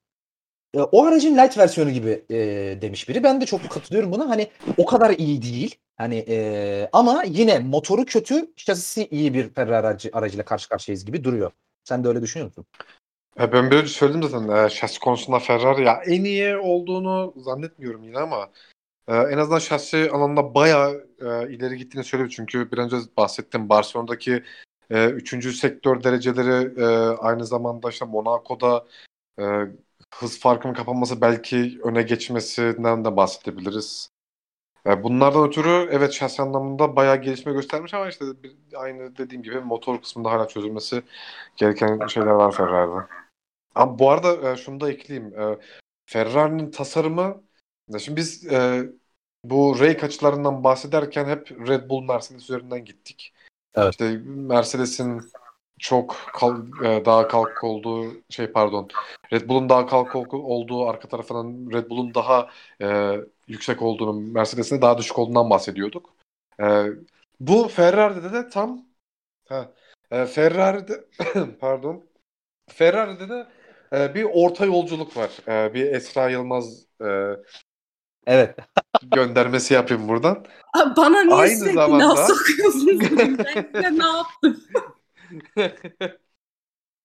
[0.74, 2.36] E, o aracın light versiyonu gibi e,
[2.82, 3.22] demiş biri.
[3.22, 4.28] Ben de çok katılıyorum buna.
[4.28, 5.74] Hani o kadar iyi değil.
[5.96, 11.24] Hani e, ama yine motoru kötü, şasisi iyi bir Ferrari aracı, aracıyla karşı karşıyayız gibi
[11.24, 11.52] duruyor.
[11.84, 12.66] Sen de öyle düşünüyor musun?
[13.40, 18.18] E, ben böyle söyledim zaten e, şasi konusunda Ferrari ya en iyi olduğunu zannetmiyorum yine
[18.18, 18.50] ama
[19.08, 22.32] e, en azından şasi alanında bayağı e, ileri gittiğini söylüyor.
[22.36, 24.42] Çünkü bir önce bahsettim Barcelona'daki
[24.90, 26.86] e, üçüncü sektör dereceleri e,
[27.16, 28.86] aynı zamanda işte Monaco'da
[29.38, 29.44] e,
[30.20, 34.10] hız farkının kapanması belki öne geçmesinden de bahsedebiliriz.
[34.84, 39.60] Yani bunlardan ötürü evet şahsi anlamında bayağı gelişme göstermiş ama işte bir, aynı dediğim gibi
[39.60, 41.02] motor kısmında hala çözülmesi
[41.56, 43.06] gereken şeyler var Ferrari'de.
[43.74, 45.40] Ama bu arada e, şunu da ekleyeyim.
[45.40, 45.58] E,
[46.06, 47.42] Ferrari'nin tasarımı
[47.98, 48.90] şimdi biz e,
[49.44, 53.34] bu rake açılarından bahsederken hep Red Bull Mercedes üzerinden gittik.
[53.74, 53.90] Evet.
[53.90, 55.20] İşte Mercedes'in
[55.84, 58.88] çok kal, e, daha kalk olduğu şey pardon
[59.32, 62.48] Red Bull'un daha kalk olduğu arka tarafından Red Bull'un daha
[62.82, 63.16] e,
[63.48, 66.14] yüksek olduğunu Mercedes'in daha düşük olduğundan bahsediyorduk.
[66.60, 66.86] E,
[67.40, 68.84] bu Ferrari'de de tam
[69.48, 69.72] ha,
[70.10, 71.04] e, Ferrari'de
[71.60, 72.04] pardon
[72.70, 73.46] Ferrari'de de
[73.92, 75.30] e, bir orta yolculuk var.
[75.48, 77.36] E, bir Esra Yılmaz e,
[78.26, 78.56] Evet.
[79.02, 80.44] göndermesi yapayım buradan.
[80.96, 82.08] Bana niye Aynı sürekli zamanda...
[82.08, 83.00] laf sokuyorsunuz?
[83.74, 84.64] ben ne yaptım?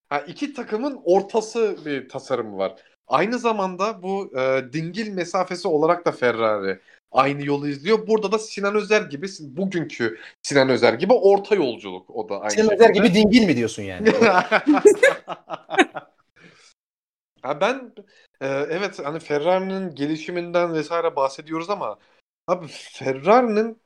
[0.10, 2.76] ha, iki takımın ortası bir tasarımı var.
[3.08, 6.80] Aynı zamanda bu e, dingil mesafesi olarak da Ferrari
[7.12, 8.08] aynı yolu izliyor.
[8.08, 12.74] Burada da Sinan Özer gibi bugünkü Sinan Özer gibi orta yolculuk o da aynı Sinan
[12.74, 14.10] Özer gibi dingil mi diyorsun yani?
[17.42, 17.94] ha ben
[18.42, 22.00] e, evet hani Ferrari'nin gelişiminden vesaire bahsediyoruz ama
[22.48, 23.82] abi Ferrari'nin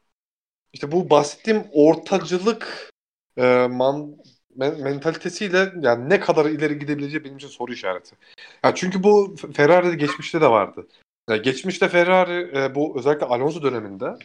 [0.73, 2.91] işte bu bahsettiğim ortacılık
[3.37, 4.17] e, man,
[4.55, 8.15] men, mentalitesiyle yani ne kadar ileri gidebileceği benim için soru işareti.
[8.63, 10.87] Ya çünkü bu Ferrari'de geçmişte de vardı.
[11.29, 14.15] Yani geçmişte Ferrari e, bu özellikle Alonso döneminde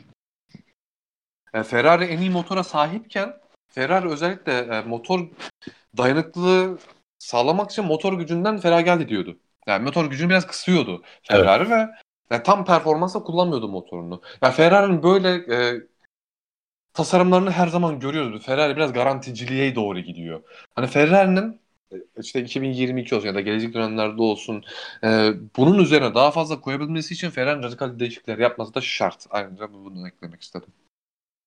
[1.54, 3.34] e, Ferrari en iyi motora sahipken
[3.68, 5.28] Ferrari özellikle e, motor
[5.96, 6.78] dayanıklılığı
[7.18, 9.38] sağlamak için motor gücünden feragat ediyordu.
[9.66, 11.70] Yani motor gücünü biraz kısıyordu Ferrari evet.
[11.70, 11.88] ve
[12.30, 14.22] yani tam performansla kullanmıyordu motorunu.
[14.42, 15.80] Yani Ferrari'nin böyle e,
[16.98, 18.46] tasarımlarını her zaman görüyoruz.
[18.46, 20.42] Ferrari biraz garanticiliğe doğru gidiyor.
[20.74, 21.60] Hani Ferrari'nin
[21.92, 24.64] e, işte 2022 olsun ya da gelecek dönemlerde olsun
[25.04, 29.26] e, bunun üzerine daha fazla koyabilmesi için Ferrari'nin radikal değişiklikler yapması da şart.
[29.30, 30.68] Ayrıca bunu eklemek istedim.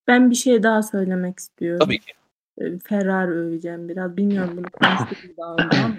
[0.08, 1.80] Ben bir şey daha söylemek istiyorum.
[1.80, 2.12] Tabii ki.
[2.58, 4.18] E, Ferrari öveceğim biraz.
[4.18, 5.98] Bilmiyorum bunu konuştuk daha önce ama.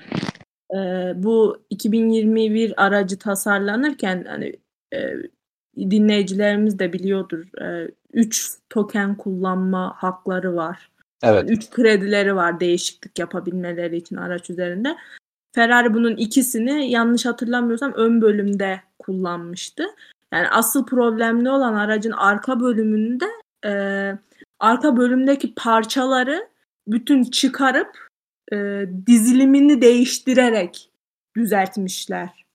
[0.81, 4.57] e, bu 2021 aracı tasarlanırken hani
[4.95, 5.01] e,
[5.91, 7.47] dinleyicilerimiz de biliyordur.
[8.13, 10.91] 3 e, token kullanma hakları var.
[11.23, 11.51] Evet.
[11.51, 14.97] 3 kredileri var değişiklik yapabilmeleri için araç üzerinde.
[15.55, 19.85] Ferrari bunun ikisini yanlış hatırlamıyorsam ön bölümde kullanmıştı.
[20.33, 23.25] Yani asıl problemli olan aracın arka bölümünde
[23.65, 23.73] e,
[24.59, 26.49] arka bölümdeki parçaları
[26.87, 28.09] bütün çıkarıp
[28.53, 30.91] e, dizilimini değiştirerek
[31.37, 32.47] düzeltmişler.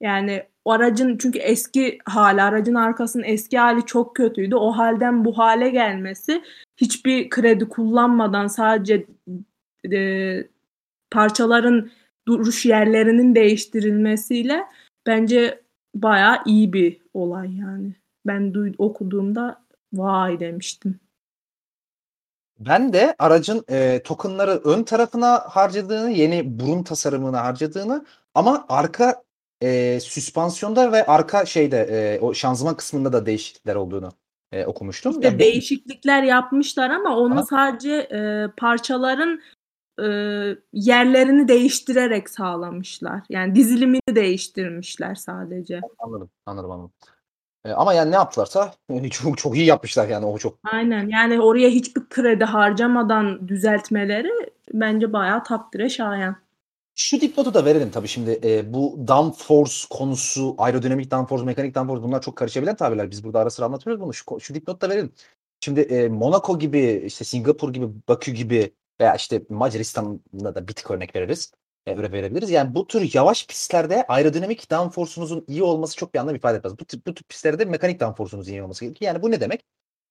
[0.00, 4.54] Yani o aracın çünkü eski hali, aracın arkasının eski hali çok kötüydü.
[4.54, 6.42] O halden bu hale gelmesi
[6.76, 9.06] hiçbir kredi kullanmadan sadece
[9.92, 10.44] e,
[11.10, 11.90] parçaların
[12.28, 14.64] duruş yerlerinin değiştirilmesiyle
[15.06, 15.62] bence
[15.94, 17.94] bayağı iyi bir olay yani.
[18.26, 19.62] Ben duy- okuduğumda
[19.92, 21.00] vay demiştim.
[22.60, 29.22] Ben de aracın e, tokenları ön tarafına harcadığını, yeni burun tasarımına harcadığını ama arka
[29.62, 34.12] e, süspansiyonda ve arka şeyde e, o şanzıman kısmında da değişiklikler olduğunu
[34.52, 35.12] e, okumuştum.
[35.12, 37.42] İşte yani değişiklikler yapmışlar ama onu Aha.
[37.42, 39.40] sadece e, parçaların
[40.00, 40.06] e,
[40.72, 43.20] yerlerini değiştirerek sağlamışlar.
[43.28, 45.80] Yani dizilimini değiştirmişler sadece.
[45.98, 46.92] Anladım, anladım, anladım.
[47.64, 48.74] E, ama yani ne yaptılarsa
[49.10, 50.58] çok çok iyi yapmışlar yani o çok.
[50.72, 56.36] Aynen yani oraya hiçbir kredi harcamadan düzeltmeleri bence bayağı takdire şayan.
[57.02, 62.22] Şu dipnotu da verelim tabii şimdi e, bu downforce konusu, aerodinamik downforce, mekanik downforce bunlar
[62.22, 63.10] çok karışabilen tabirler.
[63.10, 64.14] Biz burada ara sıra anlatıyoruz bunu.
[64.14, 65.12] Şu, şu dipnotu da verelim.
[65.60, 70.90] Şimdi e, Monaco gibi, işte Singapur gibi, Bakü gibi veya işte Macaristan'da da bir tık
[70.90, 71.52] örnek veririz.
[71.86, 72.50] E, verebiliriz.
[72.50, 76.72] Yani bu tür yavaş pistlerde aerodinamik downforce'unuzun iyi olması çok bir anlam ifade etmez.
[76.78, 79.12] Bu bu tür pistlerde mekanik downforce'unuzun iyi olması gerekiyor.
[79.12, 79.64] Yani bu ne demek?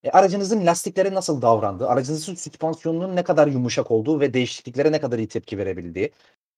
[0.04, 5.18] E, aracınızın lastiklere nasıl davrandığı, aracınızın süspansiyonunun ne kadar yumuşak olduğu ve değişikliklere ne kadar
[5.18, 6.12] iyi tepki verebildiği,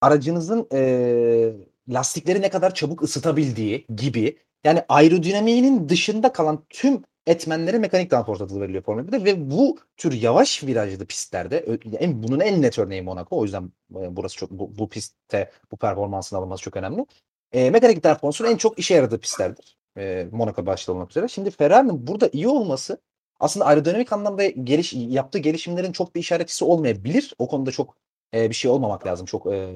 [0.05, 1.53] aracınızın e,
[1.89, 8.61] lastikleri ne kadar çabuk ısıtabildiği gibi yani aerodinamiğinin dışında kalan tüm etmenlere mekanik downforce adı
[8.61, 13.39] veriliyor Formula 1'de ve bu tür yavaş virajlı pistlerde en bunun en net örneği Monaco.
[13.39, 17.07] O yüzden e, burası çok bu, bu pistte bu performansın alınması çok önemli.
[17.53, 19.79] E, mekanik downforce'un en çok işe yaradığı pistlerdir.
[19.99, 21.29] E, Monaco başta olmak üzere.
[21.29, 22.99] Şimdi Ferrari'nin burada iyi olması
[23.41, 27.35] aslında aerodinamik anlamda geliş, yaptığı gelişimlerin çok bir işaretçisi olmayabilir.
[27.39, 27.97] O konuda çok
[28.35, 29.27] e, bir şey olmamak lazım.
[29.27, 29.75] Çok e,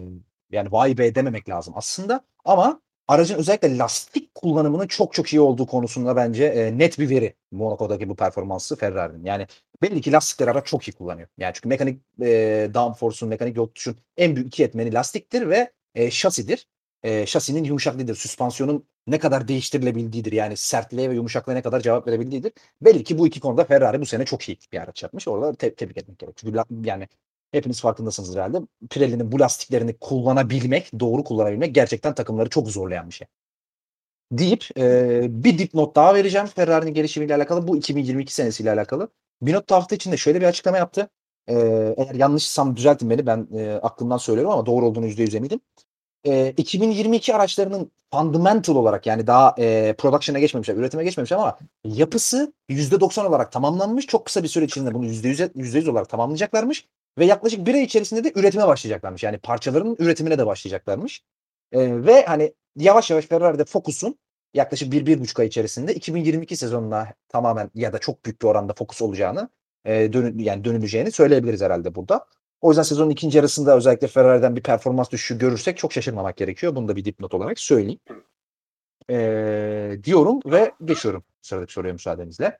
[0.53, 2.25] yani vay be dememek lazım aslında.
[2.45, 7.35] Ama aracın özellikle lastik kullanımının çok çok iyi olduğu konusunda bence e, net bir veri
[7.51, 9.25] Monaco'daki bu performansı Ferrari'nin.
[9.25, 9.47] Yani
[9.83, 11.29] belli ki lastikleri araç çok iyi kullanıyor.
[11.39, 16.11] Yani çünkü mekanik e, downforce'un, mekanik yol tutuşun en büyük iki etmeni lastiktir ve e,
[16.11, 16.69] şasidir.
[17.03, 18.15] E, şasinin yumuşaklığıdır.
[18.15, 20.33] Süspansiyonun ne kadar değiştirilebildiğidir.
[20.33, 22.53] Yani sertliğe ve yumuşaklığa ne kadar cevap verebildiğidir.
[22.83, 25.29] Belli ki bu iki konuda Ferrari bu sene çok iyi bir araç yapmış.
[25.29, 26.37] Orada te- tebrik etmek gerek.
[26.37, 27.09] Çünkü yani
[27.53, 28.59] hepiniz farkındasınız herhalde.
[28.91, 33.27] Pirelli'nin bu lastiklerini kullanabilmek, doğru kullanabilmek gerçekten takımları çok zorlayan bir şey.
[34.33, 37.69] Deyip e, bir dipnot daha vereceğim Ferrari'nin gelişimiyle alakalı.
[37.69, 39.09] Bu 2022 senesiyle alakalı.
[39.43, 41.09] Bir not hafta içinde şöyle bir açıklama yaptı.
[41.47, 41.55] E,
[41.97, 45.61] eğer yanlışsam düzeltin beni ben e, aklımdan söylüyorum ama doğru olduğunu %100 eminim.
[46.25, 53.27] E, 2022 araçlarının fundamental olarak yani daha e, production'a geçmemişler, üretime geçmemişler ama yapısı %90
[53.27, 54.07] olarak tamamlanmış.
[54.07, 56.87] Çok kısa bir süre içinde bunu %100, %100 olarak tamamlayacaklarmış.
[57.19, 59.23] Ve yaklaşık bir ay içerisinde de üretime başlayacaklarmış.
[59.23, 61.23] Yani parçaların üretimine de başlayacaklarmış.
[61.73, 64.19] E, ve hani yavaş yavaş Ferrari'de fokusun
[64.55, 68.73] yaklaşık bir, bir buçuk ay içerisinde 2022 sezonuna tamamen ya da çok büyük bir oranda
[68.73, 69.49] fokus olacağını
[69.85, 72.27] e, dönü, yani dönüleceğini söyleyebiliriz herhalde burada.
[72.61, 76.77] O yüzden sezonun ikinci yarısında özellikle Ferrari'den bir performans düşüşü görürsek çok şaşırmamak gerekiyor.
[76.77, 78.01] Bunu da bir dipnot olarak söyleyeyim.
[79.11, 82.59] Ee, diyorum ve geçiyorum sıradaki soruya müsaadenizle.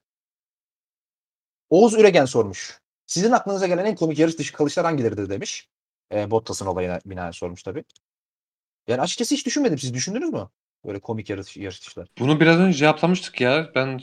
[1.71, 2.81] Oğuz Üregen sormuş.
[3.09, 5.69] Sizin aklınıza gelen en komik yarış dışı kalışlar hangileridir demiş.
[6.15, 7.85] E, Bottas'ın olayına binaen sormuş tabii.
[8.89, 9.79] Yani açıkçası hiç düşünmedim.
[9.79, 10.49] Siz düşündünüz mü?
[10.87, 12.09] Böyle komik yarış, yarış dışılar.
[12.19, 13.71] Bunu biraz önce cevaplamıştık ya.
[13.75, 14.01] Ben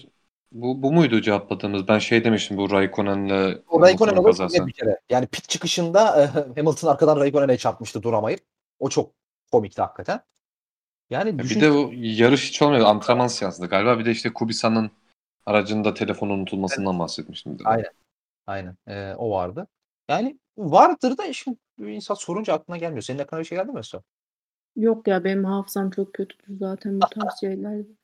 [0.52, 1.88] bu, bu muydu cevapladığımız?
[1.88, 5.00] Ben şey demiştim bu Raikkonen'le O Raikkonen olur bir kere.
[5.10, 6.26] Yani pit çıkışında e,
[6.62, 8.40] Hamilton arkadan Raikkonen'e çarpmıştı duramayıp.
[8.80, 9.12] O çok
[9.52, 10.22] komikti hakikaten.
[11.10, 11.62] Yani düşün...
[11.62, 12.86] Bir de o yarış hiç olmuyor.
[12.86, 14.00] Antrenman siyasında galiba.
[14.00, 14.92] Bir de işte Kubica'nın
[15.46, 17.00] aracında telefon unutulmasından evet.
[17.00, 17.58] bahsetmiştim.
[17.66, 17.92] Aynen.
[18.48, 18.76] Aynen.
[18.88, 19.68] Ee, o vardı.
[20.08, 23.02] Yani vardır da şimdi insan sorunca aklına gelmiyor.
[23.02, 24.04] Senin aklına bir şey geldi mi mesela?
[24.76, 27.88] Yok ya benim hafızam çok kötüdür zaten bu tarz şeylerde.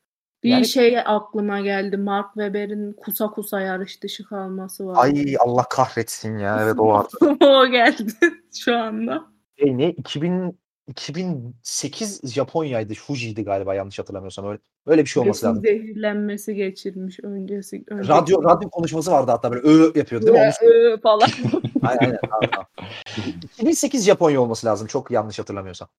[0.44, 1.98] Bir yani, şey aklıma geldi.
[1.98, 5.04] Mark Webber'in kusa kusa yarış dışı kalması var.
[5.04, 6.64] Ay Allah kahretsin ya.
[6.64, 7.18] Evet o vardı.
[7.46, 8.14] o geldi
[8.56, 9.26] şu anda.
[9.60, 9.90] Şey ne?
[9.90, 10.60] 2000
[10.92, 12.94] 2008 Japonya'ydı.
[12.94, 14.48] Fuji'ydi galiba yanlış hatırlamıyorsam.
[14.48, 15.64] Öyle öyle bir şey olması lazım.
[15.64, 17.84] zehirlenmesi geçirmiş öncesi.
[17.88, 18.10] öncesi.
[18.10, 20.52] Radyo radyo konuşması vardı hatta böyle ö yapıyordu değil mi?
[20.62, 21.30] Ö falan.
[21.82, 22.66] aynen aynen.
[23.44, 24.88] 2008 Japonya olması lazım.
[24.88, 25.90] Çok yanlış hatırlamıyorsam.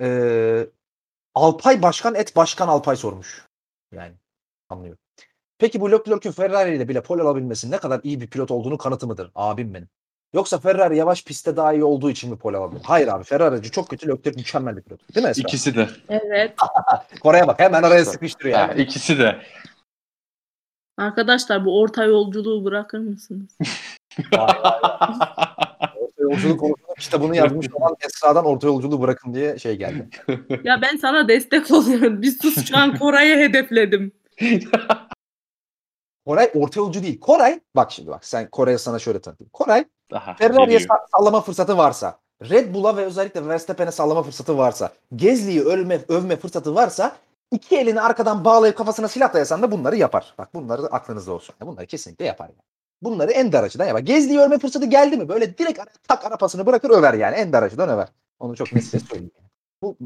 [0.00, 0.66] Ee,
[1.34, 3.46] Alpay Başkan et Başkan Alpay sormuş.
[3.92, 4.14] Yani
[4.68, 4.98] anlıyorum.
[5.58, 9.06] Peki bu Leclerc'ün Ferrari ile bile pole alabilmesi ne kadar iyi bir pilot olduğunu kanıtı
[9.06, 9.30] mıdır?
[9.34, 9.88] Abim benim.
[10.34, 12.80] Yoksa Ferrari yavaş pistte daha iyi olduğu için mi pole alabilir?
[12.84, 15.14] Hayır abi Ferrari'ci çok kötü Leclerc mükemmel bir pilot.
[15.14, 15.40] Değil mi Esra?
[15.40, 15.88] İkisi de.
[16.08, 16.54] Evet.
[17.20, 18.82] Kore'ye bak hemen araya sıkıştırıyor yani.
[18.82, 19.36] ikisi de.
[20.98, 23.50] Arkadaşlar bu orta yolculuğu bırakır mısınız?
[24.32, 25.10] Vay vay vay.
[26.00, 30.08] Orta yolculuk konusunda kitabını yazmış olan Esra'dan orta yolculuğu bırakın diye şey geldi.
[30.64, 32.22] ya ben sana destek oluyorum.
[32.22, 34.12] Bir sus şu an Koray'ı hedefledim.
[36.28, 37.20] Koray orta yolcu değil.
[37.20, 39.50] Koray bak şimdi bak sen Koray'a sana şöyle tanıtayım.
[39.52, 39.84] Koray
[40.38, 40.78] Ferrari'ye
[41.16, 46.74] sallama fırsatı varsa, Red Bull'a ve özellikle Verstappen'e sallama fırsatı varsa, Gezli'yi ölme, övme fırsatı
[46.74, 47.16] varsa
[47.52, 50.34] iki elini arkadan bağlayıp kafasına silah dayasan da bunları yapar.
[50.38, 51.54] Bak bunları da aklınızda olsun.
[51.60, 52.46] Bunları kesinlikle yapar.
[52.46, 52.62] Yani.
[53.02, 54.00] Bunları en dar açıdan yapar.
[54.00, 57.36] Gezli'yi ölme fırsatı geldi mi böyle direkt tak arapasını bırakır över yani.
[57.36, 58.08] En dar açıdan över.
[58.38, 59.32] Onu çok net size söyleyeyim.
[59.82, 59.96] Bu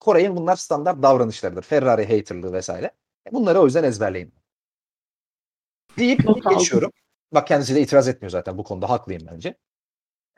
[0.00, 1.62] Koray'ın bunlar standart davranışlarıdır.
[1.62, 2.90] Ferrari haterlığı vesaire.
[3.28, 4.41] E, Bunları o yüzden ezberleyin.
[5.98, 6.58] Deyip Not aldım.
[6.58, 6.92] geçiyorum.
[7.32, 9.54] Bak kendisi de itiraz etmiyor zaten bu konuda haklıyım bence.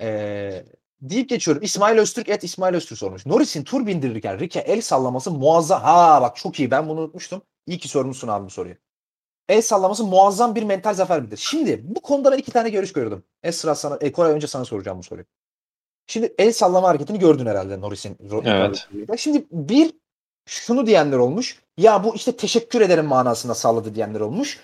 [0.00, 0.64] Ee,
[1.00, 1.62] deyip geçiyorum.
[1.62, 3.26] İsmail Öztürk et İsmail Öztürk sormuş.
[3.26, 5.82] Norris'in tur bindirirken Rike el sallaması muazzam.
[5.82, 7.42] Ha bak çok iyi ben bunu unutmuştum.
[7.66, 8.74] İyi ki sormuşsun abi bu soruyu.
[9.48, 11.36] El sallaması muazzam bir mental zafer midir?
[11.36, 13.24] Şimdi bu konuda ben iki tane görüş gördüm.
[13.42, 15.26] Esra sana, e, Koray önce sana soracağım bu soruyu.
[16.06, 18.18] Şimdi el sallama hareketini gördün herhalde Norris'in.
[18.44, 18.88] Evet.
[19.18, 19.92] Şimdi bir
[20.46, 21.62] şunu diyenler olmuş.
[21.78, 24.60] Ya bu işte teşekkür ederim manasında salladı diyenler olmuş.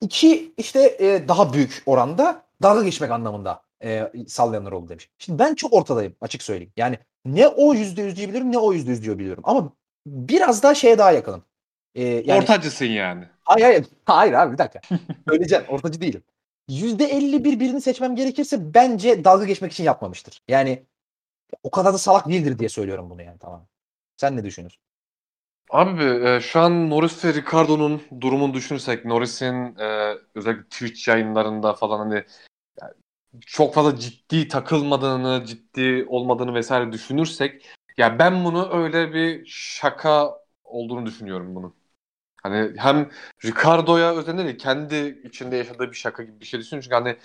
[0.00, 5.10] İki işte e, daha büyük oranda dalga geçmek anlamında e, sallayanlar oldu demiş.
[5.18, 6.72] Şimdi ben çok ortadayım açık söyleyeyim.
[6.76, 9.42] Yani ne o yüzde yüz diyebilirim ne o yüzde yüz diyebiliyorum.
[9.46, 9.72] Ama
[10.06, 11.44] biraz daha şeye daha yakınım.
[11.94, 13.24] E, yani, Ortacısın yani.
[13.44, 13.86] Hayır hayır.
[14.04, 14.80] Hayır abi bir dakika.
[15.28, 15.64] Söyleyeceğim.
[15.68, 16.22] Ortacı değilim.
[16.68, 20.42] Yüzde elli bir birini seçmem gerekirse bence dalga geçmek için yapmamıştır.
[20.48, 20.86] Yani
[21.62, 23.66] o kadar da salak değildir diye söylüyorum bunu yani tamam.
[24.16, 24.82] Sen ne düşünüyorsun?
[25.70, 31.98] Abi e, şu an Norris ve Ricardo'nun durumunu düşünürsek Norris'in e, özellikle Twitch yayınlarında falan
[31.98, 32.24] hani
[32.82, 32.92] yani
[33.46, 37.66] çok fazla ciddi takılmadığını, ciddi olmadığını vesaire düşünürsek
[37.98, 40.30] ya ben bunu öyle bir şaka
[40.64, 41.74] olduğunu düşünüyorum bunun.
[42.42, 43.10] Hani hem
[43.44, 46.90] Ricardo'ya özenerek kendi içinde yaşadığı bir şaka gibi bir şey düşünüyorum.
[46.90, 47.16] Çünkü hani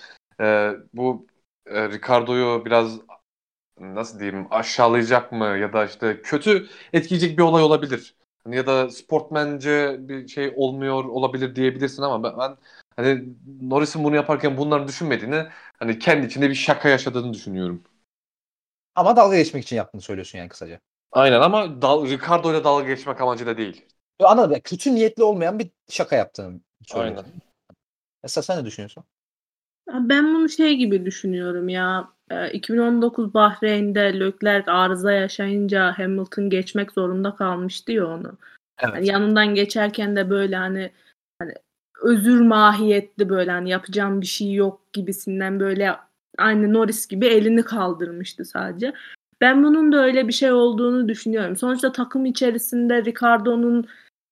[0.50, 1.28] e, bu
[1.68, 3.00] e, Ricardo'yu biraz
[3.80, 8.16] nasıl diyeyim aşağılayacak mı ya da işte kötü etkileyecek bir olay olabilir.
[8.46, 12.58] Hani ya da sportmence bir şey olmuyor olabilir diyebilirsin ama ben, ben
[12.96, 15.46] hani Norris'in bunu yaparken bunları düşünmediğini
[15.80, 17.84] hani kendi içinde bir şaka yaşadığını düşünüyorum.
[18.96, 20.80] Ama dalga geçmek için yaptığını söylüyorsun yani kısaca.
[21.12, 23.86] Aynen ama dal, Ricardo ile dalga geçmek amacıyla değil.
[24.22, 24.52] Yo, Anladım.
[24.52, 27.26] Yani kötü niyetli olmayan bir şaka yaptığını söylüyorsun.
[27.26, 27.42] Aynen.
[28.24, 29.06] Mesela sen ne düşünüyorsun?
[29.88, 32.15] Ya Ben bunu şey gibi düşünüyorum ya.
[32.32, 38.38] E, 2019 Bahreyn'de Leclerc arıza yaşayınca Hamilton geçmek zorunda kalmıştı ya onu.
[38.78, 40.92] Hani yanından geçerken de böyle hani
[41.40, 41.54] hani
[42.04, 45.96] özür mahiyetli böyle hani yapacağım bir şey yok gibisinden böyle
[46.38, 48.94] aynı Norris gibi elini kaldırmıştı sadece.
[49.42, 51.56] Ben bunun da öyle bir şey olduğunu düşünüyorum.
[51.56, 53.88] Sonuçta takım içerisinde Ricardo'nun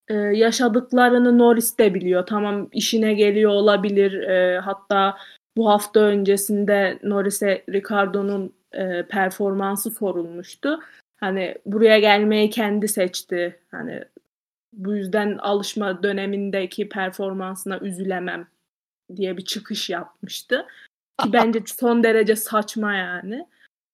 [0.07, 2.25] e, yaşadıklarını Norris de biliyor.
[2.25, 4.21] Tamam işine geliyor olabilir.
[4.21, 5.17] E, hatta
[5.57, 10.79] bu hafta öncesinde Norris'e Ricardo'nun e, performansı sorulmuştu.
[11.15, 13.59] Hani buraya gelmeyi kendi seçti.
[13.71, 14.03] Hani
[14.73, 18.47] bu yüzden alışma dönemindeki performansına üzülemem
[19.15, 20.67] diye bir çıkış yapmıştı.
[21.23, 23.47] Ki bence son derece saçma yani.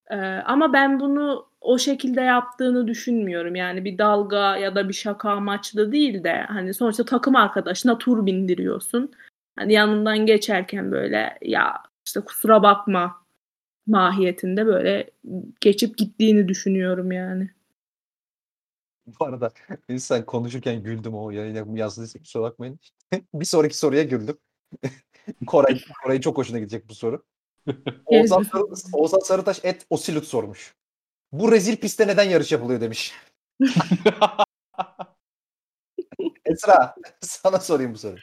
[0.10, 3.56] Ee, ama ben bunu o şekilde yaptığını düşünmüyorum.
[3.56, 8.26] Yani bir dalga ya da bir şaka amaçlı değil de hani sonuçta takım arkadaşına tur
[8.26, 9.12] bindiriyorsun.
[9.60, 13.26] Hani yanından geçerken böyle ya işte kusura bakma
[13.88, 15.10] mahiyetinde böyle
[15.62, 17.50] geçip gittiğini düşünüyorum yani.
[19.20, 19.52] Bu arada
[19.98, 22.80] sen konuşurken güldüm o yayına yazdıysa kusura bakmayın.
[23.34, 24.38] bir sonraki soruya güldüm.
[25.48, 27.24] Koray, Koray'ın çok hoşuna gidecek bu soru.
[28.06, 28.46] Oğuzhan,
[28.94, 30.76] Oğuzhan Sarıtaş et Osilut sormuş.
[31.32, 33.14] Bu rezil pistte neden yarış yapılıyor demiş.
[36.46, 38.20] Esra sana sorayım bu soruyu.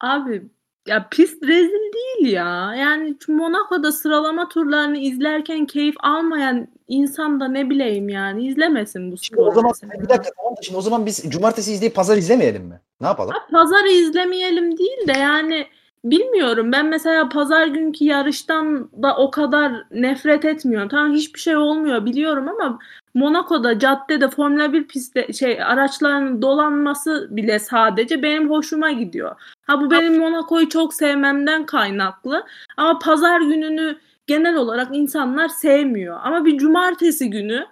[0.00, 0.42] Abi
[0.88, 2.74] ya pist rezil değil ya.
[2.78, 9.16] Yani şu Monaco'da sıralama turlarını izlerken keyif almayan insan da ne bileyim yani izlemesin bu
[9.18, 10.02] Şimdi o sporu zaman mesela.
[10.02, 12.80] bir dakika tamam da şimdi o zaman biz cumartesi izleyip pazar izlemeyelim mi?
[13.00, 13.32] Ne yapalım?
[13.34, 15.66] Ha, Pazarı izlemeyelim değil de yani
[16.04, 20.88] bilmiyorum ben mesela pazar günkü yarıştan da o kadar nefret etmiyorum.
[20.88, 22.78] Tamam hiçbir şey olmuyor biliyorum ama
[23.14, 29.36] Monaco'da caddede Formula 1 pistte şey araçların dolanması bile sadece benim hoşuma gidiyor.
[29.62, 32.46] Ha bu benim Monaco'yu çok sevmemden kaynaklı
[32.76, 36.20] ama pazar gününü genel olarak insanlar sevmiyor.
[36.22, 37.66] Ama bir cumartesi günü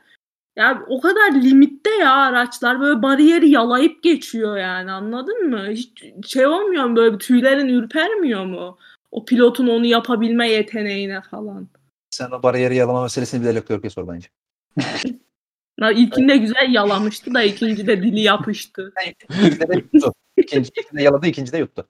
[0.57, 5.67] ya o kadar limitte ya araçlar böyle bariyeri yalayıp geçiyor yani anladın mı?
[5.71, 8.79] Hiç şey olmuyor mu böyle tüylerin ürpermiyor mu?
[9.11, 11.69] O pilotun onu yapabilme yeteneğine falan.
[12.11, 14.29] Sen o bariyeri yalama meselesini bir de Leclerc'e sor bence.
[15.81, 18.93] Ya ilkinde güzel yalamıştı da ikincide dili yapıştı.
[19.31, 20.13] İkincide de yuttu.
[20.37, 21.89] İkinci, ikincide yaladı, ikincide yuttu.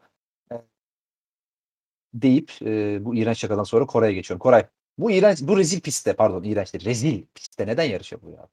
[2.14, 4.38] Deyip e, bu iğrenç şakadan sonra Koray'a geçiyorum.
[4.38, 4.66] Koray,
[4.98, 8.48] bu iğrenç, bu rezil pistte, pardon iğrenç değil, rezil pistte neden yarış yapıyor ya?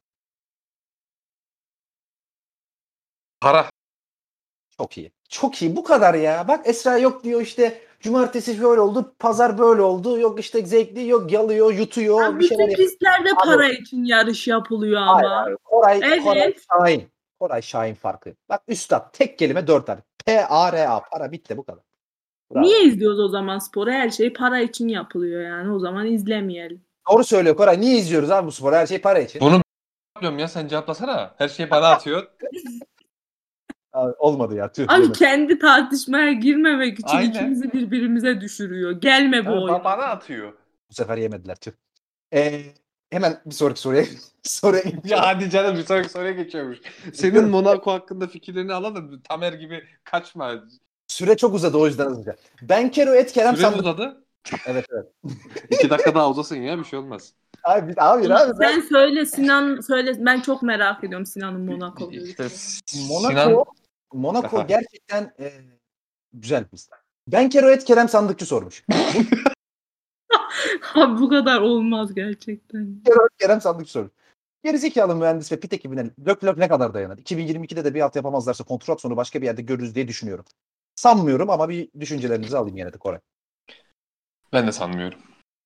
[3.41, 3.69] Para.
[4.77, 5.11] Çok iyi.
[5.29, 5.75] Çok iyi.
[5.75, 6.47] Bu kadar ya.
[6.47, 10.19] Bak Esra yok diyor işte cumartesi şöyle oldu, pazar böyle oldu.
[10.19, 12.21] Yok işte zevkli, yok yalıyor, yutuyor.
[12.23, 15.41] Ya bir şeyler pistlerde Abi- para için yarış yapılıyor Hayır, ama.
[15.43, 15.57] hayır.
[15.63, 16.23] Koray, Evet.
[16.23, 17.09] Koray Şahin.
[17.39, 18.35] Koray Şahin farkı.
[18.49, 20.01] Bak üstad tek kelime dört tane.
[20.25, 21.03] P-A-R-A.
[21.11, 21.83] Para bitti bu kadar.
[22.53, 22.63] Bravo.
[22.65, 23.91] Niye izliyoruz o zaman sporu?
[23.91, 25.71] Her şey para için yapılıyor yani.
[25.71, 26.81] O zaman izlemeyelim.
[27.11, 27.81] Doğru söylüyor Koray.
[27.81, 28.75] Niye izliyoruz abi bu sporu?
[28.75, 29.41] Her şey para için.
[29.41, 29.61] Bunu
[30.15, 31.35] yapıyorum ya sen cevaplasana.
[31.37, 32.27] Her şeyi bana atıyor.
[33.93, 34.71] Abi, olmadı ya.
[34.71, 34.85] Tüh.
[34.89, 37.29] Abi kendi tartışmaya girmemek için Aynen.
[37.29, 38.91] ikimizi birbirimize düşürüyor.
[38.91, 39.83] Gelme bu oyuna.
[39.83, 40.53] bana atıyor.
[40.89, 41.55] Bu sefer yemediler.
[41.55, 41.71] Tüh.
[42.33, 42.61] Ee,
[43.09, 44.03] hemen bir sonraki soruya
[44.43, 45.23] soruya Ya geçiyorum.
[45.25, 46.77] hadi canım bir sonraki soruya geçiyormuş.
[47.13, 49.21] Senin Monaco hakkında fikirlerini alalım.
[49.21, 50.63] Tamer gibi kaçma.
[51.13, 52.35] Süre çok uzadı o yüzden hızlıca.
[52.61, 53.79] Ben Kero et Kerem Süre sandık.
[53.79, 54.23] uzadı.
[54.65, 55.05] Evet evet.
[55.69, 57.33] İki dakika daha uzasın ya bir şey olmaz.
[57.63, 60.25] Abi, abi, abi ben Sen söyle Sinan söyle.
[60.25, 62.11] Ben çok merak ediyorum Sinan'ın Monaco.
[62.11, 62.47] İşte
[63.07, 63.65] Monaco Sinan
[64.13, 64.65] Monaco Aha.
[64.65, 65.51] gerçekten e,
[66.33, 66.81] güzel bir.
[67.27, 68.85] Ben Kero et Kerem sandıkçı sormuş.
[70.95, 73.01] Abi bu kadar olmaz gerçekten.
[73.05, 74.11] Kero et Kerem sandıkçı sormuş.
[74.63, 77.17] Gerizekalı mühendis ve pit ekibine Leclerc ne kadar dayanır?
[77.17, 80.45] 2022'de de bir alt yapamazlarsa kontrat sonu başka bir yerde görürüz diye düşünüyorum.
[80.95, 83.19] Sanmıyorum ama bir düşüncelerinizi alayım yine de Koray.
[84.53, 85.19] ben de sanmıyorum.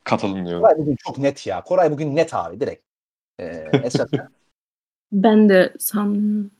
[0.04, 0.62] Katılmıyorum.
[0.62, 1.64] Koray bugün çok net ya.
[1.64, 2.84] Koray bugün net abi direkt.
[3.40, 4.10] Ee, Esat
[5.12, 6.52] Ben de sanmıyorum.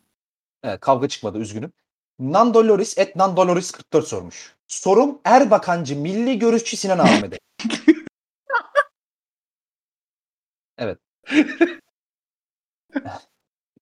[0.64, 1.74] Evet, kavga çıkmadı üzgünüm.
[2.20, 4.56] Nandoloris et Nandoloris 44 sormuş.
[4.68, 7.40] Sorum Erbakancı milli görüşçü Sinan Ahmet'e.
[10.78, 11.00] evet.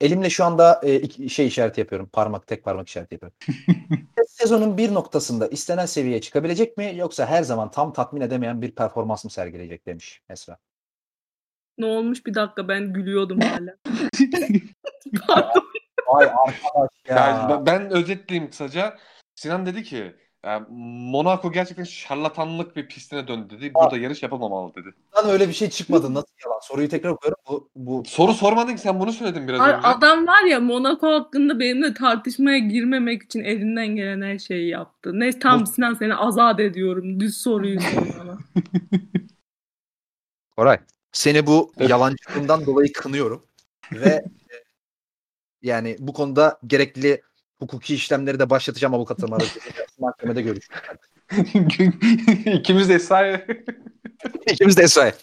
[0.02, 2.10] Elimle şu anda e, şey işareti yapıyorum.
[2.14, 3.38] Parmak tek parmak işareti yapıyorum.
[4.28, 9.26] Sezonun bir noktasında istenen seviyeye çıkabilecek mi yoksa her zaman tam tatmin edemeyen bir performans
[9.26, 10.58] mı sergileyecek demiş Esra.
[11.78, 13.76] Ne olmuş bir dakika ben gülüyordum hala.
[15.28, 15.64] Pardon.
[16.08, 17.16] Ay arkadaş ya.
[17.16, 18.98] Yani ben özetleyeyim kısaca.
[19.36, 20.16] Sinan dedi ki
[20.46, 20.66] yani
[21.12, 23.74] Monaco gerçekten şarlatanlık bir pistine döndü dedi.
[23.74, 24.94] Burada yarış yapılmamalı dedi.
[25.18, 26.14] Lan öyle bir şey çıkmadı.
[26.14, 26.60] Nasıl yalan?
[26.62, 27.38] Soruyu tekrar okuyorum.
[27.50, 29.88] Bu, bu Soru sormadın ki sen bunu söyledin biraz Ay, önce.
[29.88, 35.20] adam var ya Monaco hakkında benimle tartışmaya girmemek için elinden gelen her şeyi yaptı.
[35.20, 37.20] Ne tam Bu- Sinan seni azat ediyorum.
[37.20, 38.38] Düz soruyu sor bana.
[40.58, 40.80] Koray,
[41.12, 43.46] seni bu yalancılığından dolayı kınıyorum
[43.92, 44.24] ve e,
[45.62, 47.22] yani bu konuda gerekli
[47.60, 50.80] hukuki işlemleri de başlatacağım avukatım aracılığıyla mahkemede görüşürüz.
[52.46, 53.48] İkimiz de Esra'ya
[54.52, 55.14] İkimiz de Esra'ya.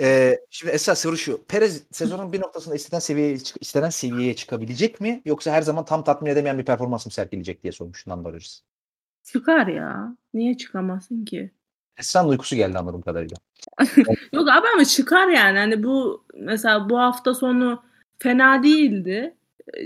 [0.00, 1.44] Ee, şimdi Esra soru şu.
[1.44, 5.22] Perez sezonun bir noktasında istenen seviyeye, çık- istenen seviyeye çıkabilecek mi?
[5.24, 8.60] Yoksa her zaman tam tatmin edemeyen bir performans mı sergileyecek diye sormuş Nando Rodgers.
[9.24, 10.16] Çıkar ya.
[10.34, 11.50] Niye çıkamasın ki?
[11.96, 13.36] Esra'nın uykusu geldi anladığım kadarıyla.
[14.32, 15.58] Yok abi ama çıkar yani.
[15.58, 17.82] Hani bu mesela bu hafta sonu
[18.18, 19.34] fena değildi.
[19.74, 19.80] Ee,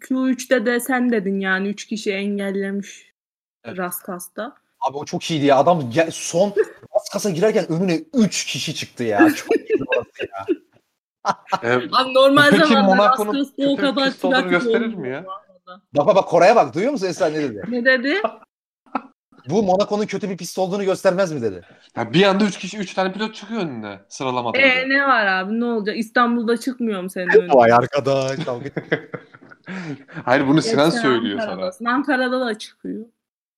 [0.00, 3.13] Q3'te de sen dedin yani 3 kişi engellemiş.
[3.66, 4.54] Raskas'ta.
[4.80, 5.56] Abi o çok iyiydi ya.
[5.56, 6.52] Adam gel- son
[6.94, 9.28] bas kasa girerken önüne 3 kişi çıktı ya.
[9.34, 9.84] Çok iyiydi
[10.20, 10.46] ya.
[11.62, 15.24] Ee, Abi normal Peki zamanda Raskas'ta o kadar trafik gösterir mi ya?
[15.96, 16.74] Bak bak bak Koray'a bak.
[16.74, 17.62] Duyuyor musun Esra ne dedi?
[17.68, 18.20] Ne dedi?
[19.48, 21.62] Bu Monaco'nun kötü bir pist olduğunu göstermez mi dedi.
[21.96, 24.58] ya bir anda 3 kişi 3 tane pilot çıkıyor önüne sıralamada.
[24.58, 25.96] E ne var abi ne olacak?
[25.98, 27.52] İstanbul'da çıkmıyor mu senin önüne?
[27.52, 28.30] Vay arkadaş.
[28.38, 29.08] kavga-
[30.24, 31.72] hayır bunu Sinan söylüyor Ankara'da.
[31.72, 31.90] sana.
[31.92, 33.06] Ankara'da da çıkıyor.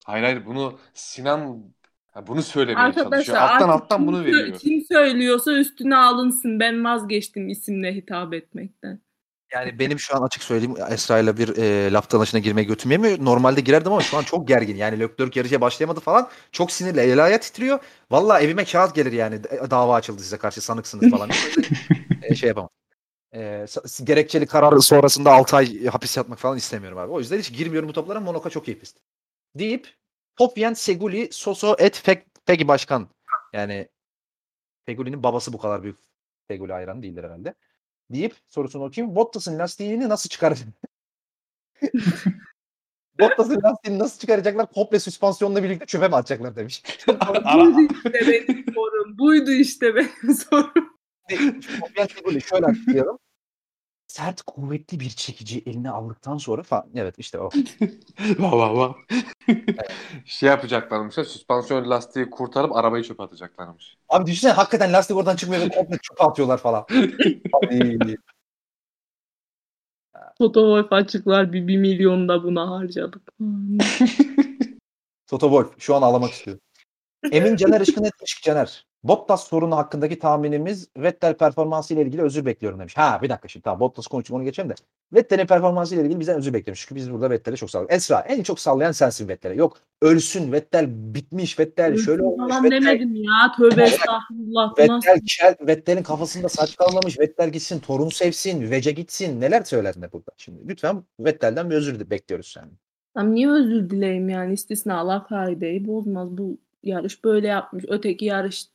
[0.07, 1.63] Hayır hayır bunu Sinan
[2.27, 3.37] bunu söylemeye Arkadaşlar çalışıyor.
[3.37, 4.59] Alttan alttan bunu veriyor.
[4.59, 6.59] kim söylüyorsa üstüne alınsın.
[6.59, 9.01] Ben vazgeçtim isimle hitap etmekten.
[9.53, 13.17] Yani benim şu an açık söyleyeyim Esra ile bir e, laf dalaşına girmeye götüm yemiyor.
[13.25, 14.75] Normalde girerdim ama şu an çok gergin.
[14.75, 16.29] Yani Leclerc yarışa başlayamadı falan.
[16.51, 16.99] Çok sinirli.
[16.99, 17.79] El ayağı titriyor.
[18.11, 19.43] Valla evime kağıt gelir yani.
[19.43, 21.29] Dava açıldı size karşı sanıksınız falan.
[22.21, 22.69] E, şey yapamam.
[23.35, 23.65] E,
[24.03, 27.11] gerekçeli karar sonrasında 6 ay hapis yatmak falan istemiyorum abi.
[27.11, 28.19] O yüzden hiç girmiyorum bu toplara.
[28.19, 28.97] Monaco çok iyi pist.
[29.55, 29.87] Deyip
[30.35, 33.09] Popyen Seguli Soso et Feg, Fegi Başkan.
[33.53, 33.89] Yani
[34.85, 35.97] Feguli'nin babası bu kadar büyük
[36.47, 37.53] Feguli hayranı değildir herhalde.
[38.09, 39.15] Deyip sorusunu okuyayım.
[39.15, 40.57] Bottas'ın lastiğini nasıl çıkar?
[43.19, 44.71] Bottas'ın lastiğini nasıl çıkaracaklar?
[44.71, 46.83] Komple süspansiyonla birlikte çöpe mi atacaklar demiş.
[47.07, 49.17] Buydu işte benim sorum.
[49.17, 50.97] Buydu işte benim sorum.
[51.79, 53.19] Popyen Seguli şöyle açıklayalım.
[54.17, 56.89] Sert kuvvetli bir çekici eline aldıktan sonra falan.
[56.95, 57.49] Evet işte o.
[58.39, 58.93] Vav vav vav.
[60.25, 63.97] şey yapacaklarmış ya süspansiyon lastiği kurtarıp arabayı çöpe atacaklarmış.
[64.09, 66.85] Abi düşünsene hakikaten lastik oradan çıkmıyor ve komple çöpe atıyorlar falan.
[67.69, 67.97] Ay.
[70.39, 73.33] Toto açıklar bir, bir milyon da buna harcadık.
[75.27, 76.57] Toto Wolff şu an ağlamak istiyor.
[77.31, 78.85] Emin Caner Işkın etmiş Caner.
[79.07, 82.97] Bottas sorunu hakkındaki tahminimiz Vettel performansı ile ilgili özür bekliyorum demiş.
[82.97, 84.73] Ha bir dakika şimdi tamam Bottas konuşayım onu geçelim de.
[85.13, 86.81] Vettel'in performansı ile ilgili bizden özür bekliyoruz.
[86.81, 87.93] Çünkü biz burada Vettel'e çok salladık.
[87.93, 89.55] Esra en çok sallayan sensin Vettel'e.
[89.55, 92.49] Yok ölsün Vettel bitmiş Vettel şöyle olmuş.
[92.49, 93.51] Falan Vettel, demedim ya.
[93.57, 94.77] Tövbe estağfurullah.
[94.77, 97.19] Vettel, kel, Vettel'in kafasında saç kalmamış.
[97.19, 98.71] Vettel gitsin torun sevsin.
[98.71, 99.41] Vece gitsin.
[99.41, 100.31] Neler söylerdin de burada.
[100.37, 102.71] Şimdi lütfen Vettel'den bir özür de bekliyoruz yani.
[103.13, 106.37] Tam niye özür dileyim yani istisnalar kaideyi bozmaz.
[106.37, 107.85] Bu yarış böyle yapmış.
[107.87, 108.65] Öteki yarış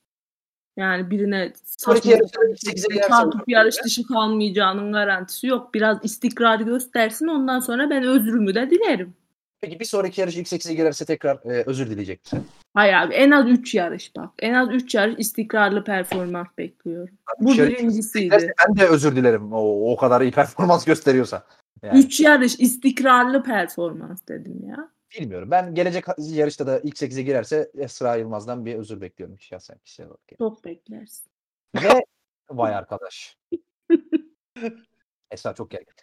[0.76, 5.74] yani birine saçma yarışta sapan 8'e girerse çarpıp yarış dışı kalmayacağının garantisi yok.
[5.74, 9.14] Biraz istikrar göstersin ondan sonra ben özrümü de dilerim.
[9.60, 12.46] Peki bir sonraki yarış ilk 8'e girerse tekrar e, özür dileyecek misin?
[12.74, 14.30] Hayır abi en az 3 yarış bak.
[14.38, 17.14] En az 3 yarış istikrarlı performans bekliyorum.
[17.40, 18.52] Bu Üç yarış birincisiydi.
[18.68, 19.52] Ben de özür dilerim.
[19.52, 21.46] O, o kadar iyi performans gösteriyorsa.
[21.82, 24.88] Yani 3 yarış istikrarlı performans dedim ya.
[25.20, 25.50] Bilmiyorum.
[25.50, 30.20] Ben gelecek yarışta da ilk 8'e girerse Esra Yılmaz'dan bir özür bekliyorum şahsen kişisel olarak.
[30.30, 30.38] yani.
[30.38, 31.30] Çok beklersin.
[31.74, 32.04] Ve
[32.50, 33.38] vay arkadaş.
[35.30, 35.94] Esra çok gergin.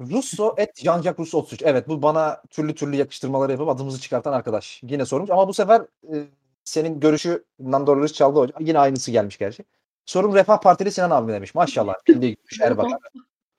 [0.00, 1.62] Russo et Jean-Jacques Russo 33.
[1.62, 4.80] Evet bu bana türlü türlü yakıştırmaları yapıp adımızı çıkartan arkadaş.
[4.82, 5.80] Yine sormuş ama bu sefer
[6.12, 6.16] e,
[6.64, 8.66] senin görüşü Nando Rız çaldı hocam.
[8.66, 9.64] Yine aynısı gelmiş gerçi.
[10.06, 11.54] Sorum Refah Partili Sinan abi demiş.
[11.54, 11.94] Maşallah.
[12.08, 13.00] Bildiği gitmiş Erbakan.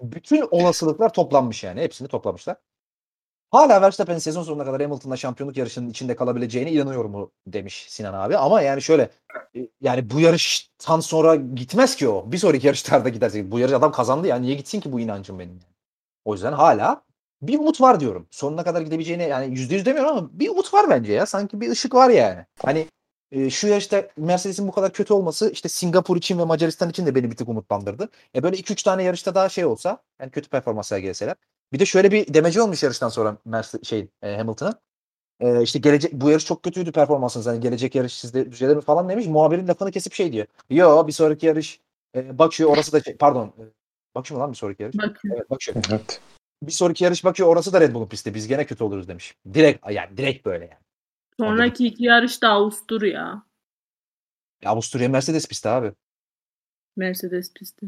[0.02, 1.82] Bütün olasılıklar toplanmış yani.
[1.82, 2.58] Hepsini toplamışlar.
[3.52, 8.38] Hala Verstappen'in sezon sonuna kadar Hamilton'la şampiyonluk yarışının içinde kalabileceğine inanıyorum mu demiş Sinan abi.
[8.38, 9.10] Ama yani şöyle
[9.56, 12.32] e, yani bu yarıştan sonra gitmez ki o.
[12.32, 13.52] Bir sonraki yarışlarda giderse.
[13.52, 14.36] Bu yarış adam kazandı ya.
[14.36, 15.52] Niye gitsin ki bu inancım benim?
[15.52, 15.74] yani.
[16.26, 17.04] O yüzden hala
[17.42, 18.28] bir umut var diyorum.
[18.32, 21.26] Sonuna kadar gidebileceğine yani yüzde yüz demiyorum ama bir umut var bence ya.
[21.26, 22.46] Sanki bir ışık var yani.
[22.64, 22.88] Hani
[23.32, 27.16] e, şu yarışta Mercedes'in bu kadar kötü olması işte Singapur için ve Macaristan için de
[27.16, 28.10] beni bir tık umutlandırdı.
[28.36, 31.36] E böyle 2-3 tane yarışta daha şey olsa yani kötü performans sergileseler.
[31.74, 34.80] Bir de şöyle bir demeci olmuş yarıştan sonra Mercedes şey e, Hamilton'a.
[35.40, 37.46] E, işte gelecek bu yarış çok kötüydü performansınız.
[37.46, 39.26] Hani gelecek yarış sizde düzelir mi falan demiş.
[39.26, 40.48] Muhabirin lafını kesip şey diyor.
[40.70, 41.80] Yo bir sonraki yarış
[42.16, 43.48] e, Bakü orası da şey- pardon.
[43.48, 43.64] E,
[44.16, 44.98] Bakü mü lan bir sonraki yarış?
[44.98, 45.30] Bakın.
[45.36, 45.74] Evet Bakü.
[45.92, 46.22] Evet.
[46.64, 48.34] Bir sonraki yarış Bakü orası da Red Bull'un pisti.
[48.34, 49.36] Biz gene kötü oluruz demiş.
[49.54, 50.82] Direkt yani direkt böyle yani.
[51.40, 53.44] Sonraki iki yarış da Avusturya.
[54.62, 55.92] Ya Avusturya Mercedes pisti abi.
[56.96, 57.86] Mercedes pisti.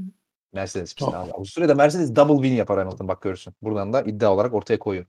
[0.53, 1.31] Mercedes pisti abi.
[1.31, 3.53] Avusturya'da Mercedes double win yapar Hamilton bak görürsün.
[3.61, 5.05] Buradan da iddia olarak ortaya koyuyor.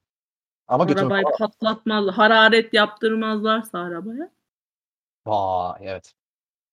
[0.68, 1.36] Ama Arabayı falan.
[1.38, 2.06] patlatmaz.
[2.06, 4.30] Hararet yaptırmazlarsa arabaya.
[5.26, 6.14] Vay evet.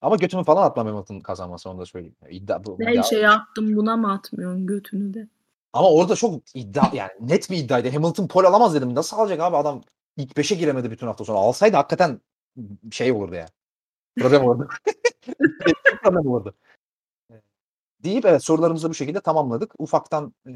[0.02, 2.16] Ama götümü falan atmam Hamilton kazanması onu da söyleyeyim.
[2.30, 5.28] İddia, bu, Ben ya- şey yaptım buna mı atmıyorsun götünü de.
[5.74, 7.90] Ama orada çok iddia yani net bir iddiaydı.
[7.90, 8.96] Hamilton pole alamaz dedim.
[8.96, 9.82] Nasıl alacak abi adam
[10.18, 11.38] ilk 5'e giremedi bütün hafta sonra.
[11.40, 12.22] Alsaydı hakikaten
[12.92, 13.46] şey olurdu ya.
[14.20, 14.68] Problem olurdu.
[16.04, 16.54] Problem olurdu.
[18.04, 19.74] Deyip evet sorularımızı bu şekilde tamamladık.
[19.78, 20.52] Ufaktan e,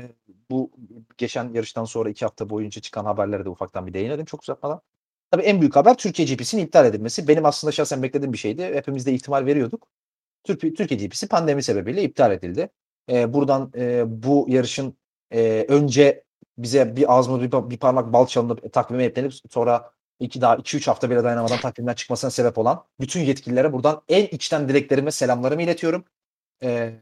[0.52, 0.72] bu
[1.18, 4.82] geçen yarıştan sonra iki hafta boyunca çıkan haberlere de ufaktan bir değinelim çok uzatmadan.
[5.32, 7.28] Tabii en büyük haber Türkiye GP'sinin iptal edilmesi.
[7.28, 8.64] Benim aslında şahsen beklediğim bir şeydi.
[8.64, 9.88] Hepimiz de ihtimal veriyorduk.
[10.44, 12.70] Türkiye, Türkiye GP'si pandemi sebebiyle iptal edildi.
[13.12, 14.98] E, buradan e, bu yarışın
[15.32, 16.24] e, önce
[16.58, 20.56] bize bir ağız mı bir, bir parmak bal çalınıp e, takvime eklenip sonra iki daha
[20.56, 25.62] 2-3 hafta bile dayanamadan takvimden çıkmasına sebep olan bütün yetkililere buradan en içten dileklerimi, selamlarımı
[25.64, 26.06] iletiyorum.
[26.64, 26.94] E,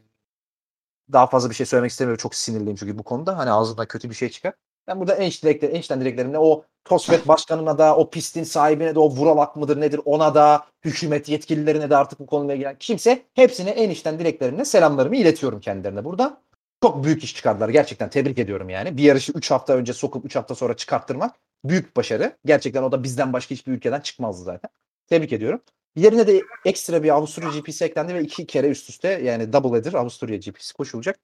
[1.12, 2.22] daha fazla bir şey söylemek istemiyorum.
[2.22, 3.38] Çok sinirliyim çünkü bu konuda.
[3.38, 4.54] Hani ağzından kötü bir şey çıkar.
[4.86, 8.98] Ben burada en, dilekler, en içten dileklerimle o TOSFET başkanına da, o pistin sahibine de,
[8.98, 13.70] o Vuralak mıdır nedir ona da, hükümet yetkililerine de artık bu konuyla ilgilen kimse hepsine
[13.70, 16.42] en içten dileklerimle selamlarımı iletiyorum kendilerine burada.
[16.82, 17.68] Çok büyük iş çıkardılar.
[17.68, 18.96] Gerçekten tebrik ediyorum yani.
[18.96, 22.36] Bir yarışı 3 hafta önce sokup 3 hafta sonra çıkarttırmak büyük başarı.
[22.44, 24.70] Gerçekten o da bizden başka hiçbir ülkeden çıkmazdı zaten.
[25.06, 25.60] Tebrik ediyorum.
[25.96, 29.92] Yerine de ekstra bir Avusturya GP'si eklendi ve iki kere üst üste yani double header
[29.92, 31.20] Avusturya GP'si koşulacak.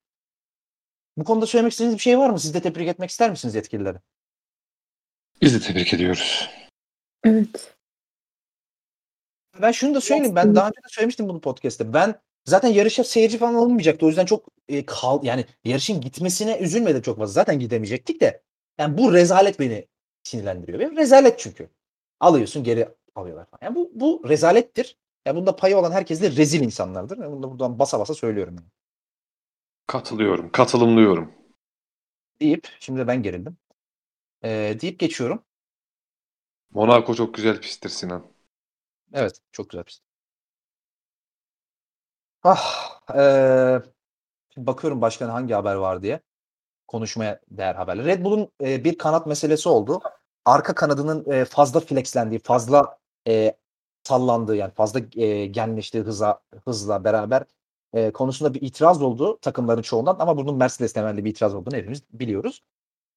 [1.17, 2.39] Bu konuda söylemek istediğiniz bir şey var mı?
[2.39, 3.97] Siz de tebrik etmek ister misiniz yetkilileri?
[5.41, 6.49] Biz de tebrik ediyoruz.
[7.23, 7.75] Evet.
[9.61, 10.35] Ben şunu da söyleyeyim.
[10.35, 11.93] Ben daha önce de söylemiştim bunu podcast'te.
[11.93, 14.05] Ben zaten yarışa seyirci falan alınmayacaktı.
[14.05, 17.33] O yüzden çok e, kal yani yarışın gitmesine üzülmedim çok fazla.
[17.33, 18.43] Zaten gidemeyecektik de.
[18.77, 19.87] Yani bu rezalet beni
[20.23, 20.79] sinirlendiriyor.
[20.79, 21.69] Benim rezalet çünkü.
[22.19, 23.45] Alıyorsun geri alıyorlar.
[23.45, 23.59] falan.
[23.61, 24.97] Yani bu, bu rezalettir.
[25.25, 27.17] Yani bunda payı olan herkes de rezil insanlardır.
[27.17, 28.55] Yani bunu da buradan basa basa söylüyorum.
[28.55, 28.67] Yani.
[29.87, 30.51] Katılıyorum.
[30.51, 31.33] Katılımlıyorum.
[32.39, 33.57] Deyip, şimdi ben gerildim.
[34.43, 35.43] Ee, deyip geçiyorum.
[36.69, 38.25] Monaco çok güzel pisttir Sinan.
[39.13, 40.03] Evet, çok güzel pist.
[42.43, 42.99] Ah,
[44.53, 46.19] şimdi bakıyorum başka hangi haber var diye.
[46.87, 48.05] Konuşmaya değer haberler.
[48.05, 50.01] Red Bull'un e, bir kanat meselesi oldu.
[50.45, 53.57] Arka kanadının e, fazla flexlendiği, fazla e,
[54.03, 57.43] sallandığı yani fazla e, genleştiği hıza, hızla beraber
[57.93, 62.03] e, konusunda bir itiraz oldu takımların çoğundan ama bunun Mercedes temelli bir itiraz olduğunu hepimiz
[62.13, 62.63] biliyoruz.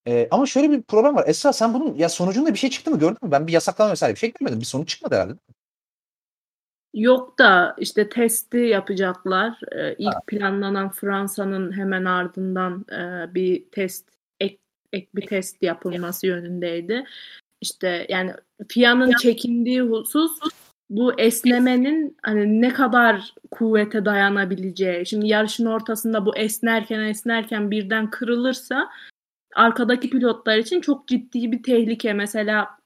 [0.07, 1.23] E, ama şöyle bir problem var.
[1.27, 3.31] Esra sen bunun ya sonucunda bir şey çıktı mı gördün mü?
[3.31, 4.59] Ben bir yasaklama vesaire bir şey görmedim.
[4.59, 5.33] Bir sonuç çıkmadı herhalde.
[6.93, 9.59] Yok da işte testi yapacaklar.
[9.71, 14.09] Ee, ilk planlanan Fransa'nın hemen ardından e, bir test
[14.39, 14.57] ek,
[14.93, 17.05] ek bir test yapılması yönündeydi.
[17.61, 18.33] İşte yani
[18.69, 20.31] FIA'nın çekindiği husus
[20.89, 25.05] bu esnemenin hani ne kadar kuvvete dayanabileceği.
[25.05, 28.89] Şimdi yarışın ortasında bu esnerken esnerken birden kırılırsa
[29.55, 32.13] arkadaki pilotlar için çok ciddi bir tehlike.
[32.13, 32.77] Mesela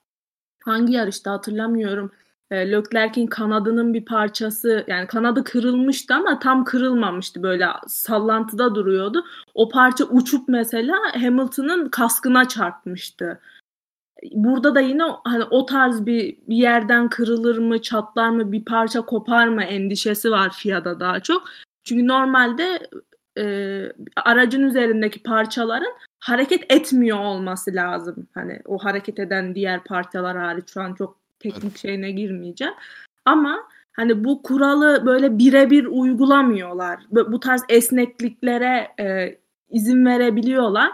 [0.64, 2.12] hangi yarışta hatırlamıyorum.
[2.52, 9.26] E, Leclerc'in kanadının bir parçası yani kanadı kırılmıştı ama tam kırılmamıştı böyle sallantıda duruyordu.
[9.54, 13.40] O parça uçup mesela Hamilton'ın kaskına çarpmıştı.
[14.32, 19.02] Burada da yine hani o tarz bir, bir yerden kırılır mı, çatlar mı, bir parça
[19.02, 21.44] kopar mı endişesi var FIA'da daha çok.
[21.84, 22.80] Çünkü normalde
[23.38, 23.84] e,
[24.26, 28.28] aracın üzerindeki parçaların hareket etmiyor olması lazım.
[28.34, 32.74] Hani o hareket eden diğer parçalar hariç şu an çok teknik şeyine girmeyeceğim.
[33.26, 33.58] Ama
[33.94, 37.00] hani bu kuralı böyle birebir uygulamıyorlar.
[37.12, 39.38] Bu tarz esnekliklere e,
[39.70, 40.91] izin verebiliyorlar.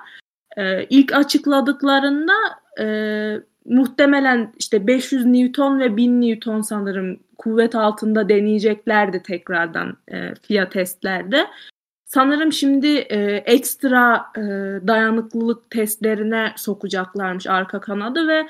[0.58, 2.34] E, ilk açıkladıklarında
[2.80, 2.86] e,
[3.66, 11.48] muhtemelen işte 500 Newton ve 1000 Newton sanırım kuvvet altında deneyeceklerdi tekrardan e, FIA testlerde.
[12.06, 14.42] Sanırım şimdi e, ekstra e,
[14.88, 18.48] dayanıklılık testlerine sokacaklarmış arka kanadı ve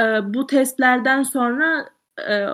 [0.00, 1.88] e, bu testlerden sonra
[2.28, 2.46] e,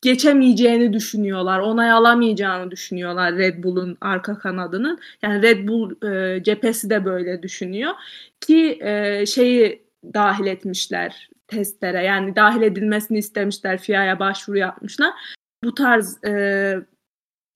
[0.00, 1.60] geçemeyeceğini düşünüyorlar.
[1.60, 4.98] Onay alamayacağını düşünüyorlar Red Bull'un arka kanadının.
[5.22, 7.92] Yani Red Bull e, cephesi de böyle düşünüyor.
[8.40, 12.04] Ki e, şeyi dahil etmişler testlere.
[12.04, 13.78] Yani dahil edilmesini istemişler.
[13.78, 15.12] FIA'ya başvuru yapmışlar.
[15.64, 16.74] Bu tarz e,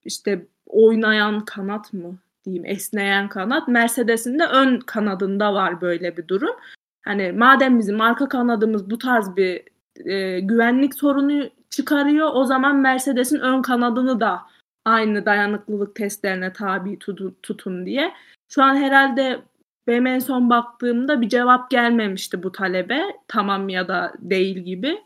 [0.04, 6.56] işte oynayan kanat mı diyeyim esneyen kanat Mercedes'in de ön kanadında var böyle bir durum.
[7.02, 9.62] Hani madem bizim arka kanadımız bu tarz bir
[10.04, 14.40] e, güvenlik sorunu çıkarıyor o zaman Mercedes'in ön kanadını da
[14.84, 18.12] aynı dayanıklılık testlerine tabi tutun, tutun diye.
[18.48, 19.40] Şu an herhalde
[19.86, 23.02] benim en son baktığımda bir cevap gelmemişti bu talebe.
[23.28, 24.98] Tamam ya da değil gibi.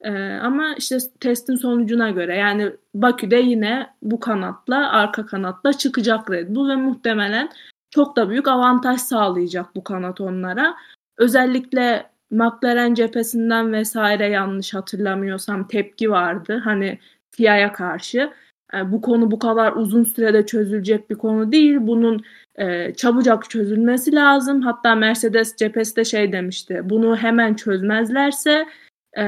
[0.00, 6.54] Ee, ama işte testin sonucuna göre yani Bakü'de yine bu kanatla arka kanatla çıkacak Red
[6.54, 7.50] Bull ve muhtemelen
[7.90, 10.76] çok da büyük avantaj sağlayacak bu kanat onlara.
[11.18, 16.60] Özellikle McLaren cephesinden vesaire yanlış hatırlamıyorsam tepki vardı.
[16.64, 16.98] Hani
[17.30, 18.32] FIA'ya karşı.
[18.74, 21.76] E, bu konu bu kadar uzun sürede çözülecek bir konu değil.
[21.80, 22.24] Bunun
[22.54, 24.62] e, çabucak çözülmesi lazım.
[24.62, 26.80] Hatta Mercedes cephesi de şey demişti.
[26.84, 28.66] Bunu hemen çözmezlerse
[29.16, 29.22] e,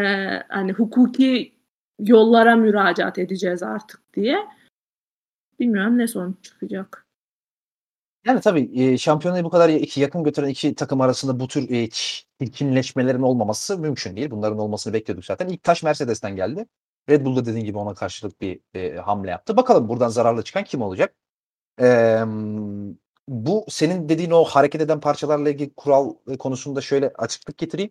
[0.49, 1.53] hani hukuki
[1.99, 4.39] yollara müracaat edeceğiz artık diye.
[5.61, 7.07] Bilmiyorum ne sonuç çıkacak.
[8.27, 11.89] Yani tabii e, şampiyonayı bu kadar iki yakın götüren iki takım arasında bu tür e,
[12.47, 14.31] çirkinleşmelerin olmaması mümkün değil.
[14.31, 15.49] Bunların olmasını bekliyorduk zaten.
[15.49, 16.67] İlk taş Mercedes'ten geldi.
[17.09, 19.57] Red Bull da dediğin gibi ona karşılık bir e, hamle yaptı.
[19.57, 21.15] Bakalım buradan zararlı çıkan kim olacak?
[21.81, 22.25] E,
[23.29, 27.91] bu senin dediğin o hareket eden parçalarla ilgili kural konusunda şöyle açıklık getireyim.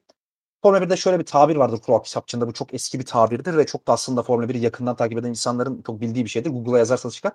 [0.63, 2.47] Formula 1'de şöyle bir tabir vardır kural kitapçığında.
[2.47, 5.81] Bu çok eski bir tabirdir ve çok da aslında Formula 1'i yakından takip eden insanların
[5.81, 6.49] çok bildiği bir şeydir.
[6.49, 7.33] Google'a yazarsanız çıkar.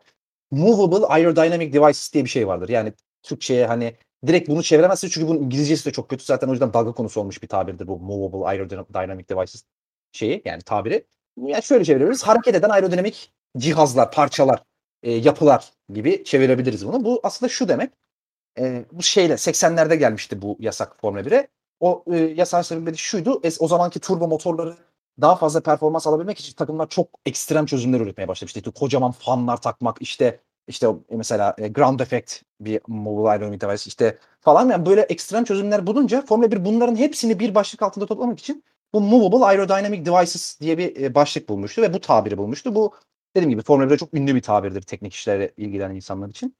[0.50, 2.68] Movable Aerodynamic Devices diye bir şey vardır.
[2.68, 6.24] Yani Türkçe'ye hani direkt bunu çeviremezsiniz çünkü bunun İngilizcesi de çok kötü.
[6.24, 9.64] Zaten o yüzden dalga konusu olmuş bir tabirdir bu Movable Aerodynamic Devices
[10.12, 11.06] şeyi yani tabiri.
[11.36, 12.22] Yani şöyle çevirebiliriz.
[12.22, 14.62] Hareket eden aerodinamik cihazlar, parçalar,
[15.02, 17.04] e, yapılar gibi çevirebiliriz bunu.
[17.04, 17.92] Bu aslında şu demek.
[18.58, 21.48] E, bu şeyle 80'lerde gelmişti bu yasak Formula 1'e.
[21.80, 23.40] O e, yasağın sebebi şuydu.
[23.42, 24.76] Es, o zamanki turbo motorları
[25.20, 28.58] daha fazla performans alabilmek için takımlar çok ekstrem çözümler üretmeye başlamıştı.
[28.58, 34.18] İşte kocaman fanlar takmak, işte işte mesela e, ground effect bir mobile aerodynamic device işte
[34.40, 38.64] falan yani böyle ekstrem çözümler bulunca Formula 1 bunların hepsini bir başlık altında toplamak için
[38.92, 42.74] bu movable aerodynamic devices diye bir e, başlık bulmuştu ve bu tabiri bulmuştu.
[42.74, 42.94] Bu
[43.36, 46.56] dediğim gibi Formula 1'de çok ünlü bir tabirdir teknik işlerle ilgilenen insanlar için.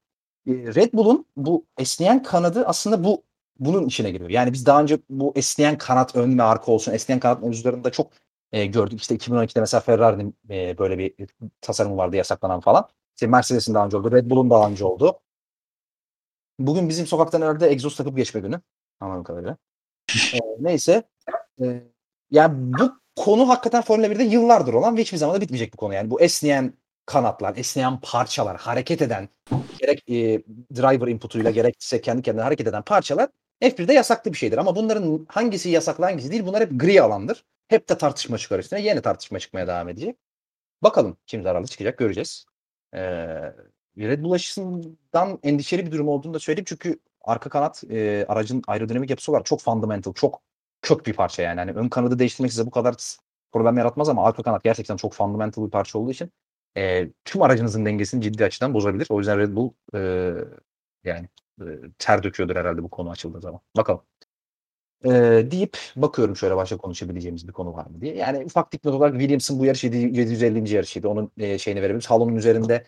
[0.47, 3.23] E, Red Bull'un bu esneyen kanadı aslında bu
[3.59, 4.29] bunun içine giriyor.
[4.29, 8.11] Yani biz daha önce bu esneyen kanat ön ve arka olsun esneyen kanat mevzularında çok
[8.51, 9.01] e, gördük.
[9.01, 11.13] İşte 2012'de mesela Ferrari'nin e, böyle bir
[11.61, 12.89] tasarımı vardı yasaklanan falan.
[13.17, 14.11] İşte Mercedes'in daha önce oldu.
[14.11, 15.19] Red Bull'un daha önce oldu.
[16.59, 18.61] Bugün bizim sokaktan herhalde egzoz takıp geçme günü.
[18.99, 19.57] Anladığım kadarıyla.
[20.33, 21.03] e, neyse.
[21.61, 21.83] E,
[22.31, 25.93] yani bu konu hakikaten Formula 1'de yıllardır olan ve hiçbir zaman da bitmeyecek bu konu.
[25.93, 26.73] Yani bu esneyen
[27.05, 29.29] kanatlar, esneyen parçalar, hareket eden
[29.79, 30.43] gerek e,
[30.75, 33.29] driver inputuyla gerekse kendi kendine hareket eden parçalar
[33.61, 34.57] F1'de yasaklı bir şeydir.
[34.57, 37.45] Ama bunların hangisi yasaklı hangisi değil bunlar hep gri alandır.
[37.67, 38.81] Hep de tartışma çıkar üstüne.
[38.81, 40.17] Yeni tartışma çıkmaya devam edecek.
[40.81, 42.45] Bakalım kim zararlı çıkacak göreceğiz.
[42.97, 43.53] Ee,
[43.97, 46.65] Red Bull açısından endişeli bir durum olduğunu da söyleyeyim.
[46.67, 50.41] Çünkü arka kanat e, aracın aerodinamik yapısı olarak çok fundamental, çok
[50.81, 51.59] kök bir parça yani.
[51.59, 52.95] yani ön kanadı değiştirmek size bu kadar
[53.51, 56.31] problem yaratmaz ama arka kanat gerçekten çok fundamental bir parça olduğu için
[56.77, 59.07] e, tüm aracınızın dengesini ciddi açıdan bozabilir.
[59.09, 59.99] O yüzden Red Bull e,
[61.03, 61.29] yani
[61.61, 61.65] e,
[61.99, 63.61] ter döküyordur herhalde bu konu açıldığı zaman.
[63.77, 64.01] Bakalım.
[65.05, 65.09] E,
[65.51, 68.15] deyip bakıyorum şöyle başka konuşabileceğimiz bir konu var mı diye.
[68.15, 70.73] Yani ufak dipnot olarak Williams'ın bu yarış 750.
[70.73, 71.07] yarışıydı.
[71.07, 72.09] Onun e, şeyini verebiliriz.
[72.09, 72.87] Halonun üzerinde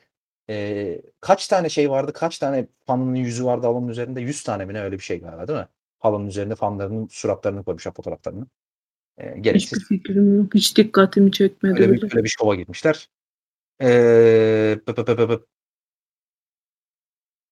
[0.50, 2.14] e, kaç tane şey vardı?
[2.14, 4.22] Kaç tane fanının yüzü vardı halonun üzerinde?
[4.22, 5.68] 100 tane mi ne öyle bir şey galiba değil mi?
[6.00, 8.48] Halonun üzerinde fanlarının suratlarını koymuşlar fotoğraflarını.
[9.18, 9.80] E, gereksiz.
[9.80, 10.56] Hiçbir fikrim yok.
[10.56, 11.82] Hiç dikkatimi çekmedi.
[11.82, 13.10] Öyle bir, öyle bir şova gitmişler.
[13.82, 14.80] Ee.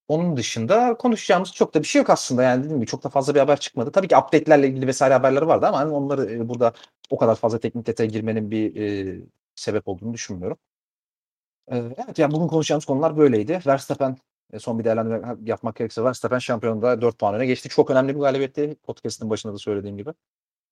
[0.08, 2.44] Onun dışında konuşacağımız çok da bir şey yok aslında.
[2.44, 3.92] Yani dediğim gibi çok da fazla bir haber çıkmadı.
[3.92, 6.74] Tabii ki update'lerle ilgili vesaire haberler vardı ama hani onları e, burada
[7.10, 9.22] o kadar fazla teknik detaya girmenin bir e,
[9.56, 10.58] sebep olduğunu düşünmüyorum.
[11.72, 13.60] E, evet yani bugün konuşacağımız konular böyleydi.
[13.68, 14.18] Verstappen
[14.54, 17.70] e, son bir değerlendirme yapmak gerekirse Verstappen şampiyonunda 4 puan öne geçti.
[17.70, 18.76] Çok önemli bir galibiyetti.
[18.84, 20.10] Podcast'ın başında da söylediğim gibi.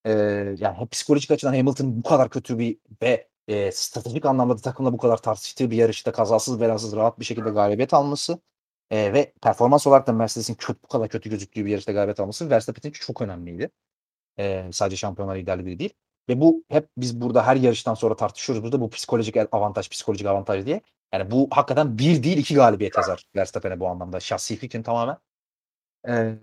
[0.05, 0.11] E,
[0.59, 4.97] yani psikolojik açıdan Hamilton bu kadar kötü bir ve e, stratejik anlamda da takımla bu
[4.97, 8.39] kadar tartıştığı bir yarışta kazasız belasız rahat bir şekilde galibiyet alması
[8.91, 12.49] e, ve performans olarak da Mercedes'in kötü, bu kadar kötü gözüktüğü bir yarışta galibiyet alması
[12.49, 13.69] Verstappen için çok önemliydi.
[14.39, 15.93] E, sadece şampiyonlar liderliği değil.
[16.29, 20.65] Ve bu hep biz burada her yarıştan sonra tartışıyoruz burada bu psikolojik avantaj, psikolojik avantaj
[20.65, 20.81] diye.
[21.13, 24.19] Yani bu hakikaten bir değil iki galibiyet yazar Verstappen'e bu anlamda.
[24.19, 25.17] Şahsi fikrim tamamen.
[26.07, 26.35] Ee,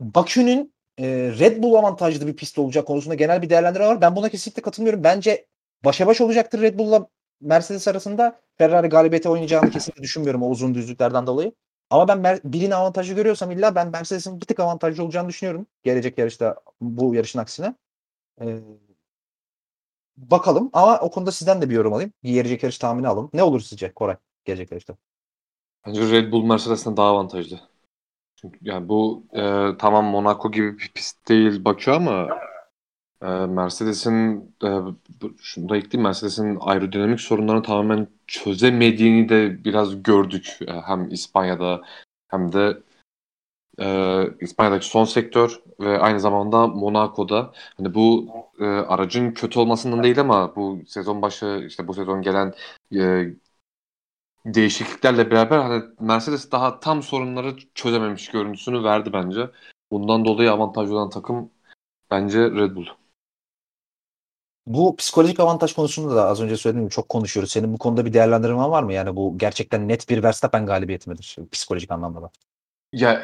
[0.00, 1.06] Bakü'nün e,
[1.38, 4.00] Red Bull avantajlı bir pist olacak konusunda genel bir değerlendirme var.
[4.00, 5.04] Ben buna kesinlikle katılmıyorum.
[5.04, 5.46] Bence
[5.84, 7.08] başa baş olacaktır Red Bull'la
[7.40, 8.40] Mercedes arasında.
[8.58, 11.52] Ferrari galibiyete oynayacağını kesinlikle düşünmüyorum o uzun düzlüklerden dolayı.
[11.90, 15.66] Ama ben Mer- avantajı görüyorsam illa ben Mercedes'in bir tık avantajlı olacağını düşünüyorum.
[15.82, 17.74] Gelecek yarışta bu yarışın aksine.
[18.40, 18.58] Ee,
[20.16, 22.12] bakalım ama o konuda sizden de bir yorum alayım.
[22.22, 23.30] Gelecek yarış tahmini alalım.
[23.32, 24.96] Ne olur sizce Koray gelecek yarışta?
[25.86, 27.60] Bence Red Bull Mercedes'ten daha avantajlı.
[28.36, 29.40] Çünkü yani bu e,
[29.78, 32.28] tamam Monaco gibi bir pist değil Bakü ama
[33.22, 34.68] e, Mercedes'in e,
[35.40, 40.58] şunu da ekleyeyim Mercedes'in aerodinamik sorunlarını tamamen çözemediğini de biraz gördük.
[40.68, 41.82] E, hem İspanya'da
[42.28, 42.82] hem de
[43.78, 48.28] e, İspanya'daki son sektör ve aynı zamanda Monaco'da hani bu
[48.60, 52.54] e, aracın kötü olmasından değil ama bu sezon başı işte bu sezon gelen
[52.94, 53.26] e,
[54.46, 59.50] değişikliklerle beraber hani Mercedes daha tam sorunları çözememiş görüntüsünü verdi bence.
[59.90, 61.50] Bundan dolayı avantajlı olan takım
[62.10, 62.86] bence Red Bull.
[64.74, 67.52] Bu psikolojik avantaj konusunda da az önce söylediğim gibi çok konuşuyoruz.
[67.52, 68.92] Senin bu konuda bir değerlendirmen var mı?
[68.92, 72.30] Yani bu gerçekten net bir Verstappen galibiyeti midir psikolojik anlamda da?
[72.92, 73.22] Ya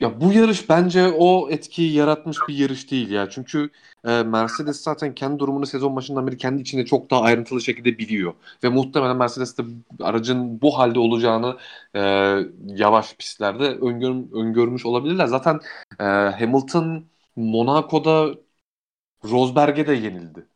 [0.00, 3.30] ya bu yarış bence o etkiyi yaratmış bir yarış değil ya.
[3.30, 3.70] Çünkü
[4.04, 8.34] e, Mercedes zaten kendi durumunu sezon başından beri kendi içinde çok daha ayrıntılı şekilde biliyor.
[8.64, 9.62] Ve muhtemelen Mercedes de
[10.00, 11.56] aracın bu halde olacağını
[11.94, 12.00] e,
[12.66, 15.26] yavaş pistlerde öngör, öngörmüş olabilirler.
[15.26, 15.60] Zaten
[16.00, 17.04] e, Hamilton
[17.36, 18.34] Monaco'da
[19.24, 20.46] Rosberg'e de yenildi.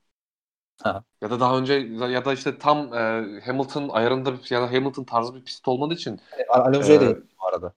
[0.82, 1.05] Ha.
[1.20, 1.74] Ya da daha önce
[2.10, 6.20] ya da işte tam e, Hamilton ayarında ya da Hamilton tarzı bir pist olmadığı için.
[6.38, 7.72] E, Alonso'ya e, da bu arada.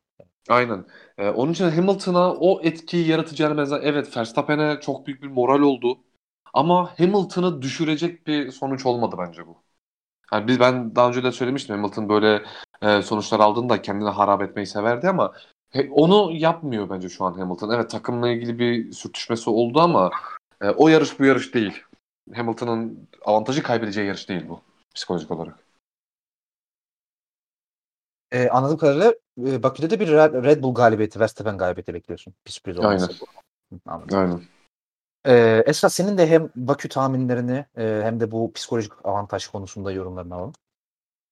[0.49, 0.85] Aynen.
[1.17, 3.79] Ee, onun için Hamilton'a o etkiyi yaratacağını benzer.
[3.83, 5.97] Evet Verstappen'e çok büyük bir moral oldu.
[6.53, 9.63] Ama Hamilton'ı düşürecek bir sonuç olmadı bence bu.
[10.33, 12.43] Yani biz ben daha önce de söylemiştim Hamilton böyle
[12.81, 15.33] e, sonuçlar aldığında kendini harap etmeyi severdi ama
[15.69, 17.69] he, onu yapmıyor bence şu an Hamilton.
[17.69, 20.11] Evet takımla ilgili bir sürtüşmesi oldu ama
[20.61, 21.83] e, o yarış bu yarış değil.
[22.33, 24.61] Hamilton'ın avantajı kaybedeceği yarış değil bu
[24.95, 25.59] psikolojik olarak.
[28.31, 29.13] Ee, anladığım kadarıyla
[29.47, 32.33] e, Bakü'de de bir Red Bull galibiyeti, Verstappen galibiyeti bekliyorsun.
[32.45, 33.25] Bir sürpriz olması.
[33.85, 34.07] Aynen.
[34.11, 34.41] Aynen.
[35.25, 40.35] Ee, Esra senin de hem Bakü tahminlerini e, hem de bu psikolojik avantaj konusunda yorumlarını
[40.35, 40.53] alalım.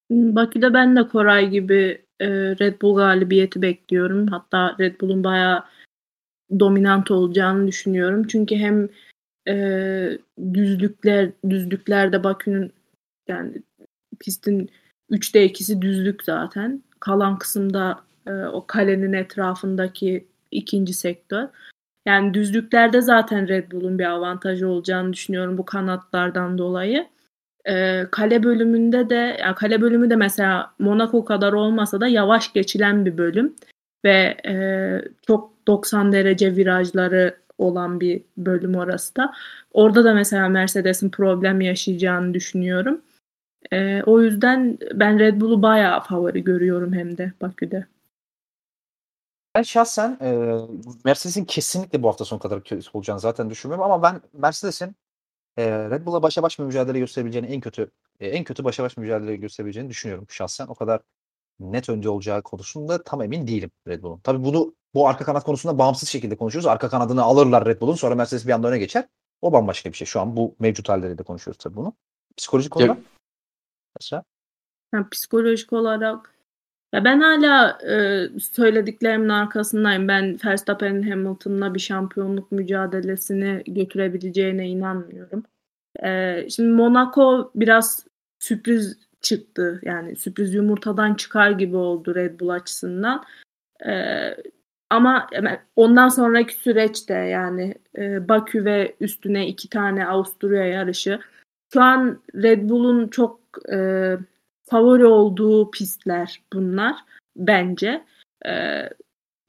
[0.09, 4.27] Bakü'de ben de Koray gibi e, Red Bull galibiyeti bekliyorum.
[4.27, 5.63] Hatta Red Bull'un bayağı
[6.59, 8.27] dominant olacağını düşünüyorum.
[8.27, 8.89] Çünkü hem
[9.47, 10.17] e,
[10.53, 12.73] düzlükler düzlüklerde Bakü'nün
[13.27, 13.53] yani
[14.19, 14.69] pistin
[15.11, 21.47] 3'te 2'si düzlük zaten kalan kısımda e, o kalenin etrafındaki ikinci sektör.
[22.05, 27.07] Yani düzlüklerde zaten Red Bull'un bir avantajı olacağını düşünüyorum bu kanatlardan dolayı.
[27.65, 33.05] E, kale bölümünde de yani kale bölümü de mesela Monaco kadar olmasa da yavaş geçilen
[33.05, 33.55] bir bölüm
[34.05, 34.53] ve e,
[35.27, 39.33] çok 90 derece virajları olan bir bölüm orası da.
[39.71, 43.01] Orada da mesela Mercedes'in problem yaşayacağını düşünüyorum.
[43.71, 47.85] E, o yüzden ben Red Bull'u bayağı favori görüyorum hem de Bakü'de.
[49.55, 50.57] Ben şahsen e,
[51.05, 54.95] Mercedes'in kesinlikle bu hafta sonu kadar kötü olacağını zaten düşünmüyorum ama ben Mercedes'in
[55.57, 59.35] e, Red Bull'a başa baş mücadele gösterebileceğini en kötü e, en kötü başa baş mücadele
[59.35, 60.67] gösterebileceğini düşünüyorum şahsen.
[60.67, 61.01] O kadar
[61.59, 64.19] net önde olacağı konusunda tam emin değilim Red Bull'un.
[64.19, 66.67] Tabii bunu bu arka kanat konusunda bağımsız şekilde konuşuyoruz.
[66.67, 69.05] Arka kanadını alırlar Red Bull'un sonra Mercedes bir anda öne geçer.
[69.41, 70.07] O bambaşka bir şey.
[70.07, 71.93] Şu an bu mevcut halleriyle konuşuyoruz tabii bunu.
[72.37, 72.97] Psikolojik olarak.
[73.99, 74.23] Mesela?
[74.93, 76.33] Yani psikolojik olarak
[76.93, 80.07] ya ben hala e, söylediklerimin arkasındayım.
[80.07, 85.43] Ben Verstappen'in Hamilton'la bir şampiyonluk mücadelesini götürebileceğine inanmıyorum.
[86.03, 88.05] E, şimdi Monaco biraz
[88.39, 89.81] sürpriz çıktı.
[89.83, 93.25] Yani sürpriz yumurtadan çıkar gibi oldu Red Bull açısından.
[93.85, 93.91] E,
[94.89, 95.29] ama
[95.75, 101.19] ondan sonraki süreçte yani e, Bakü ve üstüne iki tane Avusturya yarışı.
[101.73, 103.39] Şu an Red Bull'un çok
[103.73, 103.77] e,
[104.63, 106.95] favori olduğu pistler bunlar
[107.37, 108.03] bence.
[108.45, 108.83] E,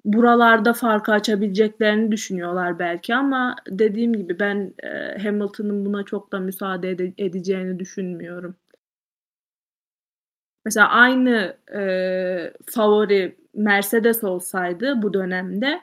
[0.05, 6.91] buralarda farkı açabileceklerini düşünüyorlar belki ama dediğim gibi ben e, Hamilton'ın buna çok da müsaade
[6.91, 8.57] ede- edeceğini düşünmüyorum.
[10.69, 15.81] Mesela aynı e, favori Mercedes olsaydı bu dönemde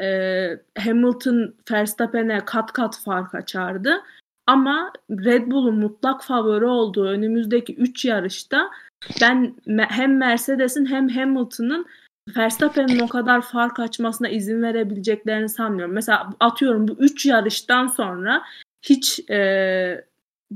[0.00, 0.48] e,
[0.78, 4.02] Hamilton Verstappen'e kat kat fark açardı.
[4.46, 8.70] Ama Red Bull'un mutlak favori olduğu önümüzdeki 3 yarışta
[9.20, 9.54] ben
[9.88, 11.86] hem Mercedes'in hem Hamilton'ın
[12.36, 15.94] Verstappen'in o kadar fark açmasına izin verebileceklerini sanmıyorum.
[15.94, 18.42] Mesela atıyorum bu 3 yarıştan sonra
[18.82, 20.04] hiç e,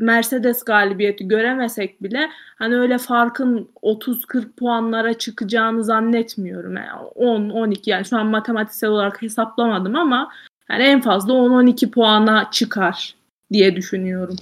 [0.01, 6.77] Mercedes galibiyeti göremesek bile hani öyle farkın 30-40 puanlara çıkacağını zannetmiyorum.
[6.77, 10.33] Yani 10-12 yani şu an matematiksel olarak hesaplamadım ama
[10.71, 13.15] yani en fazla 10-12 puana çıkar
[13.53, 14.37] diye düşünüyorum.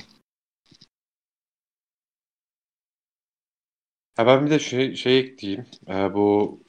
[4.16, 5.66] Ha ben bir de şey, şey ekleyeyim.
[5.88, 6.60] Ee, bu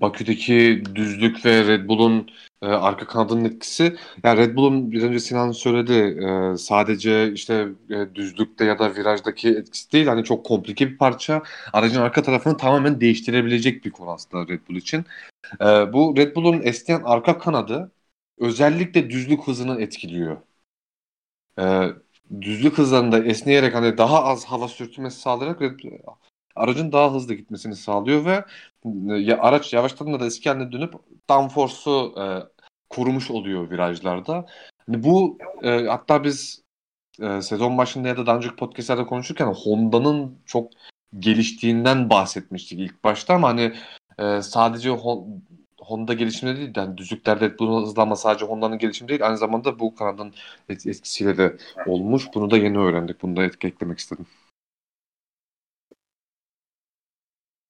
[0.00, 2.30] Bakü'deki düzlük ve Red Bull'un
[2.62, 3.96] e, arka kanadının etkisi.
[4.24, 5.92] Yani Red Bull'un bir önce Sinan söyledi.
[5.92, 10.06] E, sadece işte e, düzlükte ya da virajdaki etkisi değil.
[10.06, 11.42] Hani çok komplike bir parça.
[11.72, 15.04] Aracın arka tarafını tamamen değiştirebilecek bir konu aslında Red Bull için.
[15.60, 17.92] E, bu Red Bull'un esneyen arka kanadı
[18.38, 20.36] özellikle düzlük hızını etkiliyor
[21.58, 21.88] e,
[22.40, 25.62] düzlük hızlarında esneyerek hani daha az hava sürtünmesi sağlayarak
[26.56, 28.44] aracın daha hızlı gitmesini sağlıyor ve
[29.18, 30.94] ya, araç yavaşladığında da eski haline dönüp
[31.30, 32.24] downforce'u e,
[32.90, 34.46] korumuş oluyor virajlarda.
[34.86, 36.62] Hani bu e, hatta biz
[37.20, 40.72] e, sezon başında ya da daha önceki podcastlerde konuşurken Honda'nın çok
[41.18, 43.72] geliştiğinden bahsetmiştik ilk başta ama hani
[44.18, 44.90] e, sadece
[45.80, 46.72] Honda gelişimde değil.
[46.76, 49.26] Yani düzlüklerde bu hızlanma sadece Honda'nın gelişimi değil.
[49.26, 50.34] Aynı zamanda bu kanadın
[50.68, 51.56] etkisiyle de
[51.86, 52.24] olmuş.
[52.34, 53.22] Bunu da yeni öğrendik.
[53.22, 54.26] Bunu da etki eklemek istedim.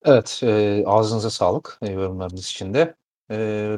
[0.05, 0.39] Evet.
[0.43, 2.95] E, ağzınıza sağlık e, yorumlarınız için de.
[3.31, 3.77] E,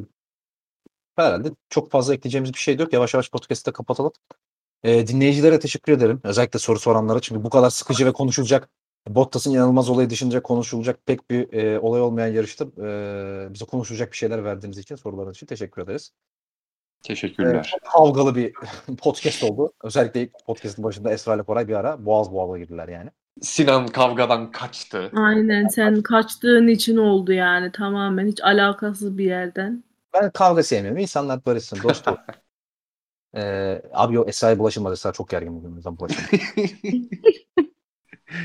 [1.15, 2.93] herhalde çok fazla ekleyeceğimiz bir şey yok.
[2.93, 4.11] Yavaş yavaş podcast'ı kapatalım.
[4.84, 6.22] E, dinleyicilere teşekkür ederim.
[6.23, 7.19] Özellikle soru soranlara.
[7.19, 8.69] Çünkü bu kadar sıkıcı ve konuşulacak
[9.07, 14.18] Bottas'ın inanılmaz olayı dışında konuşulacak pek bir e, olay olmayan yarışta e, bize konuşulacak bir
[14.18, 16.11] şeyler verdiğiniz için, sorularınız için teşekkür ederiz.
[17.03, 17.73] Teşekkürler.
[17.81, 18.53] E, kavgalı bir
[19.02, 19.73] podcast oldu.
[19.84, 23.11] Özellikle ilk podcast'ın başında Esra ile Koray bir ara boğaz boğaza girdiler yani.
[23.41, 25.12] Sinan kavgadan kaçtı.
[25.16, 29.84] Aynen sen kaçtığın için oldu yani tamamen hiç alakasız bir yerden.
[30.14, 31.02] Ben kavga sevmiyorum.
[31.02, 32.16] İnsanlar barışsın, dost ol.
[33.36, 34.94] ee, abi yok Esra'ya bulaşılmaz.
[34.94, 35.98] Esra çok gergin bugün.
[35.98, 36.12] Bulaşılmaz.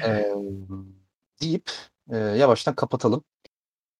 [0.04, 0.34] e,
[1.42, 1.70] deyip
[2.10, 3.24] e, yavaştan kapatalım.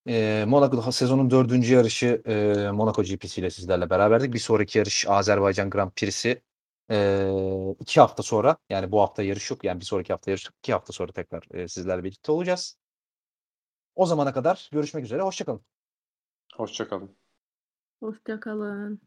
[0.09, 4.35] E, Monaco sezonun dördüncü yarışı e, Monaco GP'si ile sizlerle beraberdik.
[4.35, 6.43] Bir sonraki yarış Azerbaycan Grand Prix'si
[6.91, 7.31] e,
[7.81, 10.55] iki hafta sonra yani bu hafta yarış yok yani bir sonraki hafta yarış yok.
[10.59, 12.79] iki hafta sonra tekrar e, sizlerle birlikte olacağız.
[13.95, 15.23] O zamana kadar görüşmek üzere.
[15.23, 15.65] Hoşçakalın.
[16.57, 17.17] Hoşçakalın.
[18.01, 19.01] Hoşçakalın.